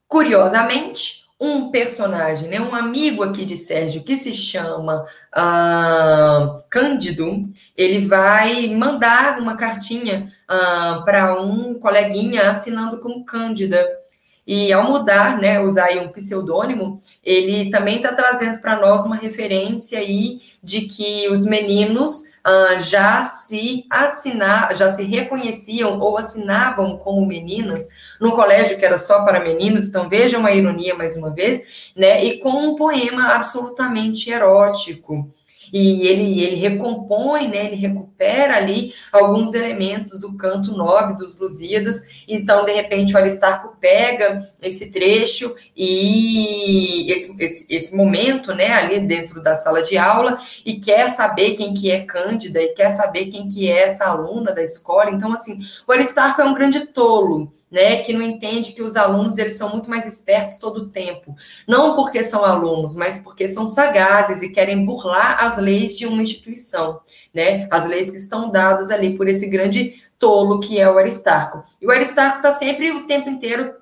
curiosamente, 0.08 1.20
um 1.40 1.70
personagem, 1.70 2.50
né, 2.50 2.60
um 2.60 2.74
amigo 2.74 3.22
aqui 3.22 3.46
de 3.46 3.56
Sérgio 3.56 4.02
que 4.02 4.14
se 4.16 4.34
chama 4.34 5.06
uh, 5.34 6.62
Cândido, 6.68 7.50
ele 7.74 8.06
vai 8.06 8.68
mandar 8.74 9.38
uma 9.38 9.56
cartinha 9.56 10.30
uh, 10.44 11.02
para 11.04 11.40
um 11.40 11.74
coleguinha 11.78 12.50
assinando 12.50 13.00
como 13.00 13.24
Cândida. 13.24 13.99
E 14.46 14.72
ao 14.72 14.84
mudar, 14.84 15.38
né, 15.38 15.60
usar 15.60 15.86
aí 15.86 16.00
um 16.00 16.08
pseudônimo, 16.08 16.98
ele 17.22 17.70
também 17.70 17.96
está 17.96 18.12
trazendo 18.12 18.58
para 18.58 18.80
nós 18.80 19.04
uma 19.04 19.16
referência 19.16 19.98
aí 19.98 20.40
de 20.62 20.82
que 20.82 21.28
os 21.28 21.46
meninos 21.46 22.30
uh, 22.46 22.80
já 22.80 23.22
se 23.22 23.84
assinar, 23.88 24.74
já 24.76 24.92
se 24.92 25.04
reconheciam 25.04 25.98
ou 26.00 26.18
assinavam 26.18 26.96
como 26.96 27.24
meninas 27.24 27.88
num 28.20 28.32
colégio 28.32 28.78
que 28.78 28.84
era 28.84 28.98
só 28.98 29.24
para 29.24 29.40
meninos, 29.40 29.86
então 29.86 30.08
vejam 30.08 30.44
a 30.44 30.52
ironia 30.52 30.94
mais 30.94 31.16
uma 31.16 31.30
vez, 31.30 31.92
né? 31.94 32.24
E 32.24 32.38
com 32.38 32.50
um 32.50 32.76
poema 32.76 33.34
absolutamente 33.34 34.30
erótico 34.30 35.30
e 35.72 36.06
ele, 36.06 36.42
ele 36.42 36.56
recompõe, 36.56 37.48
né, 37.48 37.66
ele 37.66 37.76
recupera 37.76 38.56
ali 38.56 38.92
alguns 39.12 39.54
elementos 39.54 40.20
do 40.20 40.34
canto 40.36 40.72
9 40.72 41.14
dos 41.14 41.38
Lusíadas, 41.38 42.24
então, 42.26 42.64
de 42.64 42.72
repente, 42.72 43.14
o 43.14 43.18
Aristarco 43.18 43.76
pega 43.80 44.38
esse 44.60 44.90
trecho 44.90 45.54
e 45.76 47.10
esse, 47.10 47.42
esse, 47.42 47.74
esse 47.74 47.96
momento, 47.96 48.54
né, 48.54 48.70
ali 48.72 49.00
dentro 49.00 49.42
da 49.42 49.54
sala 49.54 49.82
de 49.82 49.96
aula, 49.96 50.40
e 50.64 50.80
quer 50.80 51.08
saber 51.08 51.54
quem 51.54 51.74
que 51.74 51.90
é 51.90 52.00
Cândida, 52.04 52.60
e 52.60 52.68
quer 52.68 52.90
saber 52.90 53.26
quem 53.26 53.48
que 53.48 53.68
é 53.68 53.82
essa 53.84 54.06
aluna 54.06 54.52
da 54.52 54.62
escola, 54.62 55.10
então, 55.10 55.32
assim, 55.32 55.58
o 55.86 55.92
Aristarco 55.92 56.40
é 56.40 56.44
um 56.44 56.54
grande 56.54 56.80
tolo, 56.86 57.52
né, 57.70 57.98
que 57.98 58.12
não 58.12 58.22
entende 58.22 58.72
que 58.72 58.82
os 58.82 58.96
alunos 58.96 59.38
eles 59.38 59.56
são 59.56 59.70
muito 59.70 59.88
mais 59.88 60.06
espertos 60.06 60.58
todo 60.58 60.82
o 60.82 60.88
tempo, 60.88 61.36
não 61.68 61.94
porque 61.94 62.22
são 62.22 62.44
alunos, 62.44 62.94
mas 62.94 63.18
porque 63.18 63.46
são 63.46 63.68
sagazes 63.68 64.42
e 64.42 64.50
querem 64.50 64.84
burlar 64.84 65.42
as 65.44 65.56
leis 65.56 65.96
de 65.96 66.06
uma 66.06 66.22
instituição, 66.22 67.00
né, 67.32 67.68
as 67.70 67.86
leis 67.86 68.10
que 68.10 68.16
estão 68.16 68.50
dadas 68.50 68.90
ali 68.90 69.16
por 69.16 69.28
esse 69.28 69.48
grande 69.48 69.94
tolo 70.18 70.60
que 70.60 70.78
é 70.78 70.90
o 70.90 70.98
Aristarco. 70.98 71.62
E 71.80 71.86
o 71.86 71.90
Aristarco 71.90 72.38
está 72.38 72.50
sempre 72.50 72.90
o 72.90 73.06
tempo 73.06 73.30
inteiro 73.30 73.80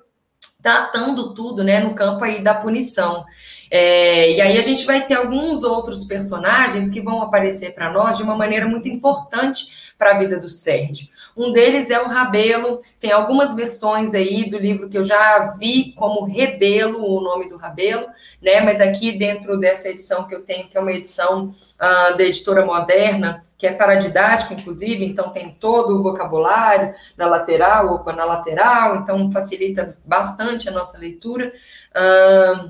tratando 0.61 1.33
tudo, 1.33 1.63
né, 1.63 1.79
no 1.79 1.95
campo 1.95 2.23
aí 2.23 2.43
da 2.43 2.53
punição. 2.53 3.25
É, 3.71 4.31
e 4.31 4.41
aí 4.41 4.57
a 4.57 4.61
gente 4.61 4.85
vai 4.85 5.05
ter 5.05 5.15
alguns 5.15 5.63
outros 5.63 6.03
personagens 6.03 6.89
que 6.91 7.01
vão 7.01 7.21
aparecer 7.21 7.73
para 7.73 7.91
nós 7.91 8.17
de 8.17 8.23
uma 8.23 8.35
maneira 8.35 8.67
muito 8.67 8.87
importante 8.87 9.93
para 9.97 10.11
a 10.11 10.17
vida 10.17 10.39
do 10.39 10.49
Sérgio. 10.49 11.07
Um 11.39 11.53
deles 11.53 11.89
é 11.89 12.01
o 12.01 12.05
Rabelo, 12.05 12.79
tem 12.99 13.13
algumas 13.13 13.53
versões 13.53 14.13
aí 14.13 14.49
do 14.49 14.59
livro 14.59 14.89
que 14.89 14.97
eu 14.97 15.05
já 15.05 15.55
vi 15.57 15.93
como 15.93 16.25
Rebelo, 16.25 17.01
o 17.01 17.21
nome 17.21 17.47
do 17.47 17.55
Rabelo, 17.55 18.07
né? 18.41 18.59
Mas 18.59 18.81
aqui 18.81 19.17
dentro 19.17 19.57
dessa 19.57 19.87
edição 19.87 20.27
que 20.27 20.35
eu 20.35 20.41
tenho, 20.41 20.67
que 20.67 20.77
é 20.77 20.81
uma 20.81 20.91
edição 20.91 21.45
uh, 21.47 22.17
da 22.17 22.25
editora 22.25 22.65
moderna, 22.65 23.45
que 23.57 23.65
é 23.65 23.71
paradidática, 23.71 24.53
inclusive, 24.53 25.05
então 25.05 25.29
tem 25.29 25.55
todo 25.57 25.95
o 25.95 26.03
vocabulário 26.03 26.93
na 27.15 27.25
lateral, 27.25 27.87
opa, 27.87 28.11
na 28.11 28.25
lateral, 28.25 28.97
então 28.97 29.31
facilita 29.31 29.97
bastante 30.03 30.67
a 30.67 30.73
nossa 30.73 30.97
leitura. 30.97 31.53
Uh, 31.95 32.69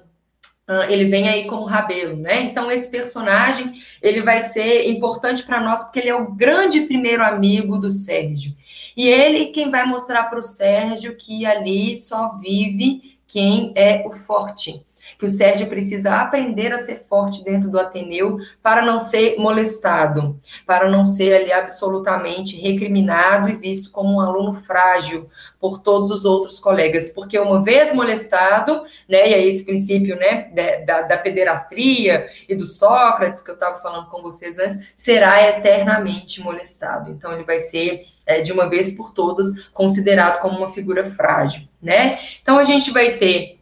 ele 0.88 1.10
vem 1.10 1.28
aí 1.28 1.48
como 1.48 1.66
Rabelo, 1.66 2.16
né? 2.18 2.42
Então 2.42 2.70
esse 2.70 2.92
personagem 2.92 3.82
ele 4.00 4.22
vai 4.22 4.40
ser 4.42 4.88
importante 4.88 5.42
para 5.42 5.60
nós 5.60 5.86
porque 5.86 5.98
ele 5.98 6.10
é 6.10 6.16
o 6.16 6.32
grande 6.32 6.82
primeiro 6.82 7.24
amigo 7.24 7.80
do 7.80 7.90
Sérgio 7.90 8.59
e 9.00 9.08
ele 9.08 9.46
quem 9.46 9.72
vai 9.72 9.86
mostrar 9.86 10.26
para 10.26 10.40
o 10.40 10.44
Sérgio 10.44 11.16
que 11.16 11.46
ali 11.46 11.96
só 11.96 12.38
vive 12.38 13.18
quem 13.30 13.72
é 13.74 14.06
o 14.06 14.12
forte. 14.12 14.86
Que 15.20 15.26
o 15.26 15.30
Sérgio 15.30 15.68
precisa 15.68 16.16
aprender 16.16 16.72
a 16.72 16.78
ser 16.78 17.06
forte 17.08 17.44
dentro 17.44 17.70
do 17.70 17.78
Ateneu 17.78 18.38
para 18.64 18.82
não 18.82 18.98
ser 19.02 19.38
molestado, 19.38 20.40
para 20.66 20.90
não 20.90 21.06
ser 21.06 21.36
ali 21.36 21.52
absolutamente 21.52 22.56
recriminado 22.56 23.50
e 23.50 23.56
visto 23.58 23.92
como 23.92 24.16
um 24.16 24.22
aluno 24.22 24.54
frágil 24.54 25.30
por 25.60 25.82
todos 25.82 26.10
os 26.10 26.24
outros 26.24 26.58
colegas, 26.58 27.10
porque 27.10 27.38
uma 27.38 27.62
vez 27.62 27.94
molestado, 27.94 28.82
né, 29.10 29.30
e 29.30 29.34
é 29.34 29.46
esse 29.46 29.66
princípio, 29.66 30.16
né, 30.16 30.50
da, 30.86 31.02
da 31.02 31.18
pederastria 31.18 32.30
e 32.48 32.56
do 32.56 32.66
Sócrates 32.66 33.42
que 33.42 33.52
eu 33.52 33.56
estava 33.56 33.78
falando 33.80 34.10
com 34.10 34.22
vocês 34.22 34.58
antes, 34.58 34.94
será 34.96 35.50
eternamente 35.50 36.42
molestado. 36.42 37.12
Então 37.12 37.34
ele 37.34 37.44
vai 37.44 37.60
ser 37.60 38.04
é, 38.26 38.42
de 38.42 38.54
uma 38.54 38.70
vez 38.70 38.94
por 38.94 39.12
todas 39.12 39.68
considerado 39.74 40.40
como 40.40 40.58
uma 40.58 40.72
figura 40.72 41.04
frágil, 41.04 41.68
né? 41.82 42.20
Então 42.42 42.58
a 42.58 42.64
gente 42.64 42.92
vai 42.92 43.18
ter 43.18 43.59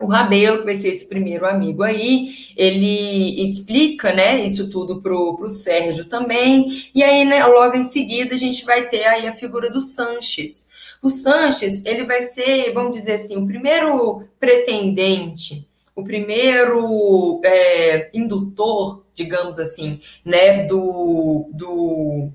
o 0.00 0.06
Rabelo, 0.06 0.58
que 0.58 0.64
vai 0.64 0.74
ser 0.74 0.88
esse 0.88 1.08
primeiro 1.08 1.46
amigo 1.46 1.82
aí, 1.82 2.28
ele 2.56 3.42
explica, 3.42 4.12
né, 4.12 4.44
isso 4.44 4.68
tudo 4.68 5.00
pro, 5.00 5.36
pro 5.36 5.48
Sérgio 5.48 6.06
também, 6.06 6.68
e 6.94 7.02
aí, 7.02 7.24
né, 7.24 7.44
logo 7.46 7.76
em 7.76 7.84
seguida, 7.84 8.34
a 8.34 8.38
gente 8.38 8.64
vai 8.64 8.88
ter 8.88 9.04
aí 9.04 9.26
a 9.26 9.32
figura 9.32 9.70
do 9.70 9.80
Sanches. 9.80 10.68
O 11.00 11.08
Sanches, 11.08 11.84
ele 11.84 12.04
vai 12.04 12.20
ser, 12.20 12.72
vamos 12.72 12.96
dizer 12.96 13.12
assim, 13.12 13.36
o 13.36 13.46
primeiro 13.46 14.24
pretendente, 14.38 15.68
o 15.94 16.02
primeiro 16.02 17.40
é, 17.44 18.10
indutor, 18.12 19.04
digamos 19.14 19.58
assim, 19.58 20.00
né, 20.24 20.66
do, 20.66 21.48
do 21.52 22.30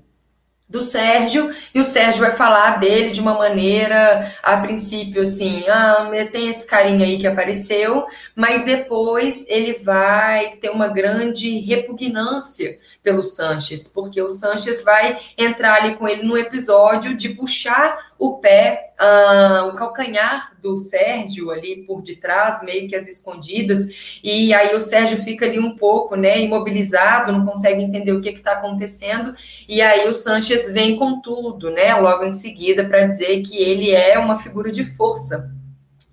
do 0.70 0.80
Sérgio, 0.80 1.50
e 1.74 1.80
o 1.80 1.84
Sérgio 1.84 2.20
vai 2.20 2.30
falar 2.30 2.78
dele 2.78 3.10
de 3.10 3.20
uma 3.20 3.34
maneira, 3.34 4.32
a 4.40 4.56
princípio, 4.58 5.22
assim, 5.22 5.64
ah, 5.68 6.08
tem 6.30 6.48
esse 6.48 6.64
carinha 6.64 7.04
aí 7.04 7.18
que 7.18 7.26
apareceu, 7.26 8.06
mas 8.36 8.64
depois 8.64 9.46
ele 9.48 9.80
vai 9.80 10.56
ter 10.60 10.70
uma 10.70 10.86
grande 10.86 11.58
repugnância 11.58 12.78
pelo 13.02 13.24
Sanches, 13.24 13.88
porque 13.88 14.22
o 14.22 14.30
Sanches 14.30 14.84
vai 14.84 15.18
entrar 15.36 15.82
ali 15.82 15.96
com 15.96 16.06
ele 16.06 16.22
no 16.22 16.38
episódio 16.38 17.16
de 17.16 17.30
puxar 17.30 18.09
o 18.20 18.36
pé, 18.36 18.92
uh, 19.00 19.68
o 19.68 19.74
calcanhar 19.74 20.52
do 20.60 20.76
Sérgio 20.76 21.50
ali 21.50 21.84
por 21.84 22.02
detrás, 22.02 22.62
meio 22.62 22.86
que 22.86 22.94
as 22.94 23.08
escondidas, 23.08 24.20
e 24.22 24.52
aí 24.52 24.76
o 24.76 24.80
Sérgio 24.80 25.24
fica 25.24 25.46
ali 25.46 25.58
um 25.58 25.74
pouco, 25.74 26.14
né, 26.16 26.38
imobilizado, 26.38 27.32
não 27.32 27.46
consegue 27.46 27.82
entender 27.82 28.12
o 28.12 28.20
que 28.20 28.28
está 28.28 28.52
acontecendo, 28.52 29.34
e 29.66 29.80
aí 29.80 30.06
o 30.06 30.12
Sanches 30.12 30.70
vem 30.70 30.96
com 30.96 31.18
tudo, 31.22 31.70
né, 31.70 31.94
logo 31.94 32.22
em 32.22 32.32
seguida, 32.32 32.84
para 32.84 33.06
dizer 33.06 33.40
que 33.40 33.56
ele 33.56 33.90
é 33.90 34.18
uma 34.18 34.38
figura 34.38 34.70
de 34.70 34.84
força 34.84 35.50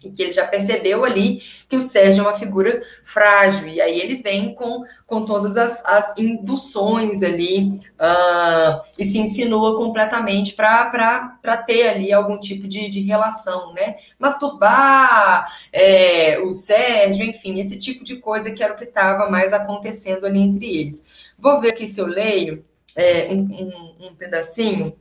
e 0.04 0.10
que 0.12 0.24
ele 0.24 0.32
já 0.32 0.46
percebeu 0.46 1.04
ali 1.04 1.42
que 1.68 1.76
o 1.76 1.82
Sérgio 1.82 2.22
é 2.22 2.28
uma 2.28 2.38
figura 2.38 2.82
frágil, 3.04 3.68
e 3.68 3.82
aí 3.82 4.00
ele 4.00 4.22
vem 4.22 4.54
com, 4.54 4.84
com 5.06 5.26
todas 5.26 5.58
as, 5.58 5.84
as 5.86 6.18
induções 6.18 7.24
ali 7.24 7.80
uh, 8.00 8.82
e 8.98 9.04
se 9.04 9.20
insinua 9.20 9.76
completamente 9.76 10.54
para 10.54 11.58
ter 11.66 11.90
ali 11.90 12.14
algum 12.14 12.38
tipo 12.40 12.68
de, 12.68 12.88
de 12.90 13.02
relação, 13.02 13.74
né? 13.74 13.98
Masturbar 14.18 15.48
é, 15.74 16.40
o 16.40 16.54
Sérgio, 16.54 17.26
enfim, 17.26 17.60
esse 17.60 17.78
tipo 17.78 18.04
de 18.04 18.18
coisa 18.18 18.52
que 18.52 18.64
era 18.64 18.74
o 18.74 18.78
que 18.78 18.86
estava 18.86 19.30
mais 19.30 19.52
acontecendo 19.52 20.26
ali 20.26 20.40
entre 20.40 20.66
eles. 20.66 21.06
Vou 21.38 21.60
ver 21.60 21.72
aqui 21.72 21.88
se 21.88 22.00
eu 22.00 22.08
leio 22.08 22.64
é, 22.96 23.28
um, 23.30 23.40
um, 23.40 24.08
um, 24.08 24.16
pedacinho 24.16 24.94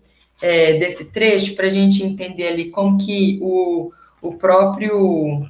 é, 0.42 0.74
desse 0.74 1.12
trecho 1.12 1.55
para 1.55 1.66
a 1.66 1.70
gente 1.70 2.03
entender 2.03 2.49
ali 2.49 2.70
como 2.70 2.99
que 2.99 3.38
o 3.40 3.90
o 4.28 4.34
próprio 4.34 5.48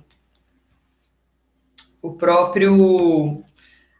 o 2.02 2.12
próprio 2.12 3.42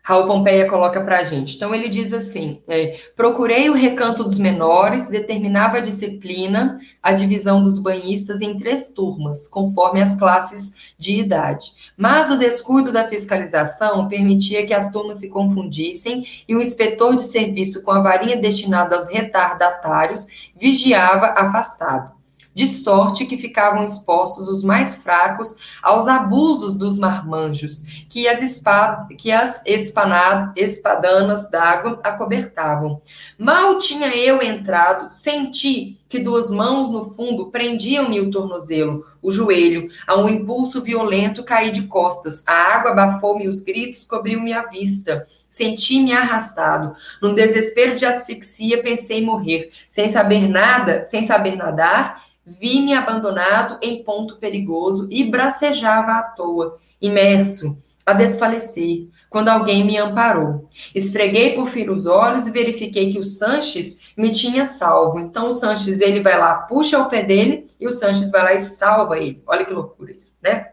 Raul 0.02 0.28
Pompeia 0.28 0.68
coloca 0.68 1.00
para 1.00 1.18
a 1.18 1.22
gente. 1.24 1.56
Então, 1.56 1.74
ele 1.74 1.88
diz 1.88 2.12
assim: 2.12 2.62
é, 2.68 2.96
procurei 3.16 3.68
o 3.68 3.74
recanto 3.74 4.22
dos 4.22 4.38
menores, 4.38 5.08
determinava 5.08 5.78
a 5.78 5.80
disciplina, 5.80 6.78
a 7.02 7.12
divisão 7.12 7.64
dos 7.64 7.80
banhistas 7.80 8.40
em 8.40 8.56
três 8.56 8.92
turmas, 8.92 9.48
conforme 9.48 10.00
as 10.00 10.14
classes 10.14 10.94
de 10.96 11.18
idade. 11.18 11.72
Mas 11.96 12.30
o 12.30 12.38
descuido 12.38 12.92
da 12.92 13.08
fiscalização 13.08 14.06
permitia 14.06 14.64
que 14.64 14.74
as 14.74 14.92
turmas 14.92 15.18
se 15.18 15.28
confundissem 15.28 16.24
e 16.46 16.54
o 16.54 16.62
inspetor 16.62 17.16
de 17.16 17.24
serviço, 17.24 17.82
com 17.82 17.90
a 17.90 18.00
varinha 18.00 18.36
destinada 18.36 18.94
aos 18.94 19.08
retardatários, 19.08 20.52
vigiava 20.54 21.26
afastado 21.26 22.15
de 22.56 22.66
sorte 22.66 23.26
que 23.26 23.36
ficavam 23.36 23.84
expostos 23.84 24.48
os 24.48 24.64
mais 24.64 24.94
fracos 24.94 25.56
aos 25.82 26.08
abusos 26.08 26.74
dos 26.74 26.98
marmanjos, 26.98 28.06
que 28.08 28.26
as, 28.26 28.40
espad 28.40 29.08
que 29.18 29.30
as 29.30 29.62
espadanas 29.66 31.50
d'água 31.50 32.00
acobertavam. 32.02 33.02
Mal 33.38 33.76
tinha 33.76 34.08
eu 34.16 34.40
entrado, 34.40 35.10
senti 35.10 35.98
que 36.08 36.18
duas 36.18 36.50
mãos 36.50 36.90
no 36.90 37.10
fundo 37.10 37.50
prendiam-me 37.50 38.20
o 38.20 38.30
tornozelo, 38.30 39.04
o 39.20 39.30
joelho. 39.30 39.90
A 40.06 40.16
um 40.16 40.26
impulso 40.26 40.80
violento 40.80 41.44
caí 41.44 41.70
de 41.70 41.82
costas. 41.82 42.42
A 42.46 42.76
água 42.76 42.92
abafou-me 42.92 43.48
os 43.48 43.60
gritos, 43.60 44.06
cobriu-me 44.06 44.54
a 44.54 44.62
vista. 44.62 45.26
Senti-me 45.50 46.12
arrastado. 46.12 46.94
Num 47.20 47.34
desespero 47.34 47.96
de 47.96 48.06
asfixia, 48.06 48.82
pensei 48.82 49.22
morrer. 49.22 49.70
Sem 49.90 50.08
saber 50.08 50.48
nada, 50.48 51.04
sem 51.06 51.22
saber 51.22 51.56
nadar, 51.56 52.25
vi-me 52.46 52.94
abandonado 52.94 53.78
em 53.82 54.04
ponto 54.04 54.36
perigoso 54.36 55.08
e 55.10 55.28
bracejava 55.28 56.12
à 56.12 56.22
toa, 56.22 56.78
imerso, 57.02 57.76
a 58.06 58.12
desfalecer, 58.12 59.08
quando 59.28 59.48
alguém 59.48 59.84
me 59.84 59.98
amparou. 59.98 60.68
Esfreguei 60.94 61.54
por 61.54 61.66
fim 61.66 61.88
os 61.90 62.06
olhos 62.06 62.46
e 62.46 62.52
verifiquei 62.52 63.12
que 63.12 63.18
o 63.18 63.24
Sanches 63.24 64.12
me 64.16 64.30
tinha 64.30 64.64
salvo. 64.64 65.18
Então 65.18 65.48
o 65.48 65.52
Sanches, 65.52 66.00
ele 66.00 66.22
vai 66.22 66.38
lá, 66.38 66.54
puxa 66.54 67.00
o 67.00 67.08
pé 67.08 67.24
dele 67.24 67.66
e 67.80 67.86
o 67.88 67.92
Sanches 67.92 68.30
vai 68.30 68.44
lá 68.44 68.54
e 68.54 68.60
salva 68.60 69.18
ele. 69.18 69.42
Olha 69.44 69.64
que 69.64 69.72
loucura 69.72 70.12
isso, 70.12 70.38
né? 70.40 70.70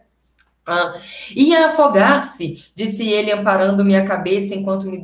Ah, 0.65 0.93
ia 1.36 1.67
afogar-se, 1.67 2.63
disse 2.74 3.09
ele, 3.09 3.32
amparando 3.34 3.84
minha 3.84 4.05
cabeça 4.05 4.55
enquanto 4.55 4.86
me 4.86 5.03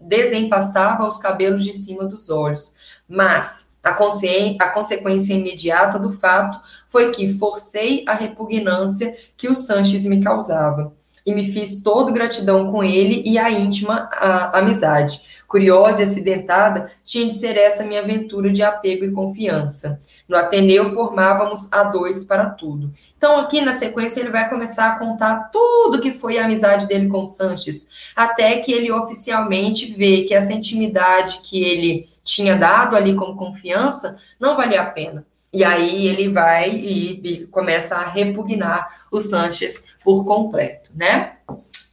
desempastava 0.00 1.08
os 1.08 1.18
cabelos 1.18 1.64
de 1.64 1.72
cima 1.72 2.04
dos 2.04 2.30
olhos. 2.30 2.74
Mas 3.08 3.67
a, 3.94 4.56
a 4.60 4.68
consequência 4.70 5.34
imediata 5.34 5.98
do 5.98 6.12
fato 6.12 6.60
foi 6.88 7.10
que 7.10 7.32
forcei 7.32 8.04
a 8.06 8.14
repugnância 8.14 9.16
que 9.36 9.48
o 9.48 9.54
Sanches 9.54 10.04
me 10.04 10.22
causava 10.22 10.97
e 11.28 11.34
me 11.34 11.44
fiz 11.44 11.82
todo 11.82 12.10
gratidão 12.10 12.72
com 12.72 12.82
ele 12.82 13.22
e 13.26 13.36
a 13.36 13.50
íntima 13.50 14.08
a, 14.10 14.58
amizade. 14.58 15.20
Curiosa 15.46 16.00
e 16.00 16.04
acidentada, 16.04 16.90
tinha 17.04 17.26
de 17.26 17.34
ser 17.34 17.56
essa 17.56 17.84
minha 17.84 18.02
aventura 18.02 18.50
de 18.50 18.62
apego 18.62 19.04
e 19.04 19.12
confiança. 19.12 20.00
No 20.26 20.36
Ateneu 20.36 20.92
formávamos 20.92 21.70
a 21.70 21.84
dois 21.84 22.24
para 22.24 22.48
tudo. 22.50 22.92
Então, 23.16 23.38
aqui 23.40 23.60
na 23.60 23.72
sequência, 23.72 24.20
ele 24.20 24.30
vai 24.30 24.48
começar 24.48 24.88
a 24.88 24.98
contar 24.98 25.50
tudo 25.50 26.00
que 26.00 26.12
foi 26.12 26.38
a 26.38 26.44
amizade 26.44 26.86
dele 26.86 27.08
com 27.08 27.26
Sanches, 27.26 27.88
até 28.16 28.58
que 28.58 28.72
ele 28.72 28.90
oficialmente 28.90 29.92
vê 29.92 30.22
que 30.22 30.34
essa 30.34 30.52
intimidade 30.52 31.40
que 31.42 31.62
ele 31.62 32.06
tinha 32.24 32.56
dado 32.56 32.96
ali 32.96 33.14
como 33.14 33.36
confiança 33.36 34.16
não 34.40 34.56
valia 34.56 34.80
a 34.80 34.86
pena. 34.86 35.26
E 35.52 35.64
aí 35.64 36.06
ele 36.06 36.32
vai 36.32 36.70
e, 36.70 37.20
e 37.26 37.46
começa 37.46 37.96
a 37.96 38.08
repugnar 38.08 39.06
o 39.10 39.20
Sanches 39.20 39.96
por 40.04 40.24
completo, 40.24 40.90
né? 40.94 41.38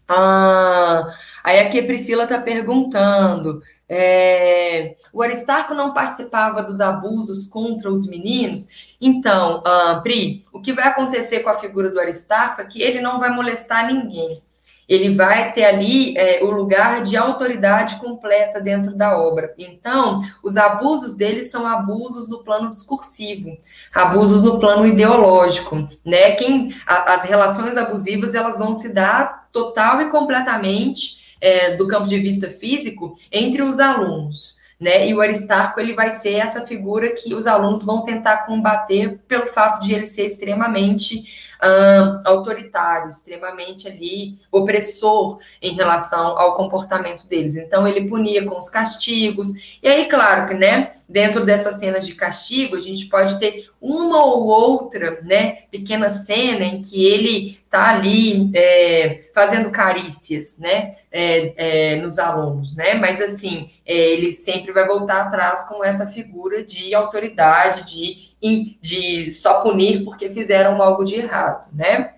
Ah, 0.07 1.07
aí 1.43 1.59
aqui 1.59 1.79
a 1.79 1.85
Priscila 1.85 2.23
está 2.23 2.39
perguntando: 2.39 3.61
é, 3.87 4.95
o 5.13 5.21
Aristarco 5.21 5.73
não 5.73 5.93
participava 5.93 6.63
dos 6.63 6.81
abusos 6.81 7.47
contra 7.47 7.89
os 7.89 8.07
meninos? 8.07 8.95
Então, 8.99 9.63
uh, 9.65 10.01
Pri, 10.01 10.43
o 10.51 10.59
que 10.59 10.73
vai 10.73 10.87
acontecer 10.87 11.39
com 11.39 11.49
a 11.49 11.59
figura 11.59 11.89
do 11.89 11.99
Aristarco 11.99 12.61
é 12.61 12.65
que 12.65 12.81
ele 12.81 12.99
não 12.99 13.19
vai 13.19 13.29
molestar 13.29 13.87
ninguém 13.87 14.41
ele 14.87 15.15
vai 15.15 15.51
ter 15.51 15.63
ali 15.63 16.17
é, 16.17 16.43
o 16.43 16.51
lugar 16.51 17.01
de 17.01 17.17
autoridade 17.17 17.95
completa 17.97 18.61
dentro 18.61 18.95
da 18.95 19.17
obra. 19.17 19.53
Então, 19.57 20.19
os 20.43 20.57
abusos 20.57 21.15
dele 21.15 21.41
são 21.41 21.65
abusos 21.65 22.29
no 22.29 22.43
plano 22.43 22.71
discursivo, 22.71 23.57
abusos 23.93 24.43
no 24.43 24.59
plano 24.59 24.85
ideológico, 24.85 25.87
né? 26.03 26.31
Quem 26.31 26.73
a, 26.85 27.13
as 27.13 27.23
relações 27.23 27.77
abusivas 27.77 28.35
elas 28.35 28.59
vão 28.59 28.73
se 28.73 28.93
dar 28.93 29.47
total 29.51 30.01
e 30.01 30.09
completamente 30.09 31.37
é, 31.41 31.75
do 31.75 31.87
campo 31.87 32.07
de 32.07 32.19
vista 32.19 32.49
físico 32.49 33.15
entre 33.31 33.61
os 33.61 33.79
alunos. 33.79 34.63
Né? 34.79 35.07
E 35.07 35.13
o 35.13 35.21
Aristarco 35.21 35.79
ele 35.79 35.93
vai 35.93 36.11
ser 36.11 36.33
essa 36.33 36.67
figura 36.67 37.13
que 37.13 37.33
os 37.33 37.47
alunos 37.47 37.85
vão 37.85 38.03
tentar 38.03 38.45
combater 38.45 39.19
pelo 39.25 39.47
fato 39.47 39.81
de 39.81 39.93
ele 39.93 40.05
ser 40.05 40.25
extremamente 40.25 41.23
autoritário, 42.23 43.09
extremamente 43.09 43.87
ali 43.87 44.33
opressor 44.51 45.39
em 45.61 45.73
relação 45.73 46.37
ao 46.37 46.55
comportamento 46.55 47.27
deles. 47.27 47.55
Então 47.55 47.87
ele 47.87 48.07
punia 48.07 48.45
com 48.45 48.57
os 48.57 48.69
castigos. 48.69 49.79
E 49.81 49.87
aí, 49.87 50.05
claro 50.05 50.47
que, 50.47 50.53
né, 50.53 50.91
dentro 51.07 51.45
dessas 51.45 51.75
cenas 51.75 52.05
de 52.05 52.15
castigo, 52.15 52.75
a 52.75 52.79
gente 52.79 53.07
pode 53.07 53.39
ter 53.39 53.69
uma 53.81 54.23
ou 54.25 54.45
outra, 54.45 55.21
né, 55.21 55.63
pequena 55.71 56.09
cena 56.09 56.63
em 56.63 56.81
que 56.81 57.05
ele 57.05 57.59
está 57.75 57.89
ali 57.89 58.49
é, 58.55 59.29
fazendo 59.33 59.69
carícias, 59.69 60.57
né, 60.59 60.91
é, 61.11 61.93
é, 61.93 61.95
nos 61.97 62.17
alunos, 62.17 62.77
né, 62.77 62.93
mas 62.93 63.19
assim, 63.21 63.69
é, 63.85 63.93
ele 63.93 64.31
sempre 64.31 64.71
vai 64.71 64.87
voltar 64.87 65.23
atrás 65.23 65.67
com 65.67 65.83
essa 65.83 66.07
figura 66.07 66.63
de 66.63 66.95
autoridade, 66.95 67.83
de, 67.83 68.77
de 68.81 69.31
só 69.31 69.61
punir 69.61 70.05
porque 70.05 70.29
fizeram 70.29 70.81
algo 70.81 71.03
de 71.03 71.15
errado, 71.15 71.67
né. 71.73 72.11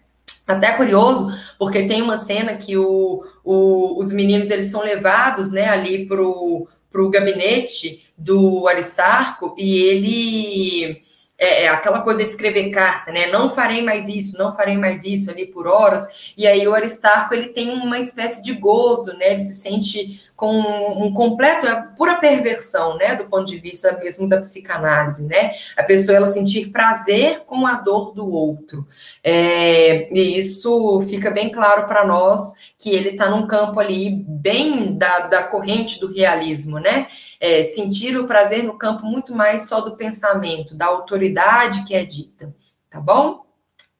Até 0.48 0.72
curioso, 0.74 1.30
porque 1.60 1.88
tem 1.88 2.02
uma 2.02 2.16
cena 2.16 2.56
que 2.56 2.78
o, 2.78 3.22
o, 3.44 4.00
os 4.00 4.14
meninos 4.14 4.50
eles 4.50 4.72
são 4.72 4.82
levados, 4.82 5.52
né, 5.52 5.68
ali 5.68 6.06
pro 6.06 6.68
para 6.90 7.02
o 7.04 7.10
gabinete 7.10 8.10
do 8.18 8.66
Aristarco 8.68 9.54
e 9.58 9.78
ele 9.78 11.02
é, 11.38 11.66
é, 11.66 11.70
aquela 11.70 12.02
coisa 12.02 12.24
de 12.24 12.30
escrever 12.30 12.72
carta, 12.72 13.12
né? 13.12 13.28
Não 13.28 13.50
farei 13.50 13.84
mais 13.84 14.08
isso, 14.08 14.38
não 14.38 14.56
farei 14.56 14.76
mais 14.76 15.04
isso 15.04 15.30
ali 15.30 15.46
por 15.46 15.68
horas. 15.68 16.34
E 16.36 16.48
aí 16.48 16.68
o 16.68 16.74
Aristarco 16.74 17.34
ele 17.34 17.50
tem 17.50 17.70
uma 17.70 18.00
espécie 18.00 18.42
de 18.42 18.54
gozo, 18.54 19.16
né? 19.18 19.34
Ele 19.34 19.42
se 19.42 19.54
sente 19.54 20.20
com 20.38 20.56
um 21.04 21.12
completo, 21.14 21.66
é 21.66 21.88
pura 21.98 22.18
perversão, 22.18 22.96
né, 22.96 23.16
do 23.16 23.26
ponto 23.26 23.46
de 23.46 23.58
vista 23.58 23.98
mesmo 23.98 24.30
da 24.30 24.38
psicanálise, 24.38 25.26
né, 25.26 25.54
a 25.76 25.82
pessoa 25.82 26.16
ela 26.16 26.28
sentir 26.28 26.70
prazer 26.70 27.40
com 27.40 27.66
a 27.66 27.74
dor 27.74 28.14
do 28.14 28.32
outro, 28.32 28.88
é, 29.24 30.14
e 30.14 30.38
isso 30.38 31.02
fica 31.10 31.32
bem 31.32 31.52
claro 31.52 31.88
para 31.88 32.06
nós 32.06 32.54
que 32.78 32.92
ele 32.92 33.10
está 33.10 33.28
num 33.28 33.48
campo 33.48 33.80
ali 33.80 34.12
bem 34.28 34.96
da, 34.96 35.22
da 35.22 35.44
corrente 35.44 36.00
do 36.00 36.14
realismo, 36.14 36.78
né, 36.78 37.08
é, 37.42 37.64
sentir 37.64 38.16
o 38.16 38.28
prazer 38.28 38.64
no 38.64 38.78
campo 38.78 39.08
muito 39.08 39.34
mais 39.34 39.68
só 39.68 39.82
do 39.82 39.98
pensamento, 39.98 40.76
da 40.76 40.86
autoridade 40.86 41.84
que 41.84 41.96
é 41.96 42.06
dita, 42.06 42.54
tá 42.92 43.02
bom? 43.02 43.47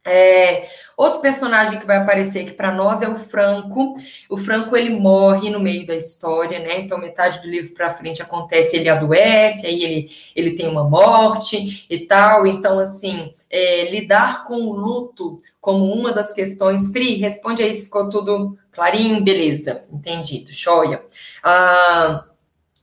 É, 0.08 0.70
outro 0.96 1.20
personagem 1.20 1.80
que 1.80 1.86
vai 1.86 1.98
aparecer 1.98 2.44
aqui 2.44 2.52
para 2.52 2.72
nós 2.72 3.02
é 3.02 3.10
o 3.10 3.16
Franco. 3.16 3.96
O 4.30 4.38
Franco 4.38 4.76
ele 4.76 4.90
morre 4.90 5.50
no 5.50 5.60
meio 5.60 5.86
da 5.86 5.96
história, 5.96 6.60
né? 6.60 6.80
Então 6.80 6.98
metade 6.98 7.42
do 7.42 7.48
livro 7.48 7.74
para 7.74 7.94
frente 7.94 8.22
acontece 8.22 8.78
ele 8.78 8.90
adoece, 8.90 9.68
aí 9.68 9.84
ele, 9.84 10.12
ele 10.36 10.52
tem 10.52 10.68
uma 10.68 10.84
morte 10.84 11.86
e 11.90 12.00
tal. 12.00 12.48
Então 12.48 12.80
assim 12.80 13.34
é, 13.50 13.90
lidar 13.92 14.46
com 14.46 14.56
o 14.56 14.74
luto 14.74 15.42
como 15.60 15.92
uma 15.92 16.14
das 16.14 16.32
questões. 16.34 16.92
Pri, 16.92 17.16
responde 17.16 17.62
aí 17.62 17.74
se 17.74 17.86
ficou 17.86 18.10
tudo 18.10 18.58
clarinho, 18.72 19.24
beleza? 19.24 19.84
Entendido, 19.92 20.52
joia. 20.52 21.04
Ah, 21.44 22.24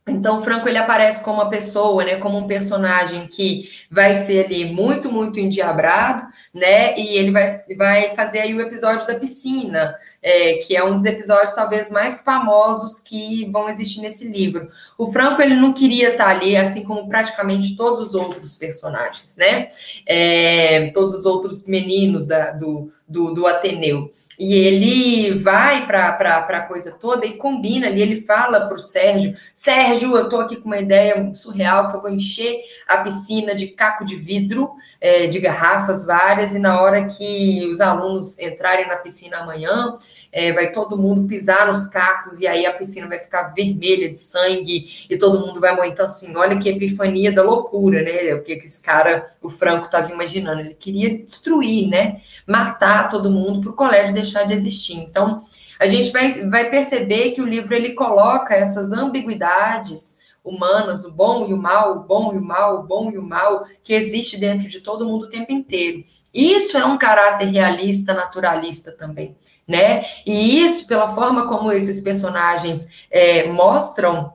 então, 0.07 0.37
o 0.37 0.41
Franco 0.43 0.69
ele 0.69 0.77
aparece 0.77 1.25
como 1.25 1.41
uma 1.41 1.49
pessoa, 1.49 2.05
né, 2.05 2.17
como 2.17 2.37
um 2.37 2.47
personagem 2.47 3.27
que 3.27 3.71
vai 3.91 4.15
ser 4.15 4.45
ali 4.45 4.71
muito, 4.71 5.11
muito 5.11 5.41
endiabrado, 5.41 6.27
né, 6.55 6.97
e 6.97 7.17
ele 7.17 7.33
vai, 7.33 7.63
vai 7.77 8.15
fazer 8.15 8.39
aí 8.39 8.55
o 8.55 8.61
episódio 8.61 9.05
da 9.09 9.19
piscina, 9.19 9.97
é, 10.23 10.55
que 10.59 10.77
é 10.77 10.85
um 10.85 10.95
dos 10.95 11.05
episódios 11.05 11.53
talvez 11.53 11.91
mais 11.91 12.23
famosos 12.23 13.01
que 13.01 13.51
vão 13.51 13.69
existir 13.69 14.01
nesse 14.01 14.29
livro. 14.29 14.71
O 14.97 15.11
Franco 15.11 15.43
ele 15.43 15.57
não 15.57 15.73
queria 15.73 16.13
estar 16.13 16.29
ali, 16.29 16.57
assim 16.57 16.85
como 16.85 17.09
praticamente 17.09 17.77
todos 17.77 18.01
os 18.01 18.15
outros 18.15 18.55
personagens, 18.55 19.37
né, 19.37 19.67
é, 20.07 20.93
todos 20.95 21.13
os 21.13 21.27
outros 21.27 21.67
meninos 21.67 22.29
da, 22.29 22.53
do, 22.53 22.93
do, 23.09 23.35
do 23.35 23.47
Ateneu. 23.49 24.13
E 24.39 24.55
ele 24.55 25.39
vai 25.39 25.87
para 25.87 26.09
a 26.09 26.63
coisa 26.63 26.93
toda 26.93 27.25
e 27.25 27.37
combina 27.37 27.87
ali, 27.87 28.03
ele 28.03 28.21
fala 28.23 28.67
para 28.67 28.77
o 28.77 28.81
Sérgio, 28.81 29.37
Sérgio, 29.53 30.17
eu 30.17 30.25
estou 30.25 30.41
aqui 30.41 30.57
com 30.57 30.67
uma 30.67 30.79
ideia 30.79 31.33
surreal 31.35 31.91
que 31.91 31.97
eu 31.97 32.01
vou 32.01 32.11
encher 32.11 32.61
a 32.89 32.99
piscina 32.99 33.55
de 33.55 33.69
caco 33.69 34.05
de 34.05 34.17
vidro, 34.17 34.73
é, 35.01 35.27
de 35.27 35.39
garrafas 35.39 36.05
várias, 36.05 36.55
e 36.55 36.59
na 36.59 36.81
hora 36.81 37.05
que 37.05 37.67
os 37.73 37.81
alunos 37.81 38.39
entrarem 38.39 38.89
na 38.89 38.97
piscina 38.97 39.39
amanhã, 39.39 39.95
é, 40.35 40.53
vai 40.53 40.73
todo 40.73 40.99
mundo 40.99 41.29
pisar 41.29 41.69
nos 41.69 41.87
cacos 41.87 42.41
e 42.41 42.47
aí 42.47 42.67
a 42.67 42.73
piscina 42.73 43.07
vai 43.07 43.21
ficar 43.21 43.55
vermelha 43.55 44.11
de 44.11 44.19
sangue 44.19 45.07
e 45.09 45.17
todo 45.17 45.39
mundo 45.39 45.61
vai 45.61 45.77
morrer. 45.77 45.91
Então, 45.91 46.05
assim, 46.05 46.35
olha 46.35 46.59
que 46.59 46.69
epifania 46.69 47.31
da 47.31 47.41
loucura, 47.41 48.03
né? 48.03 48.35
O 48.35 48.43
que 48.43 48.55
esse 48.55 48.83
cara, 48.83 49.31
o 49.41 49.49
Franco, 49.49 49.85
estava 49.85 50.13
imaginando. 50.13 50.61
Ele 50.61 50.75
queria 50.75 51.19
destruir, 51.19 51.89
né? 51.89 52.21
Matar 52.45 53.09
todo 53.09 53.31
mundo 53.31 53.61
para 53.61 53.71
o 53.71 53.75
colégio 53.75 54.13
deixar 54.13 54.43
de 54.43 54.53
existir. 54.53 54.97
Então, 54.97 55.41
a 55.79 55.87
gente 55.87 56.11
vai, 56.11 56.29
vai 56.49 56.69
perceber 56.69 57.31
que 57.31 57.41
o 57.41 57.47
livro 57.47 57.73
ele 57.73 57.95
coloca 57.95 58.57
essas 58.57 58.93
ambiguidades 58.93 60.19
humanas, 60.45 61.05
o 61.05 61.11
bom 61.11 61.49
e 61.49 61.55
o 61.55 61.57
mal, 61.57 61.97
o 61.97 62.01
bom 62.01 62.35
e 62.35 62.39
o 62.39 62.45
mal, 62.45 62.81
o 62.81 62.83
bom 62.83 63.11
e 63.11 63.17
o 63.17 63.23
mal, 63.23 63.65
que 63.83 63.95
existe 63.95 64.37
dentro 64.37 64.69
de 64.69 64.81
todo 64.81 65.07
mundo 65.07 65.25
o 65.25 65.29
tempo 65.29 65.51
inteiro. 65.51 66.05
Isso 66.33 66.77
é 66.77 66.85
um 66.85 66.99
caráter 66.99 67.47
realista, 67.49 68.13
naturalista 68.13 68.93
também, 68.93 69.35
né? 69.67 70.05
E 70.27 70.63
isso, 70.63 70.87
pela 70.87 71.09
forma 71.09 71.49
como 71.49 71.73
esses 71.73 72.03
personagens 72.03 73.07
é, 73.11 73.51
mostram 73.51 74.35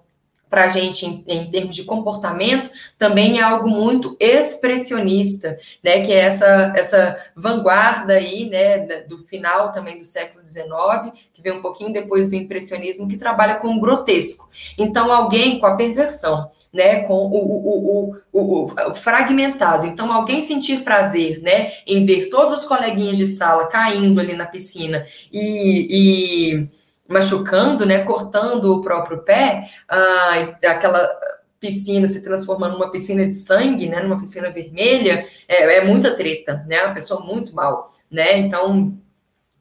para 0.49 0.63
a 0.63 0.67
gente 0.67 1.05
em, 1.05 1.23
em, 1.27 1.51
termos 1.51 1.75
de 1.75 1.83
comportamento 1.83 2.71
também 2.97 3.39
é 3.39 3.43
algo 3.43 3.69
muito 3.69 4.17
expressionista, 4.19 5.57
né? 5.83 6.01
Que 6.01 6.11
é 6.11 6.19
essa 6.19 6.73
essa 6.75 7.17
vanguarda 7.35 8.13
aí, 8.13 8.49
né? 8.49 9.03
Do 9.03 9.19
final 9.19 9.71
também 9.71 9.99
do 9.99 10.05
século 10.05 10.45
XIX, 10.45 11.13
que 11.33 11.41
vem 11.41 11.53
um 11.53 11.61
pouquinho 11.61 11.93
depois 11.93 12.27
do 12.27 12.35
impressionismo, 12.35 13.07
que 13.07 13.17
trabalha 13.17 13.55
com 13.55 13.75
o 13.75 13.79
grotesco. 13.79 14.49
Então 14.77 15.11
alguém 15.11 15.59
com 15.59 15.67
a 15.67 15.75
perversão, 15.75 16.49
né? 16.73 17.01
Com 17.01 17.13
o, 17.13 17.37
o, 17.37 18.15
o, 18.33 18.65
o, 18.65 18.93
fragmentado. 18.93 19.85
Então 19.85 20.11
alguém 20.11 20.41
sentir 20.41 20.83
prazer, 20.83 21.41
né? 21.41 21.71
Em 21.85 22.05
ver 22.05 22.29
todos 22.29 22.59
os 22.59 22.65
coleguinhas 22.65 23.17
de 23.17 23.27
sala 23.27 23.67
caindo 23.67 24.19
ali 24.19 24.33
na 24.33 24.47
piscina 24.47 25.05
e, 25.31 25.87
e 25.91 26.69
machucando, 27.09 27.85
né, 27.85 28.03
cortando 28.03 28.65
o 28.73 28.81
próprio 28.81 29.23
pé, 29.23 29.69
ah, 29.87 30.55
aquela 30.65 31.09
piscina 31.59 32.07
se 32.07 32.23
transformando 32.23 32.73
numa 32.73 32.91
piscina 32.91 33.25
de 33.25 33.33
sangue, 33.33 33.89
né, 33.89 34.01
numa 34.01 34.19
piscina 34.19 34.49
vermelha, 34.49 35.25
é, 35.47 35.77
é 35.77 35.85
muita 35.85 36.15
treta, 36.15 36.63
né, 36.67 36.83
uma 36.85 36.93
pessoa 36.93 37.19
muito 37.19 37.53
mal, 37.53 37.91
né, 38.09 38.37
então 38.37 38.97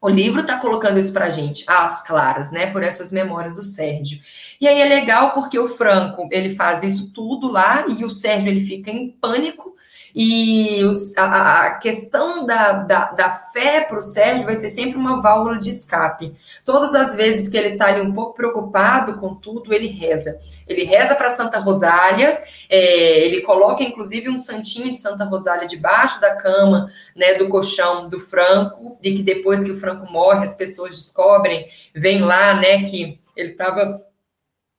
o 0.01 0.09
livro 0.09 0.43
está 0.43 0.59
colocando 0.61 0.99
isso 0.99 1.13
para 1.13 1.29
gente, 1.29 1.65
às 1.67 2.07
claras, 2.07 2.53
né, 2.53 2.67
por 2.67 2.85
essas 2.85 3.11
memórias 3.11 3.57
do 3.57 3.65
Sérgio. 3.65 4.21
E 4.61 4.69
aí 4.69 4.81
é 4.81 4.85
legal 4.85 5.33
porque 5.33 5.59
o 5.59 5.67
Franco, 5.67 6.29
ele 6.31 6.55
faz 6.55 6.85
isso 6.85 7.13
tudo 7.13 7.51
lá 7.51 7.85
e 7.89 8.05
o 8.05 8.11
Sérgio, 8.11 8.49
ele 8.49 8.61
fica 8.61 8.93
em 8.93 9.11
pânico, 9.11 9.75
e 10.15 10.83
os, 10.85 11.17
a, 11.17 11.67
a, 11.67 11.79
questão 11.79 12.45
da, 12.45 12.73
da, 12.73 13.11
da 13.13 13.31
fé 13.31 13.83
para 13.83 13.99
o 13.99 14.03
Sérgio 14.03 14.45
vai 14.45 14.55
ser 14.55 14.69
sempre 14.69 14.97
uma 14.97 15.21
válvula 15.21 15.59
de 15.59 15.71
escape. 15.71 16.35
Todas 16.65 16.95
as 16.95 17.15
vezes 17.15 17.49
que 17.49 17.57
ele 17.57 17.71
está 17.71 17.87
ali 17.87 18.01
um 18.01 18.13
pouco 18.13 18.35
preocupado 18.35 19.19
com 19.19 19.35
tudo, 19.35 19.73
ele 19.73 19.87
reza. 19.87 20.39
Ele 20.67 20.85
reza 20.85 21.15
para 21.15 21.29
Santa 21.29 21.59
Rosália, 21.59 22.41
é, 22.69 23.25
ele 23.25 23.43
coloca 23.43 23.83
inclusive 23.83 24.29
um 24.29 24.39
santinho 24.39 24.91
de 24.91 24.99
Santa 24.99 25.25
Rosália 25.25 25.67
debaixo 25.67 26.21
da 26.21 26.37
cama, 26.37 26.91
né, 27.15 27.35
do 27.35 27.49
colchão 27.49 28.09
do 28.09 28.19
Franco, 28.19 28.99
e 29.03 29.15
que 29.15 29.23
depois 29.23 29.63
que 29.63 29.71
o 29.71 29.81
Franco 29.81 30.11
morre, 30.11 30.45
as 30.45 30.55
pessoas 30.55 30.91
descobrem, 30.91 31.69
vem 31.95 32.21
lá, 32.21 32.55
né, 32.55 32.85
que 32.85 33.21
ele 33.37 33.53
estava 33.53 34.03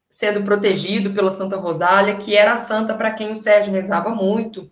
sendo 0.10 0.44
protegido 0.44 1.12
pela 1.12 1.32
Santa 1.32 1.56
Rosália, 1.56 2.18
que 2.18 2.36
era 2.36 2.54
a 2.54 2.58
santa 2.58 2.94
para 2.94 3.12
quem 3.12 3.32
o 3.32 3.38
Sérgio 3.38 3.72
rezava 3.72 4.10
muito. 4.10 4.70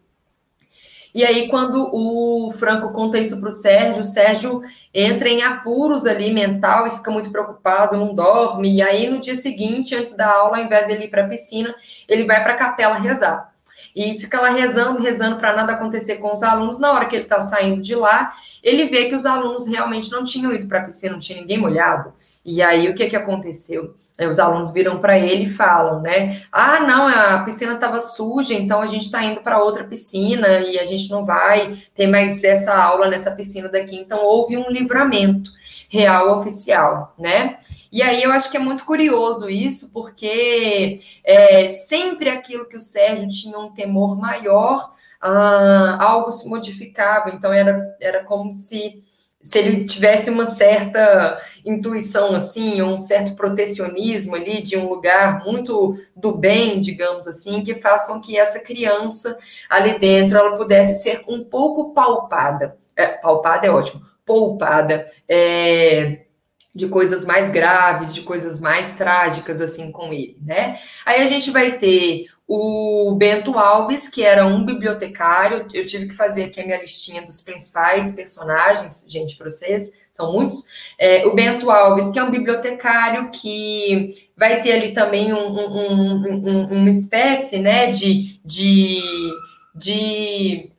E 1.13 1.23
aí, 1.23 1.47
quando 1.49 1.89
o 1.93 2.51
Franco 2.51 2.91
conta 2.91 3.17
isso 3.17 3.39
para 3.39 3.49
o 3.49 3.51
Sérgio, 3.51 4.01
o 4.01 4.03
Sérgio 4.03 4.61
entra 4.93 5.29
em 5.29 5.41
apuros 5.41 6.05
ali 6.05 6.33
mental 6.33 6.87
e 6.87 6.91
fica 6.91 7.09
muito 7.09 7.31
preocupado, 7.31 7.97
não 7.97 8.13
dorme. 8.13 8.75
E 8.75 8.81
aí, 8.81 9.09
no 9.09 9.19
dia 9.19 9.35
seguinte, 9.35 9.95
antes 9.95 10.15
da 10.15 10.29
aula, 10.29 10.57
ao 10.57 10.63
invés 10.63 10.87
de 10.87 10.93
ele 10.93 11.05
ir 11.05 11.09
para 11.09 11.25
a 11.25 11.27
piscina, 11.27 11.73
ele 12.07 12.25
vai 12.25 12.43
para 12.43 12.53
a 12.53 12.57
capela 12.57 12.95
rezar. 12.95 13.51
E 13.95 14.19
fica 14.19 14.39
lá 14.39 14.49
rezando, 14.49 15.01
rezando 15.01 15.37
para 15.37 15.55
nada 15.55 15.73
acontecer 15.73 16.17
com 16.17 16.33
os 16.33 16.43
alunos. 16.43 16.77
Na 16.77 16.91
hora 16.91 17.05
que 17.05 17.15
ele 17.15 17.23
está 17.23 17.41
saindo 17.41 17.81
de 17.81 17.95
lá, 17.95 18.33
ele 18.61 18.85
vê 18.85 19.05
que 19.05 19.15
os 19.15 19.25
alunos 19.25 19.65
realmente 19.67 20.11
não 20.11 20.23
tinham 20.23 20.53
ido 20.53 20.67
para 20.67 20.79
a 20.79 20.83
piscina, 20.83 21.13
não 21.13 21.19
tinha 21.19 21.39
ninguém 21.41 21.57
molhado. 21.57 22.13
E 22.47 22.61
aí, 22.61 22.87
o 22.87 22.95
que, 22.95 23.07
que 23.07 23.15
aconteceu? 23.17 23.93
Os 24.17 24.39
alunos 24.39 24.71
viram 24.71 24.99
para 24.99 25.19
ele 25.19 25.43
e 25.43 25.49
falam, 25.49 26.01
né? 26.01 26.43
Ah, 26.49 26.79
não, 26.79 27.05
a 27.05 27.43
piscina 27.43 27.73
estava 27.73 27.99
suja, 27.99 28.53
então 28.53 28.81
a 28.81 28.87
gente 28.87 29.03
está 29.03 29.21
indo 29.21 29.41
para 29.41 29.61
outra 29.61 29.83
piscina 29.83 30.61
e 30.61 30.79
a 30.79 30.85
gente 30.85 31.09
não 31.09 31.25
vai 31.25 31.77
ter 31.93 32.07
mais 32.07 32.41
essa 32.45 32.73
aula 32.73 33.09
nessa 33.09 33.31
piscina 33.31 33.67
daqui. 33.67 33.97
Então, 33.97 34.23
houve 34.23 34.55
um 34.55 34.71
livramento 34.71 35.51
real 35.89 36.39
oficial, 36.39 37.13
né? 37.19 37.57
E 37.91 38.01
aí 38.01 38.23
eu 38.23 38.31
acho 38.31 38.49
que 38.49 38.55
é 38.55 38.61
muito 38.61 38.85
curioso 38.85 39.49
isso, 39.49 39.91
porque 39.91 40.95
é, 41.25 41.67
sempre 41.67 42.29
aquilo 42.29 42.65
que 42.65 42.77
o 42.77 42.81
Sérgio 42.81 43.27
tinha 43.27 43.59
um 43.59 43.73
temor 43.73 44.17
maior, 44.17 44.93
ah, 45.19 45.97
algo 45.99 46.31
se 46.31 46.47
modificava, 46.47 47.29
então 47.29 47.51
era, 47.51 47.81
era 47.99 48.23
como 48.23 48.53
se 48.53 49.03
se 49.47 49.59
ele 49.59 49.85
tivesse 49.85 50.29
uma 50.29 50.45
certa 50.45 51.41
intuição 51.65 52.35
assim, 52.35 52.81
um 52.81 52.99
certo 52.99 53.33
protecionismo 53.33 54.35
ali 54.35 54.61
de 54.61 54.75
um 54.75 54.89
lugar 54.89 55.41
muito 55.45 55.97
do 56.13 56.33
bem, 56.33 56.81
digamos 56.81 57.29
assim, 57.29 57.63
que 57.63 57.73
faz 57.73 58.03
com 58.03 58.19
que 58.19 58.37
essa 58.37 58.59
criança 58.59 59.37
ali 59.69 59.97
dentro 59.97 60.37
ela 60.37 60.57
pudesse 60.57 61.01
ser 61.01 61.23
um 61.29 61.45
pouco 61.45 61.93
palpada. 61.93 62.77
É, 62.93 63.07
palpada 63.19 63.65
é 63.65 63.71
ótimo, 63.71 64.05
poupada. 64.25 65.07
É, 65.29 66.23
de 66.75 66.89
coisas 66.89 67.25
mais 67.25 67.49
graves, 67.49 68.13
de 68.13 68.21
coisas 68.21 68.59
mais 68.59 68.95
trágicas 68.95 69.61
assim 69.61 69.91
com 69.91 70.11
ele, 70.11 70.37
né? 70.45 70.77
Aí 71.05 71.21
a 71.21 71.25
gente 71.25 71.49
vai 71.51 71.77
ter 71.77 72.27
o 72.47 73.13
Bento 73.15 73.59
Alves, 73.59 74.07
que 74.07 74.23
era 74.23 74.45
um 74.45 74.63
bibliotecário. 74.63 75.67
Eu 75.73 75.85
tive 75.85 76.07
que 76.07 76.15
fazer 76.15 76.45
aqui 76.45 76.61
a 76.61 76.65
minha 76.65 76.79
listinha 76.79 77.21
dos 77.21 77.41
principais 77.41 78.13
personagens, 78.13 79.05
gente, 79.07 79.35
para 79.35 79.49
vocês, 79.49 79.91
são 80.13 80.31
muitos. 80.31 80.65
É, 80.97 81.27
o 81.27 81.35
Bento 81.35 81.69
Alves, 81.69 82.09
que 82.09 82.17
é 82.17 82.23
um 82.23 82.31
bibliotecário 82.31 83.29
que 83.31 84.29
vai 84.35 84.61
ter 84.61 84.71
ali 84.71 84.93
também 84.93 85.33
um, 85.33 85.37
um, 85.37 86.39
um, 86.45 86.79
uma 86.79 86.89
espécie 86.89 87.59
né, 87.59 87.91
de, 87.91 88.39
de, 88.45 89.01
de 89.75 90.71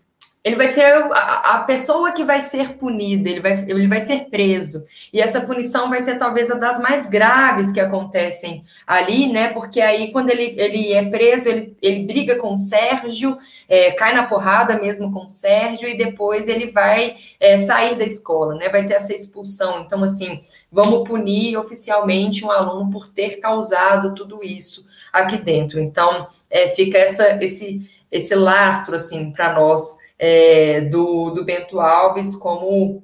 ele 0.48 0.56
vai 0.56 0.68
ser 0.68 0.82
a, 0.82 1.56
a, 1.56 1.64
pessoa 1.64 2.10
que 2.10 2.24
vai 2.24 2.40
ser 2.40 2.74
punida, 2.74 3.28
ele 3.28 3.40
vai, 3.40 3.52
ele 3.68 3.86
vai 3.86 4.00
ser 4.00 4.30
preso. 4.30 4.86
E 5.12 5.20
essa 5.20 5.42
punição 5.42 5.90
vai 5.90 6.00
ser 6.00 6.18
talvez 6.18 6.50
a 6.50 6.54
das 6.54 6.80
mais 6.80 7.10
graves 7.10 7.70
que 7.70 7.78
acontecem 7.78 8.64
ali, 8.86 9.30
né? 9.30 9.52
Porque 9.52 9.78
aí, 9.78 10.10
quando 10.10 10.30
ele, 10.30 10.54
ele 10.56 10.92
é 10.94 11.04
preso, 11.04 11.50
ele, 11.50 11.76
ele 11.82 12.06
briga 12.06 12.36
com 12.36 12.54
o 12.54 12.56
Sérgio, 12.56 13.36
é, 13.68 13.90
cai 13.92 14.14
na 14.14 14.26
porrada 14.26 14.78
mesmo 14.78 15.12
com 15.12 15.26
o 15.26 15.28
Sérgio, 15.28 15.86
e 15.86 15.98
depois 15.98 16.48
ele 16.48 16.70
vai 16.70 17.16
é, 17.38 17.58
sair 17.58 17.96
da 17.96 18.04
escola, 18.04 18.54
né? 18.54 18.70
Vai 18.70 18.86
ter 18.86 18.94
essa 18.94 19.14
expulsão. 19.14 19.82
Então, 19.82 20.02
assim, 20.02 20.42
vamos 20.72 21.06
punir 21.06 21.58
oficialmente 21.58 22.42
um 22.42 22.50
aluno 22.50 22.90
por 22.90 23.06
ter 23.08 23.36
causado 23.38 24.14
tudo 24.14 24.42
isso 24.42 24.86
aqui 25.12 25.36
dentro. 25.36 25.78
Então, 25.78 26.26
é, 26.48 26.68
fica 26.68 26.96
essa, 26.96 27.36
esse, 27.44 27.86
esse 28.10 28.34
lastro, 28.34 28.96
assim, 28.96 29.30
para 29.30 29.52
nós 29.52 30.07
é, 30.18 30.80
do, 30.82 31.30
do 31.30 31.44
Bento 31.44 31.80
Alves 31.80 32.34
como 32.34 33.02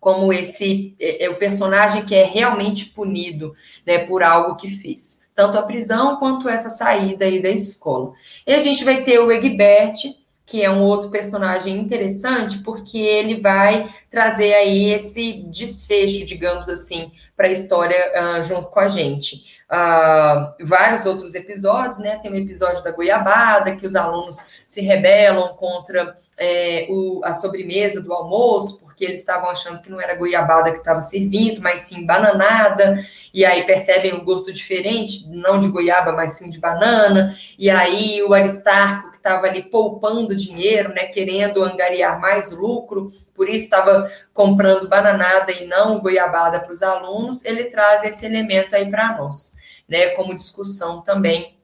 como 0.00 0.32
esse 0.32 0.94
é, 0.98 1.24
é, 1.24 1.30
o 1.30 1.36
personagem 1.36 2.04
que 2.04 2.14
é 2.14 2.24
realmente 2.24 2.86
punido 2.86 3.54
né, 3.84 4.06
por 4.06 4.22
algo 4.22 4.56
que 4.56 4.70
fez, 4.70 5.22
tanto 5.34 5.58
a 5.58 5.62
prisão 5.62 6.16
quanto 6.16 6.48
essa 6.48 6.68
saída 6.68 7.24
aí 7.24 7.42
da 7.42 7.50
escola. 7.50 8.12
E 8.46 8.52
a 8.52 8.58
gente 8.58 8.84
vai 8.84 9.02
ter 9.02 9.18
o 9.18 9.32
Egbert, 9.32 10.14
que 10.48 10.62
é 10.62 10.70
um 10.70 10.82
outro 10.82 11.10
personagem 11.10 11.76
interessante, 11.76 12.58
porque 12.60 12.96
ele 12.96 13.38
vai 13.38 13.86
trazer 14.10 14.54
aí 14.54 14.90
esse 14.90 15.42
desfecho, 15.50 16.24
digamos 16.24 16.70
assim, 16.70 17.12
para 17.36 17.48
a 17.48 17.52
história 17.52 18.12
uh, 18.16 18.42
junto 18.42 18.68
com 18.68 18.80
a 18.80 18.88
gente. 18.88 19.60
Uh, 19.70 20.66
vários 20.66 21.04
outros 21.04 21.34
episódios, 21.34 21.98
né? 21.98 22.18
Tem 22.22 22.32
um 22.32 22.36
episódio 22.36 22.82
da 22.82 22.90
goiabada, 22.90 23.76
que 23.76 23.86
os 23.86 23.94
alunos 23.94 24.38
se 24.66 24.80
rebelam 24.80 25.48
contra 25.48 26.16
é, 26.38 26.86
o, 26.88 27.20
a 27.22 27.34
sobremesa 27.34 28.00
do 28.00 28.14
almoço, 28.14 28.80
porque 28.80 29.04
eles 29.04 29.18
estavam 29.18 29.50
achando 29.50 29.82
que 29.82 29.90
não 29.90 30.00
era 30.00 30.14
goiabada 30.14 30.72
que 30.72 30.78
estava 30.78 31.02
servindo, 31.02 31.60
mas 31.60 31.82
sim 31.82 32.06
bananada, 32.06 32.98
e 33.34 33.44
aí 33.44 33.64
percebem 33.64 34.14
o 34.14 34.24
gosto 34.24 34.50
diferente, 34.50 35.28
não 35.28 35.60
de 35.60 35.68
goiaba, 35.68 36.12
mas 36.12 36.32
sim 36.32 36.48
de 36.48 36.58
banana, 36.58 37.36
e 37.58 37.68
aí 37.68 38.22
o 38.22 38.32
Aristarco, 38.32 39.07
estava 39.18 39.46
ali 39.46 39.64
poupando 39.64 40.34
dinheiro, 40.34 40.88
né, 40.90 41.06
querendo 41.06 41.62
angariar 41.62 42.20
mais 42.20 42.50
lucro, 42.50 43.10
por 43.34 43.48
isso 43.48 43.64
estava 43.64 44.10
comprando 44.32 44.88
bananada 44.88 45.52
e 45.52 45.66
não 45.66 46.00
goiabada 46.00 46.58
para 46.60 46.72
os 46.72 46.82
alunos, 46.82 47.44
ele 47.44 47.64
traz 47.64 48.02
esse 48.04 48.24
elemento 48.24 48.74
aí 48.74 48.90
para 48.90 49.18
nós 49.18 49.58
né, 49.88 50.08
como 50.10 50.34
discussão 50.34 51.00
também 51.00 51.56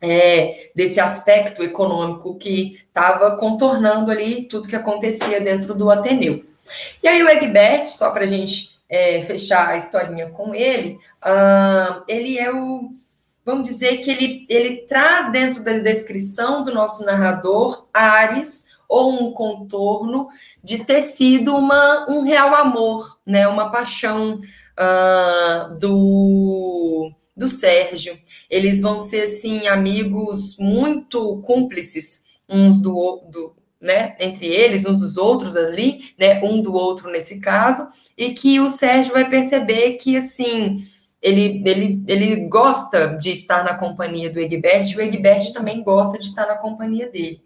é, 0.00 0.70
desse 0.74 1.00
aspecto 1.00 1.64
econômico 1.64 2.36
que 2.36 2.80
estava 2.86 3.36
contornando 3.36 4.12
ali 4.12 4.44
tudo 4.44 4.68
que 4.68 4.76
acontecia 4.76 5.40
dentro 5.40 5.74
do 5.74 5.90
Ateneu. 5.90 6.44
E 7.02 7.08
aí 7.08 7.22
o 7.22 7.28
Egbert, 7.28 7.86
só 7.86 8.10
para 8.10 8.22
a 8.22 8.26
gente 8.26 8.78
é, 8.88 9.22
fechar 9.22 9.70
a 9.70 9.76
historinha 9.76 10.30
com 10.30 10.54
ele, 10.54 11.00
uh, 11.24 12.04
ele 12.06 12.38
é 12.38 12.52
o, 12.52 12.90
vamos 13.48 13.66
dizer 13.66 14.02
que 14.02 14.10
ele, 14.10 14.44
ele 14.46 14.76
traz 14.82 15.32
dentro 15.32 15.64
da 15.64 15.78
descrição 15.78 16.62
do 16.62 16.74
nosso 16.74 17.02
narrador 17.06 17.88
ares 17.94 18.66
ou 18.86 19.10
um 19.10 19.32
contorno 19.32 20.28
de 20.62 20.84
ter 20.84 21.00
sido 21.00 21.56
uma, 21.56 22.10
um 22.10 22.20
real 22.20 22.54
amor, 22.54 23.18
né, 23.24 23.48
uma 23.48 23.70
paixão 23.70 24.38
uh, 24.38 25.78
do 25.78 27.10
do 27.34 27.48
Sérgio. 27.48 28.18
Eles 28.50 28.82
vão 28.82 29.00
ser, 29.00 29.22
assim, 29.22 29.66
amigos 29.66 30.56
muito 30.58 31.38
cúmplices 31.38 32.24
uns 32.46 32.82
do, 32.82 33.22
do 33.30 33.54
né, 33.80 34.14
entre 34.20 34.46
eles, 34.46 34.84
uns 34.84 35.00
dos 35.00 35.16
outros 35.16 35.56
ali, 35.56 36.12
né, 36.18 36.42
um 36.42 36.60
do 36.60 36.74
outro 36.74 37.10
nesse 37.10 37.40
caso, 37.40 37.88
e 38.16 38.34
que 38.34 38.60
o 38.60 38.68
Sérgio 38.68 39.12
vai 39.12 39.26
perceber 39.26 39.92
que, 39.92 40.16
assim, 40.16 40.78
ele, 41.20 41.62
ele, 41.64 42.02
ele 42.06 42.36
gosta 42.48 43.16
de 43.18 43.30
estar 43.30 43.64
na 43.64 43.74
companhia 43.74 44.30
do 44.30 44.40
Egbert, 44.40 44.90
e 44.90 44.96
o 44.96 45.00
Egbert 45.00 45.52
também 45.52 45.82
gosta 45.82 46.18
de 46.18 46.26
estar 46.26 46.46
na 46.46 46.56
companhia 46.56 47.08
dele. 47.08 47.42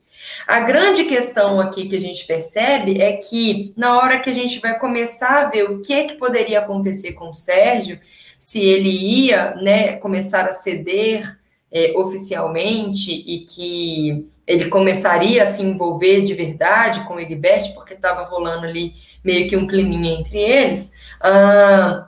A 0.47 0.61
grande 0.61 1.05
questão 1.05 1.61
aqui 1.61 1.89
que 1.89 1.97
a 1.97 2.01
gente 2.01 2.27
percebe 2.27 3.01
é 3.01 3.17
que, 3.17 3.73
na 3.77 3.99
hora 3.99 4.21
que 4.21 4.31
a 4.31 4.35
gente 4.35 4.61
vai 4.61 4.79
começar 4.79 5.43
a 5.47 5.51
ver 5.51 5.65
o 5.65 5.81
que, 5.81 6.05
que 6.05 6.15
poderia 6.15 6.61
acontecer 6.61 7.13
com 7.13 7.31
o 7.31 7.35
Sérgio, 7.35 7.99
se 8.39 8.61
ele 8.61 8.91
ia 8.91 9.55
né, 9.57 9.97
começar 9.97 10.45
a 10.45 10.53
ceder 10.53 11.39
é, 11.71 11.93
oficialmente 11.97 13.11
e 13.11 13.45
que 13.47 14.29
ele 14.47 14.69
começaria 14.69 15.43
a 15.43 15.47
se 15.47 15.63
envolver 15.63 16.23
de 16.23 16.35
verdade 16.35 17.05
com 17.05 17.15
o 17.15 17.21
Egbert, 17.21 17.73
porque 17.75 17.95
estava 17.95 18.25
rolando 18.25 18.67
ali 18.67 18.93
meio 19.25 19.49
que 19.49 19.57
um 19.57 19.67
climinha 19.67 20.19
entre 20.19 20.39
eles, 20.39 20.93
uh, 21.25 22.05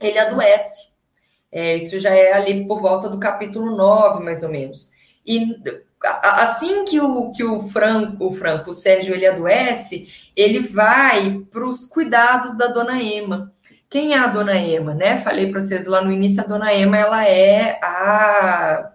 ele 0.00 0.18
adoece. 0.18 0.87
É, 1.50 1.76
isso 1.76 1.98
já 1.98 2.10
é 2.10 2.32
ali 2.32 2.66
por 2.66 2.80
volta 2.80 3.08
do 3.08 3.18
capítulo 3.18 3.76
9, 3.76 4.22
mais 4.22 4.42
ou 4.42 4.50
menos. 4.50 4.92
E 5.26 5.56
assim 6.22 6.84
que 6.84 7.00
o, 7.00 7.32
que 7.32 7.42
o 7.42 7.62
Franco, 7.62 8.26
o 8.26 8.32
Franco, 8.32 8.70
o 8.70 8.74
Sérgio, 8.74 9.14
ele 9.14 9.26
adoece, 9.26 10.30
ele 10.36 10.60
vai 10.60 11.40
para 11.50 11.66
os 11.66 11.86
cuidados 11.86 12.56
da 12.56 12.68
dona 12.68 13.02
Emma. 13.02 13.52
Quem 13.90 14.12
é 14.12 14.18
a 14.18 14.26
dona 14.26 14.54
Ema, 14.54 14.94
né? 14.94 15.18
Falei 15.18 15.50
para 15.50 15.60
vocês 15.60 15.86
lá 15.86 16.02
no 16.02 16.12
início, 16.12 16.42
a 16.42 16.46
dona 16.46 16.74
Ema, 16.74 16.98
ela 16.98 17.26
é 17.26 17.78
a 17.82 18.92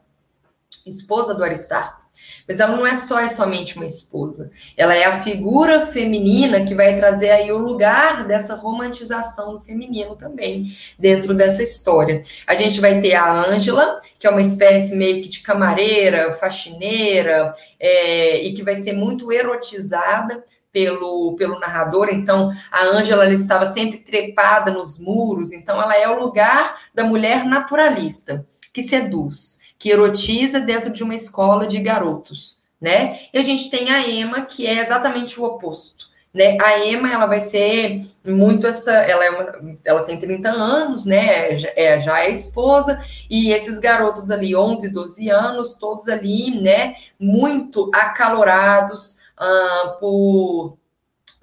esposa 0.86 1.34
do 1.34 1.44
Aristarco. 1.44 2.03
Mas 2.48 2.60
ela 2.60 2.76
não 2.76 2.86
é 2.86 2.96
só 2.96 3.22
e 3.22 3.30
somente 3.30 3.76
uma 3.76 3.86
esposa. 3.86 4.52
Ela 4.76 4.96
é 4.96 5.06
a 5.06 5.22
figura 5.24 5.86
feminina 5.86 6.64
que 6.64 6.76
vai 6.76 6.96
trazer 6.98 7.30
aí 7.30 7.52
o 7.52 7.58
lugar 7.58 8.26
dessa 8.26 8.56
romantização 8.56 9.54
do 9.54 9.62
feminino 9.62 10.16
também 10.16 10.76
dentro 10.98 11.34
dessa 11.34 11.64
história. 11.64 12.22
A 12.46 12.54
gente 12.54 12.82
vai 12.82 13.00
ter 13.00 13.16
a 13.16 13.32
Ângela, 13.32 14.00
que 14.20 14.28
é 14.28 14.30
uma 14.30 14.42
espécie 14.42 14.96
meio 14.96 15.22
que 15.22 15.30
de 15.30 15.40
camareira, 15.40 16.34
faxineira, 16.34 17.54
é, 17.80 18.44
e 18.44 18.54
que 18.54 18.64
vai 18.64 18.76
ser 18.76 18.94
muito 18.94 19.32
erotizada 19.32 20.44
pelo, 20.74 21.36
pelo 21.36 21.60
narrador, 21.60 22.10
então 22.12 22.52
a 22.72 22.84
Ângela 22.84 23.32
estava 23.32 23.68
sempre 23.68 24.00
trepada 24.00 24.72
nos 24.72 24.98
muros, 24.98 25.54
então 25.54 25.80
ela 25.80 25.96
é 25.96 26.10
o 26.10 26.20
lugar 26.20 26.82
da 26.94 27.04
mulher 27.04 27.46
naturalista, 27.46 28.44
que 28.74 28.82
seduz, 28.82 29.60
que 29.78 29.90
erotiza 29.90 30.60
dentro 30.60 30.92
de 30.92 31.04
uma 31.04 31.16
escola 31.16 31.68
de 31.68 31.80
garotos, 31.80 32.62
né? 32.80 33.20
E 33.34 33.38
a 33.38 33.42
gente 33.42 33.70
tem 33.70 33.90
a 33.90 34.08
Emma, 34.08 34.46
que 34.46 34.66
é 34.66 34.80
exatamente 34.80 35.40
o 35.40 35.44
oposto. 35.44 36.12
Né? 36.34 36.58
A 36.60 36.84
Emma, 36.84 37.12
ela 37.12 37.28
vai 37.28 37.40
ser 37.40 38.02
muito 38.26 38.66
essa, 38.66 38.92
ela 38.92 39.24
é 39.24 39.30
uma, 39.30 39.78
ela 39.86 40.04
tem 40.04 40.18
30 40.18 40.50
anos, 40.50 41.06
né? 41.06 41.52
É, 41.76 42.00
já 42.00 42.22
é 42.22 42.32
esposa 42.32 43.00
e 43.30 43.52
esses 43.52 43.78
garotos 43.78 44.32
ali 44.32 44.56
11, 44.56 44.92
12 44.92 45.30
anos, 45.30 45.76
todos 45.76 46.08
ali, 46.08 46.60
né, 46.60 46.96
muito 47.20 47.92
acalorados, 47.94 49.18
uh, 49.40 50.00
por 50.00 50.78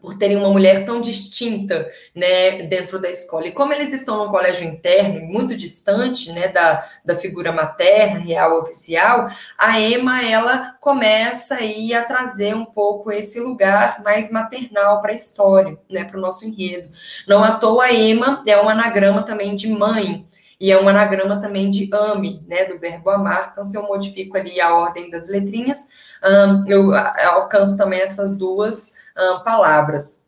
por 0.00 0.16
terem 0.16 0.36
uma 0.36 0.48
mulher 0.48 0.84
tão 0.84 1.00
distinta, 1.00 1.90
né, 2.14 2.62
dentro 2.62 2.98
da 2.98 3.10
escola. 3.10 3.46
E 3.46 3.52
como 3.52 3.72
eles 3.72 3.92
estão 3.92 4.16
num 4.16 4.30
colégio 4.30 4.66
interno, 4.66 5.20
muito 5.20 5.54
distante, 5.54 6.32
né, 6.32 6.48
da, 6.48 6.88
da 7.04 7.16
figura 7.16 7.52
materna, 7.52 8.18
real, 8.18 8.58
oficial, 8.60 9.28
a 9.58 9.80
Emma, 9.80 10.22
ela 10.24 10.74
começa 10.80 11.56
aí 11.56 11.92
a 11.92 12.04
trazer 12.04 12.54
um 12.54 12.64
pouco 12.64 13.12
esse 13.12 13.38
lugar 13.40 14.02
mais 14.02 14.30
maternal 14.30 15.00
para 15.02 15.12
a 15.12 15.14
história, 15.14 15.78
né, 15.90 16.04
para 16.04 16.18
o 16.18 16.20
nosso 16.20 16.46
enredo. 16.46 16.90
Não 17.28 17.44
à 17.44 17.52
toa, 17.52 17.84
a 17.84 17.92
Emma 17.92 18.42
é 18.46 18.60
um 18.60 18.68
anagrama 18.68 19.22
também 19.22 19.54
de 19.54 19.68
mãe, 19.68 20.26
e 20.58 20.70
é 20.70 20.78
um 20.78 20.86
anagrama 20.86 21.40
também 21.40 21.70
de 21.70 21.88
ame, 21.90 22.44
né, 22.46 22.66
do 22.66 22.78
verbo 22.78 23.08
amar. 23.08 23.48
Então, 23.50 23.64
se 23.64 23.78
eu 23.78 23.82
modifico 23.84 24.36
ali 24.36 24.60
a 24.60 24.74
ordem 24.74 25.10
das 25.10 25.30
letrinhas, 25.30 25.88
um, 26.22 26.70
eu 26.70 26.94
alcanço 26.94 27.78
também 27.78 28.00
essas 28.00 28.36
duas 28.36 28.92
palavras. 29.44 30.26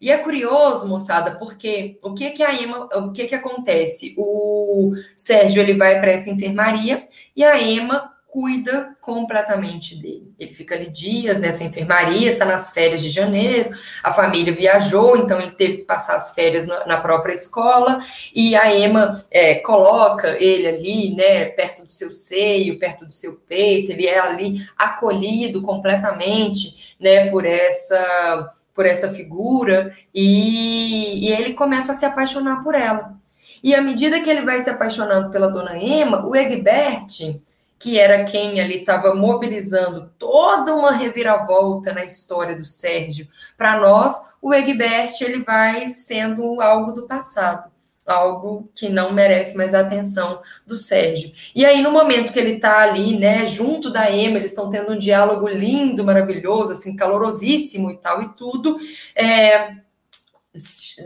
E 0.00 0.10
é 0.10 0.18
curioso, 0.18 0.88
moçada, 0.88 1.38
porque 1.38 1.98
o 2.02 2.14
que 2.14 2.30
que 2.30 2.42
a 2.42 2.54
Emma, 2.54 2.88
o 2.94 3.12
que 3.12 3.26
que 3.26 3.34
acontece? 3.34 4.14
O 4.16 4.92
Sérgio 5.14 5.62
ele 5.62 5.74
vai 5.74 6.00
para 6.00 6.12
essa 6.12 6.30
enfermaria 6.30 7.06
e 7.36 7.44
a 7.44 7.60
Emma 7.60 8.11
cuida 8.32 8.96
completamente 8.98 9.94
dele. 9.94 10.32
Ele 10.38 10.54
fica 10.54 10.74
ali 10.74 10.90
dias 10.90 11.38
nessa 11.38 11.64
enfermaria, 11.64 12.32
está 12.32 12.46
nas 12.46 12.72
férias 12.72 13.02
de 13.02 13.10
janeiro, 13.10 13.76
a 14.02 14.10
família 14.10 14.54
viajou, 14.54 15.18
então 15.18 15.38
ele 15.38 15.50
teve 15.50 15.76
que 15.76 15.82
passar 15.82 16.14
as 16.14 16.32
férias 16.32 16.66
na, 16.66 16.86
na 16.86 16.96
própria 16.98 17.34
escola, 17.34 18.02
e 18.34 18.56
a 18.56 18.74
Emma 18.74 19.22
é, 19.30 19.56
coloca 19.56 20.42
ele 20.42 20.66
ali, 20.66 21.14
né, 21.14 21.44
perto 21.44 21.84
do 21.84 21.92
seu 21.92 22.10
seio, 22.10 22.78
perto 22.78 23.04
do 23.04 23.12
seu 23.12 23.36
peito, 23.36 23.92
ele 23.92 24.06
é 24.06 24.18
ali 24.18 24.66
acolhido 24.78 25.60
completamente, 25.60 26.94
né, 26.98 27.30
por 27.30 27.44
essa 27.44 28.54
por 28.74 28.86
essa 28.86 29.12
figura, 29.12 29.94
e, 30.14 31.28
e 31.28 31.30
ele 31.30 31.52
começa 31.52 31.92
a 31.92 31.94
se 31.94 32.06
apaixonar 32.06 32.64
por 32.64 32.74
ela. 32.74 33.12
E 33.62 33.74
à 33.74 33.82
medida 33.82 34.20
que 34.22 34.30
ele 34.30 34.40
vai 34.40 34.60
se 34.60 34.70
apaixonando 34.70 35.30
pela 35.30 35.50
dona 35.50 35.76
Emma, 35.76 36.26
o 36.26 36.34
Egbert, 36.34 37.38
que 37.82 37.98
era 37.98 38.24
quem 38.24 38.60
ali 38.60 38.78
estava 38.78 39.12
mobilizando 39.12 40.12
toda 40.16 40.72
uma 40.72 40.92
reviravolta 40.92 41.92
na 41.92 42.04
história 42.04 42.54
do 42.54 42.64
Sérgio. 42.64 43.26
Para 43.58 43.80
nós, 43.80 44.14
o 44.40 44.54
Egbert 44.54 45.20
ele 45.20 45.42
vai 45.42 45.88
sendo 45.88 46.60
algo 46.60 46.92
do 46.92 47.08
passado, 47.08 47.72
algo 48.06 48.70
que 48.72 48.88
não 48.88 49.12
merece 49.12 49.56
mais 49.56 49.74
a 49.74 49.80
atenção 49.80 50.40
do 50.64 50.76
Sérgio. 50.76 51.32
E 51.56 51.66
aí, 51.66 51.82
no 51.82 51.90
momento 51.90 52.32
que 52.32 52.38
ele 52.38 52.52
está 52.52 52.82
ali, 52.82 53.18
né, 53.18 53.46
junto 53.46 53.90
da 53.90 54.08
Emma, 54.12 54.36
eles 54.36 54.50
estão 54.50 54.70
tendo 54.70 54.92
um 54.92 54.98
diálogo 54.98 55.48
lindo, 55.48 56.04
maravilhoso, 56.04 56.70
assim, 56.70 56.94
calorosíssimo 56.94 57.90
e 57.90 57.96
tal 57.96 58.22
e 58.22 58.28
tudo, 58.34 58.78
é, 59.16 59.72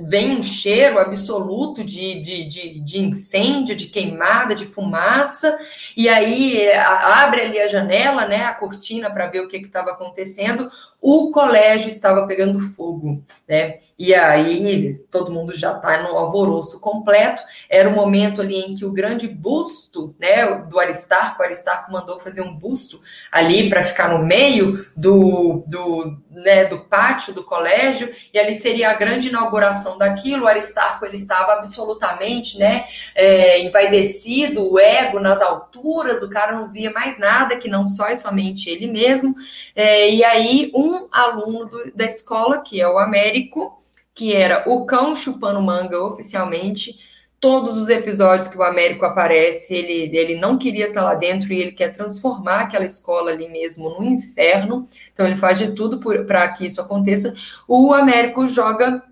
vem 0.03 0.37
um 0.37 0.43
cheiro 0.43 0.99
absoluto 0.99 1.85
de, 1.85 2.21
de, 2.21 2.49
de, 2.49 2.81
de, 2.81 2.99
incêndio, 2.99 3.77
de 3.77 3.87
queimada, 3.87 4.55
de 4.55 4.67
fumaça, 4.67 5.59
e 5.97 6.09
aí 6.09 6.71
abre 6.73 7.43
ali 7.43 7.61
a 7.61 7.67
janela, 7.67 8.27
né, 8.27 8.45
a 8.45 8.55
cortina 8.55 9.11
para 9.11 9.27
ver 9.27 9.41
o 9.41 9.49
que 9.49 9.57
estava 9.59 9.91
acontecendo. 9.93 10.71
O 11.01 11.31
colégio 11.31 11.89
estava 11.89 12.27
pegando 12.27 12.59
fogo, 12.59 13.23
né? 13.47 13.77
E 13.97 14.13
aí 14.13 14.93
todo 15.09 15.31
mundo 15.31 15.55
já 15.55 15.77
está 15.77 16.03
num 16.03 16.17
alvoroço 16.17 16.81
completo. 16.81 17.43
Era 17.71 17.89
o 17.89 17.95
momento 17.95 18.41
ali 18.41 18.57
em 18.57 18.75
que 18.75 18.85
o 18.85 18.93
grande 18.93 19.29
busto, 19.29 20.17
né, 20.19 20.47
do 20.69 20.81
Aristarco, 20.81 21.41
o 21.41 21.45
Aristarco 21.45 21.93
mandou 21.93 22.19
fazer 22.19 22.41
um 22.41 22.53
busto 22.53 23.01
ali 23.31 23.69
para 23.69 23.85
ficar 23.85 24.09
no 24.09 24.25
meio 24.25 24.85
do, 24.97 25.63
do, 25.69 26.19
né, 26.31 26.65
do 26.65 26.81
pátio 26.81 27.33
do 27.33 27.45
colégio, 27.45 28.13
e 28.35 28.39
ali 28.39 28.55
seria 28.55 28.91
a 28.91 28.95
grande 28.95 29.29
inauguração 29.29 29.76
daquilo. 29.99 30.49
Aristarco 30.49 31.05
ele 31.05 31.17
estava 31.17 31.53
absolutamente, 31.53 32.59
né, 32.59 32.85
é, 33.15 33.61
envaidecido, 33.63 34.73
o 34.73 34.79
ego 34.79 35.21
nas 35.21 35.43
alturas, 35.43 36.23
o 36.23 36.31
cara 36.31 36.53
não 36.53 36.69
via 36.69 36.91
mais 36.91 37.19
nada 37.19 37.57
que 37.57 37.69
não 37.69 37.87
só 37.87 38.09
e 38.09 38.17
somente 38.17 38.71
ele 38.71 38.87
mesmo. 38.87 39.35
É, 39.75 40.11
e 40.11 40.25
aí 40.25 40.73
um 40.75 40.87
um 40.87 41.09
aluno 41.11 41.67
do, 41.67 41.93
da 41.95 42.05
escola, 42.05 42.63
que 42.63 42.81
é 42.81 42.89
o 42.89 42.99
Américo, 42.99 43.79
que 44.15 44.35
era 44.35 44.65
o 44.67 44.87
cão 44.87 45.15
chupando 45.15 45.61
manga 45.61 46.01
oficialmente. 46.03 46.99
Todos 47.39 47.77
os 47.77 47.91
episódios 47.91 48.49
que 48.49 48.57
o 48.57 48.63
Américo 48.63 49.05
aparece, 49.05 49.75
ele, 49.75 50.17
ele 50.17 50.41
não 50.41 50.57
queria 50.57 50.89
estar 50.89 51.03
lá 51.03 51.15
dentro 51.15 51.53
e 51.53 51.61
ele 51.61 51.73
quer 51.73 51.93
transformar 51.93 52.61
aquela 52.61 52.85
escola 52.85 53.31
ali 53.31 53.47
mesmo 53.49 53.91
no 53.91 54.05
inferno. 54.05 54.87
Então 55.13 55.27
ele 55.27 55.37
faz 55.37 55.59
de 55.59 55.73
tudo 55.73 56.01
para 56.25 56.49
que 56.49 56.65
isso 56.65 56.81
aconteça. 56.81 57.35
O 57.69 57.93
Américo 57.93 58.49
joga, 58.49 59.03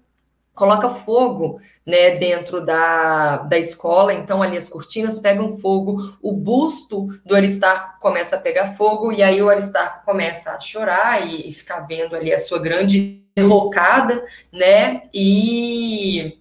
coloca 0.55 0.89
fogo 0.89 1.61
né, 1.85 2.17
dentro 2.17 2.65
da, 2.65 3.39
da 3.39 3.59
escola, 3.59 4.15
então 4.15 4.43
ali 4.43 4.57
as 4.57 4.69
cortinas 4.69 5.19
pegam 5.19 5.59
fogo, 5.59 6.17
o 6.23 6.33
busto 6.33 7.09
do 7.25 7.35
Aristarco 7.35 8.01
começa 8.01 8.37
a 8.37 8.41
pegar 8.41 8.75
fogo, 8.75 9.13
e 9.13 9.23
aí 9.23 9.43
o 9.43 9.51
Aristarco 9.51 10.05
começa 10.05 10.53
a 10.53 10.61
chorar 10.61 11.27
e, 11.27 11.49
e 11.49 11.53
ficar 11.53 11.81
vendo 11.81 12.15
ali 12.15 12.33
a 12.33 12.39
sua 12.39 12.59
grande 12.59 13.23
derrocada, 13.37 14.25
né, 14.53 15.03
e 15.13 16.39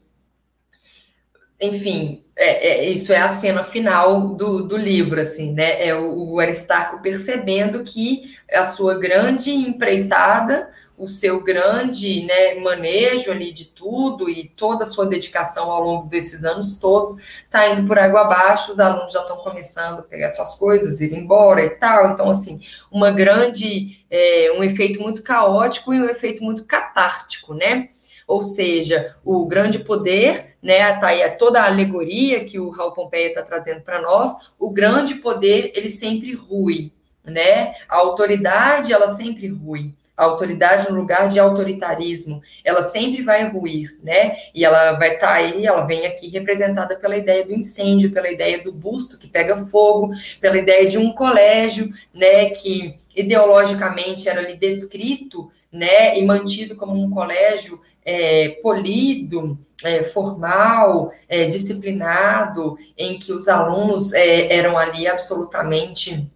enfim, 1.59 2.23
é, 2.35 2.85
é, 2.85 2.89
isso 2.89 3.13
é 3.13 3.19
a 3.19 3.29
cena 3.29 3.63
final 3.63 4.29
do, 4.29 4.63
do 4.63 4.75
livro, 4.75 5.21
assim, 5.21 5.53
né? 5.53 5.85
É 5.85 5.95
o, 5.95 6.33
o 6.33 6.39
Aristarco 6.39 7.01
percebendo 7.01 7.83
que 7.83 8.35
a 8.51 8.65
sua 8.65 8.99
grande 8.99 9.51
empreitada 9.51 10.69
o 10.97 11.07
seu 11.07 11.41
grande 11.41 12.23
né, 12.23 12.55
manejo 12.55 13.31
ali 13.31 13.51
de 13.51 13.65
tudo 13.65 14.29
e 14.29 14.49
toda 14.49 14.83
a 14.83 14.87
sua 14.87 15.07
dedicação 15.07 15.71
ao 15.71 15.83
longo 15.83 16.07
desses 16.07 16.43
anos 16.43 16.77
todos 16.77 17.17
está 17.17 17.67
indo 17.69 17.87
por 17.87 17.97
água 17.97 18.21
abaixo, 18.21 18.71
os 18.71 18.79
alunos 18.79 19.11
já 19.11 19.21
estão 19.21 19.37
começando 19.37 19.99
a 19.99 20.03
pegar 20.03 20.29
suas 20.29 20.55
coisas, 20.55 21.01
ir 21.01 21.13
embora 21.13 21.65
e 21.65 21.71
tal. 21.71 22.11
Então, 22.11 22.29
assim, 22.29 22.61
uma 22.91 23.09
grande, 23.09 24.05
é, 24.09 24.53
um 24.55 24.63
efeito 24.63 25.01
muito 25.01 25.23
caótico 25.23 25.93
e 25.93 25.99
um 25.99 26.09
efeito 26.09 26.43
muito 26.43 26.63
catártico, 26.63 27.53
né? 27.53 27.89
Ou 28.27 28.41
seja, 28.41 29.15
o 29.25 29.45
grande 29.45 29.79
poder, 29.79 30.55
né? 30.61 30.93
Tá 30.99 31.07
aí 31.07 31.27
toda 31.31 31.61
a 31.61 31.65
alegoria 31.65 32.45
que 32.45 32.59
o 32.59 32.69
Raul 32.69 32.93
Pompeia 32.93 33.27
está 33.27 33.41
trazendo 33.41 33.81
para 33.81 34.01
nós. 34.01 34.31
O 34.57 34.69
grande 34.69 35.15
poder, 35.15 35.73
ele 35.75 35.89
sempre 35.89 36.33
rui, 36.33 36.93
né? 37.25 37.73
A 37.89 37.97
autoridade, 37.97 38.93
ela 38.93 39.07
sempre 39.07 39.47
rui 39.47 39.93
a 40.15 40.25
autoridade 40.25 40.91
no 40.91 40.97
lugar 40.97 41.27
de 41.27 41.39
autoritarismo, 41.39 42.41
ela 42.63 42.83
sempre 42.83 43.23
vai 43.23 43.47
ruir, 43.49 43.97
né? 44.03 44.37
E 44.53 44.63
ela 44.63 44.93
vai 44.93 45.15
estar 45.15 45.27
tá 45.27 45.33
aí, 45.33 45.65
ela 45.65 45.85
vem 45.85 46.05
aqui 46.05 46.29
representada 46.29 46.95
pela 46.95 47.17
ideia 47.17 47.45
do 47.45 47.53
incêndio, 47.53 48.11
pela 48.11 48.31
ideia 48.31 48.61
do 48.61 48.71
busto 48.71 49.17
que 49.17 49.27
pega 49.27 49.65
fogo, 49.65 50.11
pela 50.39 50.57
ideia 50.57 50.87
de 50.87 50.97
um 50.97 51.11
colégio, 51.11 51.91
né, 52.13 52.49
que 52.51 52.95
ideologicamente 53.15 54.29
era 54.29 54.39
ali 54.39 54.55
descrito, 54.55 55.51
né, 55.71 56.17
e 56.17 56.23
mantido 56.23 56.75
como 56.75 56.93
um 56.93 57.09
colégio 57.09 57.81
é, 58.05 58.49
polido, 58.61 59.57
é, 59.83 60.03
formal, 60.03 61.11
é, 61.27 61.45
disciplinado, 61.45 62.77
em 62.97 63.17
que 63.17 63.33
os 63.33 63.47
alunos 63.47 64.13
é, 64.13 64.55
eram 64.55 64.77
ali 64.77 65.07
absolutamente 65.07 66.29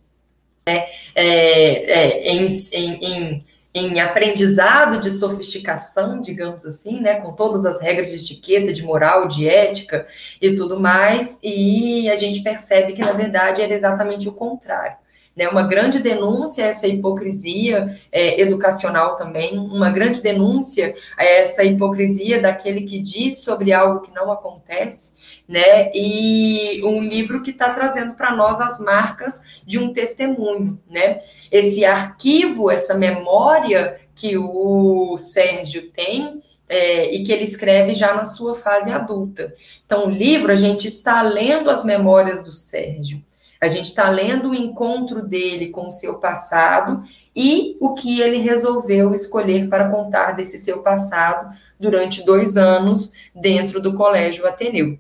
né, 0.68 0.88
é, 1.16 2.26
é, 2.26 2.32
em, 2.32 2.48
em, 2.74 3.06
em 3.06 3.47
em 3.78 4.00
aprendizado 4.00 5.00
de 5.00 5.12
sofisticação, 5.12 6.20
digamos 6.20 6.66
assim, 6.66 7.00
né, 7.00 7.16
com 7.22 7.34
todas 7.34 7.66
as 7.66 7.82
regras 7.82 8.10
de 8.10 8.18
etiqueta, 8.18 8.74
de 8.74 8.84
moral, 8.84 9.28
de 9.28 9.48
ética 9.48 10.08
e 10.42 10.56
tudo 10.56 10.80
mais, 10.80 11.40
e 11.44 12.10
a 12.10 12.16
gente 12.16 12.42
percebe 12.42 12.94
que 12.94 13.02
na 13.02 13.12
verdade 13.12 13.62
era 13.62 13.74
exatamente 13.74 14.28
o 14.28 14.34
contrário. 14.34 14.98
Né, 15.36 15.48
uma 15.48 15.68
grande 15.68 16.00
denúncia 16.00 16.66
a 16.66 16.70
essa 16.70 16.88
hipocrisia 16.88 17.96
é, 18.12 18.42
educacional 18.42 19.16
também, 19.16 19.56
uma 19.60 19.92
grande 19.92 20.20
denúncia 20.20 20.96
a 21.16 21.24
essa 21.24 21.64
hipocrisia 21.64 22.42
daquele 22.42 22.82
que 22.82 22.98
diz 22.98 23.44
sobre 23.44 23.72
algo 23.72 24.02
que 24.02 24.12
não 24.16 24.32
acontece, 24.32 25.17
né? 25.48 25.92
E 25.94 26.82
um 26.84 27.02
livro 27.02 27.42
que 27.42 27.52
está 27.52 27.74
trazendo 27.74 28.14
para 28.16 28.36
nós 28.36 28.60
as 28.60 28.80
marcas 28.80 29.62
de 29.66 29.80
um 29.80 29.94
testemunho, 29.94 30.80
né? 30.90 31.20
Esse 31.52 31.86
arquivo, 31.86 32.70
essa 32.70 32.94
memória 32.96 34.00
que 34.14 34.38
o 34.38 35.18
Sérgio 35.18 35.90
tem, 35.92 36.42
é, 36.70 37.14
e 37.14 37.24
que 37.24 37.32
ele 37.32 37.44
escreve 37.44 37.94
já 37.94 38.14
na 38.14 38.26
sua 38.26 38.54
fase 38.54 38.92
adulta. 38.92 39.54
Então, 39.86 40.08
o 40.08 40.10
livro, 40.10 40.52
a 40.52 40.56
gente 40.56 40.88
está 40.88 41.22
lendo 41.22 41.70
as 41.70 41.84
memórias 41.84 42.44
do 42.44 42.52
Sérgio, 42.52 43.24
a 43.60 43.68
gente 43.68 43.86
está 43.86 44.10
lendo 44.10 44.50
o 44.50 44.56
encontro 44.56 45.26
dele 45.26 45.70
com 45.70 45.88
o 45.88 45.92
seu 45.92 46.20
passado 46.20 47.04
e 47.36 47.76
o 47.80 47.94
que 47.94 48.22
ele 48.22 48.38
resolveu 48.38 49.14
escolher 49.14 49.68
para 49.68 49.90
contar 49.90 50.34
desse 50.34 50.58
seu 50.58 50.84
passado 50.84 51.56
durante 51.80 52.24
dois 52.24 52.56
anos 52.58 53.14
dentro 53.34 53.82
do 53.82 53.96
Colégio 53.96 54.46
Ateneu. 54.46 55.00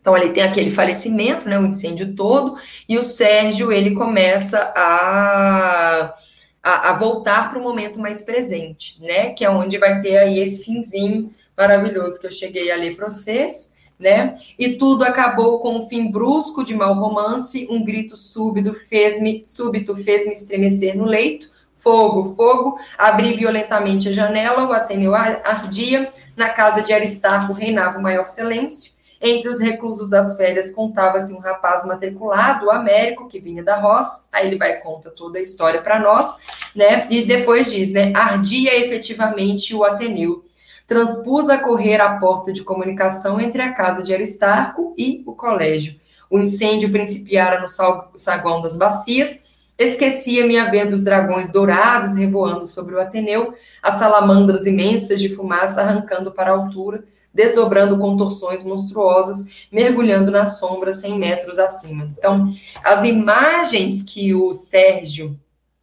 Então, 0.00 0.16
ele 0.16 0.32
tem 0.32 0.42
aquele 0.42 0.70
falecimento, 0.70 1.46
né, 1.48 1.58
o 1.58 1.66
incêndio 1.66 2.14
todo, 2.14 2.56
e 2.88 2.96
o 2.96 3.02
Sérgio, 3.02 3.70
ele 3.70 3.94
começa 3.94 4.72
a, 4.74 6.14
a, 6.62 6.90
a 6.90 6.98
voltar 6.98 7.50
para 7.50 7.58
o 7.58 7.62
momento 7.62 8.00
mais 8.00 8.22
presente, 8.22 9.00
né, 9.02 9.30
que 9.30 9.44
é 9.44 9.50
onde 9.50 9.76
vai 9.76 10.00
ter 10.00 10.16
aí 10.16 10.38
esse 10.38 10.64
finzinho 10.64 11.30
maravilhoso 11.56 12.18
que 12.18 12.26
eu 12.26 12.32
cheguei 12.32 12.70
a 12.70 12.76
ler 12.76 12.96
para 12.96 13.10
vocês, 13.10 13.74
né, 13.98 14.34
e 14.58 14.70
tudo 14.78 15.04
acabou 15.04 15.60
com 15.60 15.76
um 15.76 15.86
fim 15.86 16.10
brusco 16.10 16.64
de 16.64 16.74
mau 16.74 16.94
romance, 16.94 17.68
um 17.70 17.84
grito 17.84 18.16
súbito 18.16 18.72
fez-me 18.72 19.42
súbito 19.44 19.94
fez-me 19.94 20.32
estremecer 20.32 20.96
no 20.96 21.04
leito, 21.04 21.50
fogo, 21.74 22.34
fogo, 22.34 22.78
abri 22.96 23.36
violentamente 23.36 24.08
a 24.08 24.12
janela, 24.12 24.66
o 24.66 24.72
Ateneu 24.72 25.14
ardia, 25.14 26.10
na 26.34 26.48
casa 26.48 26.80
de 26.80 26.92
Aristarco 26.92 27.52
reinava 27.52 27.98
o 27.98 28.02
maior 28.02 28.24
silêncio, 28.24 28.92
entre 29.20 29.48
os 29.48 29.60
reclusos 29.60 30.10
das 30.10 30.36
férias 30.36 30.72
contava-se 30.72 31.32
um 31.34 31.40
rapaz 31.40 31.84
matriculado, 31.84 32.66
o 32.66 32.70
Américo, 32.70 33.28
que 33.28 33.38
vinha 33.38 33.62
da 33.62 33.78
roça. 33.78 34.26
Aí 34.32 34.46
ele 34.46 34.56
vai 34.56 34.80
conta 34.80 35.10
toda 35.10 35.38
a 35.38 35.42
história 35.42 35.82
para 35.82 35.98
nós, 35.98 36.38
né? 36.74 37.06
E 37.10 37.26
depois 37.26 37.70
diz, 37.70 37.90
né? 37.90 38.12
Ardia 38.14 38.74
efetivamente 38.78 39.74
o 39.74 39.84
Ateneu. 39.84 40.44
transpus 40.86 41.48
a 41.48 41.58
correr 41.58 42.00
a 42.00 42.18
porta 42.18 42.52
de 42.52 42.64
comunicação 42.64 43.40
entre 43.40 43.62
a 43.62 43.72
casa 43.72 44.02
de 44.02 44.12
Aristarco 44.12 44.94
e 44.96 45.22
o 45.26 45.34
colégio. 45.34 46.00
O 46.28 46.38
incêndio 46.38 46.90
principiara 46.90 47.60
no 47.60 47.68
saguão 48.16 48.62
das 48.62 48.76
bacias, 48.76 49.42
esquecia-me 49.78 50.58
a 50.58 50.70
ver 50.70 50.88
dos 50.88 51.04
dragões 51.04 51.52
dourados 51.52 52.16
revoando 52.16 52.66
sobre 52.66 52.94
o 52.94 53.00
Ateneu, 53.00 53.54
as 53.82 53.94
salamandras 53.94 54.66
imensas 54.66 55.20
de 55.20 55.28
fumaça 55.28 55.80
arrancando 55.80 56.32
para 56.32 56.50
a 56.50 56.54
altura, 56.54 57.04
desdobrando 57.32 57.98
contorções 57.98 58.64
monstruosas, 58.64 59.66
mergulhando 59.70 60.30
na 60.30 60.44
sombra 60.44 60.92
100 60.92 61.18
metros 61.18 61.58
acima. 61.58 62.10
Então, 62.18 62.48
as 62.82 63.04
imagens 63.04 64.02
que 64.02 64.34
o 64.34 64.52
Sérgio 64.52 65.38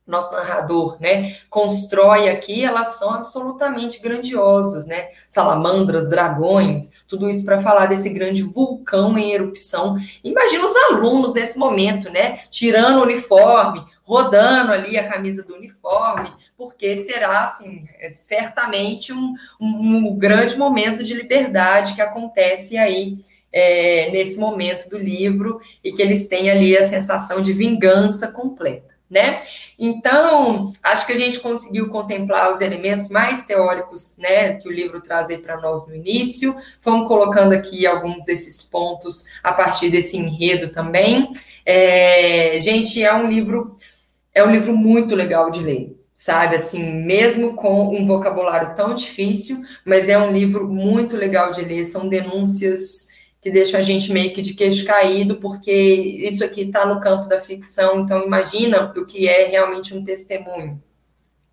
nosso 0.07 0.31
narrador, 0.31 0.95
né, 1.01 1.35
constrói 1.49 2.29
aqui, 2.29 2.63
elas 2.63 2.97
são 2.97 3.11
absolutamente 3.11 3.99
grandiosas, 3.99 4.87
né? 4.87 5.09
Salamandras, 5.27 6.09
dragões, 6.09 6.91
tudo 7.07 7.29
isso 7.29 7.43
para 7.43 7.61
falar 7.61 7.87
desse 7.87 8.09
grande 8.11 8.41
vulcão 8.41 9.17
em 9.17 9.33
erupção. 9.33 9.97
Imagina 10.23 10.65
os 10.65 10.75
alunos 10.75 11.33
nesse 11.33 11.59
momento, 11.59 12.09
né, 12.09 12.39
tirando 12.49 12.99
o 12.99 13.03
uniforme, 13.03 13.83
rodando 14.01 14.71
ali 14.71 14.97
a 14.97 15.09
camisa 15.09 15.43
do 15.43 15.53
uniforme, 15.53 16.31
porque 16.57 16.95
será, 16.95 17.43
assim, 17.43 17.87
certamente 18.09 19.13
um, 19.13 19.35
um, 19.59 20.15
grande 20.17 20.57
momento 20.57 21.03
de 21.03 21.13
liberdade 21.13 21.93
que 21.93 22.01
acontece 22.01 22.77
aí 22.77 23.19
é, 23.53 24.09
nesse 24.11 24.37
momento 24.37 24.89
do 24.89 24.97
livro 24.97 25.61
e 25.83 25.91
que 25.91 26.01
eles 26.01 26.27
têm 26.27 26.49
ali 26.49 26.75
a 26.75 26.87
sensação 26.87 27.41
de 27.41 27.53
vingança 27.53 28.31
completa 28.31 28.97
né? 29.09 29.41
Então, 29.79 30.73
acho 30.83 31.05
que 31.05 31.13
a 31.13 31.17
gente 31.17 31.39
conseguiu 31.39 31.89
contemplar 31.89 32.51
os 32.51 32.59
elementos 32.59 33.09
mais 33.09 33.45
teóricos, 33.45 34.17
né, 34.17 34.55
que 34.55 34.67
o 34.67 34.71
livro 34.71 35.01
traz 35.01 35.33
para 35.37 35.59
nós 35.61 35.87
no 35.87 35.95
início. 35.95 36.55
Fomos 36.81 37.07
colocando 37.07 37.53
aqui 37.53 37.85
alguns 37.87 38.25
desses 38.25 38.63
pontos 38.63 39.25
a 39.41 39.53
partir 39.53 39.89
desse 39.89 40.17
enredo 40.17 40.69
também. 40.69 41.31
É, 41.65 42.57
gente, 42.59 43.03
é 43.03 43.13
um 43.13 43.27
livro 43.27 43.75
é 44.33 44.43
um 44.43 44.51
livro 44.51 44.75
muito 44.77 45.15
legal 45.15 45.49
de 45.49 45.61
ler, 45.61 45.97
sabe? 46.17 46.55
Assim, 46.55 46.91
mesmo 47.05 47.53
com 47.53 47.95
um 47.95 48.05
vocabulário 48.05 48.75
tão 48.75 48.95
difícil, 48.95 49.61
mas 49.85 50.09
é 50.09 50.17
um 50.17 50.31
livro 50.31 50.67
muito 50.67 51.15
legal 51.15 51.51
de 51.51 51.61
ler. 51.61 51.85
São 51.85 52.09
denúncias 52.09 53.07
que 53.39 53.51
deixam 53.51 53.79
a 53.79 53.83
gente 53.83 54.11
meio 54.11 54.33
que 54.33 54.41
de 54.41 54.55
queixo 54.55 54.83
caído, 54.83 55.35
porque 55.35 55.71
isso 55.71 56.43
aqui 56.43 56.61
está 56.61 56.85
no 56.87 56.99
campo 56.99 57.29
da 57.29 57.39
ficção, 57.39 58.01
então 58.01 58.25
imagina 58.25 58.91
o 58.97 59.05
que 59.05 59.27
é 59.27 59.47
realmente 59.47 59.93
um 59.93 60.03
testemunho, 60.03 60.81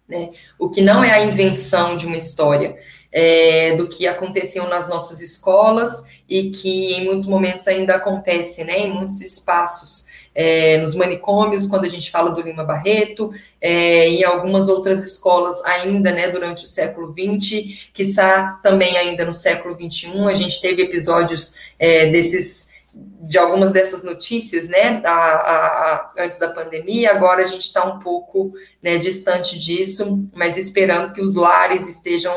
né? 0.09 0.31
O 0.59 0.71
que 0.71 0.81
não 0.81 1.05
é 1.05 1.13
a 1.13 1.25
invenção 1.25 1.95
de 1.95 2.07
uma 2.07 2.17
história, 2.17 2.77
é, 3.13 3.77
do 3.77 3.87
que 3.87 4.09
aconteceu 4.09 4.67
nas 4.67 4.89
nossas 4.89 5.21
escolas 5.21 6.05
e 6.29 6.51
que 6.51 6.95
em 6.95 7.05
muitos 7.05 7.27
momentos 7.27 7.69
ainda 7.69 7.95
acontece, 7.97 8.65
né? 8.65 8.81
Em 8.81 8.93
muitos 8.93 9.21
espaços 9.21 10.07
é, 10.35 10.79
nos 10.79 10.95
manicômios, 10.95 11.67
quando 11.67 11.85
a 11.85 11.89
gente 11.89 12.11
fala 12.11 12.33
do 12.33 12.41
Lima 12.41 12.65
Barreto, 12.65 13.33
é, 13.61 14.09
em 14.09 14.25
algumas 14.25 14.69
outras 14.69 15.05
escolas 15.05 15.65
ainda, 15.65 16.11
né, 16.11 16.29
durante 16.29 16.65
o 16.65 16.67
século 16.67 17.13
XX, 17.13 17.91
está 18.03 18.59
também 18.63 18.97
ainda 18.97 19.25
no 19.25 19.33
século 19.33 19.75
XXI, 19.75 20.27
a 20.29 20.35
gente 20.35 20.61
teve 20.61 20.83
episódios 20.83 21.55
é, 21.79 22.11
desses 22.11 22.75
de 22.95 23.39
algumas 23.39 23.73
dessas 23.73 24.05
notícias, 24.05 24.69
né, 24.69 25.03
a, 25.05 25.11
a, 25.11 25.57
a, 25.57 26.13
antes 26.19 26.39
da 26.39 26.53
pandemia, 26.53 27.11
agora 27.11 27.43
a 27.43 27.45
gente 27.45 27.63
está 27.63 27.85
um 27.85 27.99
pouco 27.99 28.53
né, 28.83 28.99
distante 28.99 29.59
disso, 29.59 30.29
mas 30.33 30.57
esperando 30.57 31.13
que 31.13 31.21
os 31.21 31.35
lares 31.35 31.89
estejam 31.89 32.35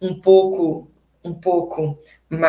um 0.00 0.20
pouco 0.20 0.88
um 1.24 1.32
pouco 1.32 1.98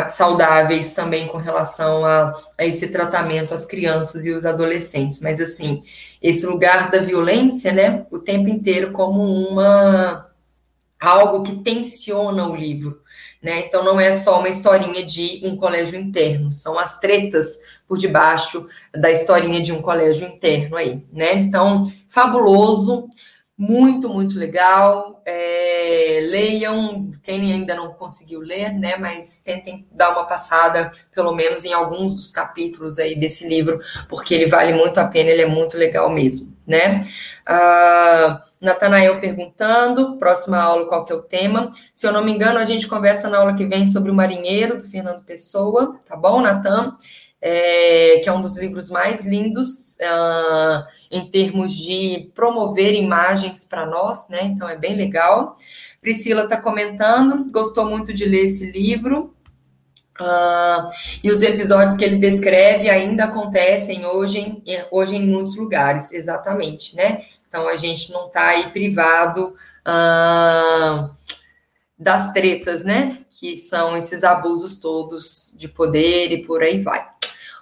saudáveis 0.09 0.93
também 0.93 1.27
com 1.27 1.37
relação 1.37 2.05
a, 2.05 2.33
a, 2.57 2.65
esse 2.65 2.89
tratamento 2.89 3.53
às 3.53 3.65
crianças 3.65 4.25
e 4.25 4.31
os 4.31 4.45
adolescentes. 4.45 5.21
Mas, 5.21 5.39
assim, 5.39 5.83
esse 6.21 6.45
lugar 6.45 6.91
da 6.91 6.99
violência, 6.99 7.71
né, 7.71 8.05
o 8.11 8.19
tempo 8.19 8.49
inteiro 8.49 8.91
como 8.91 9.21
uma 9.23 10.29
algo 10.99 11.43
que 11.43 11.55
tensiona 11.57 12.47
o 12.47 12.55
livro. 12.55 13.01
Né? 13.41 13.67
Então, 13.67 13.83
não 13.83 13.99
é 13.99 14.11
só 14.11 14.39
uma 14.39 14.49
historinha 14.49 15.05
de 15.05 15.41
um 15.43 15.55
colégio 15.55 15.99
interno, 15.99 16.51
são 16.51 16.79
as 16.79 16.99
tretas 16.99 17.59
por 17.87 17.97
debaixo 17.97 18.67
da 18.93 19.11
historinha 19.11 19.61
de 19.61 19.71
um 19.71 19.81
colégio 19.81 20.27
interno 20.27 20.75
aí, 20.75 21.05
né? 21.13 21.35
Então, 21.35 21.91
fabuloso 22.09 23.07
muito, 23.57 24.09
muito 24.09 24.37
legal. 24.37 25.21
É, 25.25 25.84
leiam, 26.25 27.11
quem 27.23 27.53
ainda 27.53 27.75
não 27.75 27.93
conseguiu 27.93 28.39
ler, 28.39 28.73
né? 28.73 28.97
Mas 28.97 29.41
tentem 29.41 29.87
dar 29.91 30.11
uma 30.11 30.25
passada, 30.25 30.91
pelo 31.13 31.33
menos 31.33 31.63
em 31.63 31.73
alguns 31.73 32.15
dos 32.15 32.31
capítulos 32.31 32.99
aí 32.99 33.15
desse 33.15 33.47
livro, 33.47 33.79
porque 34.09 34.33
ele 34.33 34.47
vale 34.47 34.73
muito 34.73 34.97
a 34.97 35.07
pena, 35.07 35.29
ele 35.29 35.41
é 35.41 35.47
muito 35.47 35.77
legal 35.77 36.09
mesmo, 36.09 36.55
né? 36.65 36.99
Uh, 37.47 38.39
Natanael 38.59 39.19
perguntando, 39.21 40.17
próxima 40.17 40.57
aula, 40.57 40.87
qual 40.87 41.05
que 41.05 41.13
é 41.13 41.15
o 41.15 41.21
tema? 41.21 41.69
Se 41.93 42.07
eu 42.07 42.11
não 42.11 42.23
me 42.23 42.31
engano, 42.31 42.59
a 42.59 42.63
gente 42.63 42.87
conversa 42.87 43.29
na 43.29 43.37
aula 43.37 43.55
que 43.55 43.65
vem 43.65 43.87
sobre 43.87 44.11
o 44.11 44.15
Marinheiro, 44.15 44.77
do 44.77 44.83
Fernando 44.83 45.23
Pessoa, 45.23 45.99
tá 46.05 46.15
bom, 46.15 46.41
Natan? 46.41 46.97
é, 47.47 48.21
que 48.23 48.27
é 48.27 48.33
um 48.33 48.41
dos 48.41 48.57
livros 48.57 48.89
mais 48.89 49.23
lindos 49.23 49.97
uh, 49.97 50.83
em 51.11 51.29
termos 51.29 51.73
de 51.75 52.31
promover 52.33 52.95
imagens 52.95 53.65
para 53.65 53.85
nós, 53.85 54.29
né? 54.29 54.45
Então 54.45 54.67
é 54.67 54.75
bem 54.75 54.95
legal. 54.95 55.55
Priscila 56.05 56.43
está 56.43 56.61
comentando, 56.61 57.51
gostou 57.51 57.83
muito 57.83 58.13
de 58.13 58.25
ler 58.25 58.43
esse 58.43 58.69
livro. 58.69 59.33
Uh, 60.21 60.87
e 61.23 61.31
os 61.31 61.41
episódios 61.41 61.97
que 61.97 62.05
ele 62.05 62.17
descreve 62.17 62.87
ainda 62.87 63.23
acontecem 63.23 64.05
hoje 64.05 64.37
em, 64.39 64.63
hoje 64.91 65.15
em 65.15 65.25
muitos 65.25 65.57
lugares, 65.57 66.13
exatamente, 66.13 66.95
né? 66.95 67.23
Então 67.47 67.67
a 67.67 67.75
gente 67.75 68.11
não 68.11 68.27
está 68.27 68.49
aí 68.49 68.71
privado 68.71 69.55
uh, 69.81 71.09
das 71.97 72.31
tretas, 72.31 72.83
né? 72.83 73.17
Que 73.39 73.55
são 73.55 73.97
esses 73.97 74.23
abusos 74.23 74.79
todos 74.79 75.55
de 75.57 75.67
poder 75.67 76.31
e 76.31 76.45
por 76.45 76.61
aí 76.61 76.83
vai. 76.83 77.03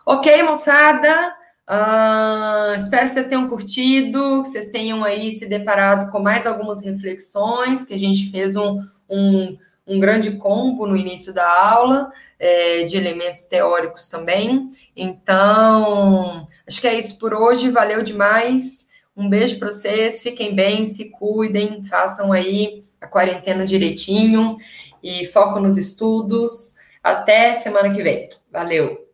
Ok, 0.06 0.44
moçada? 0.44 1.34
Uh, 1.70 2.76
espero 2.76 3.04
que 3.04 3.14
vocês 3.14 3.28
tenham 3.28 3.48
curtido, 3.48 4.42
que 4.42 4.50
vocês 4.50 4.70
tenham 4.70 5.04
aí 5.04 5.32
se 5.32 5.46
deparado 5.46 6.12
com 6.12 6.20
mais 6.20 6.46
algumas 6.46 6.82
reflexões, 6.82 7.86
que 7.86 7.94
a 7.94 8.00
gente 8.00 8.30
fez 8.32 8.56
um, 8.56 8.82
um, 9.10 9.58
um 9.88 10.00
grande 10.00 10.32
combo 10.32 10.86
no 10.86 10.98
início 10.98 11.34
da 11.34 11.48
aula, 11.48 12.12
é, 12.38 12.84
de 12.84 12.98
elementos 12.98 13.46
teóricos 13.46 14.10
também. 14.10 14.70
Então, 14.96 16.48
acho 16.68 16.82
que 16.82 16.88
é 16.88 16.98
isso 16.98 17.18
por 17.18 17.34
hoje, 17.34 17.70
valeu 17.70 18.04
demais. 18.04 18.90
Um 19.16 19.30
beijo 19.30 19.58
para 19.60 19.70
vocês, 19.70 20.22
fiquem 20.22 20.54
bem, 20.56 20.86
se 20.86 21.12
cuidem, 21.12 21.84
façam 21.84 22.34
aí 22.34 22.84
a 23.00 23.08
quarentena 23.08 23.66
direitinho 23.66 24.58
e 25.02 25.26
foco 25.28 25.60
nos 25.60 25.78
estudos. 25.78 26.76
Até 27.02 27.54
semana 27.54 27.94
que 27.94 28.02
vem. 28.02 28.28
Valeu! 28.52 29.13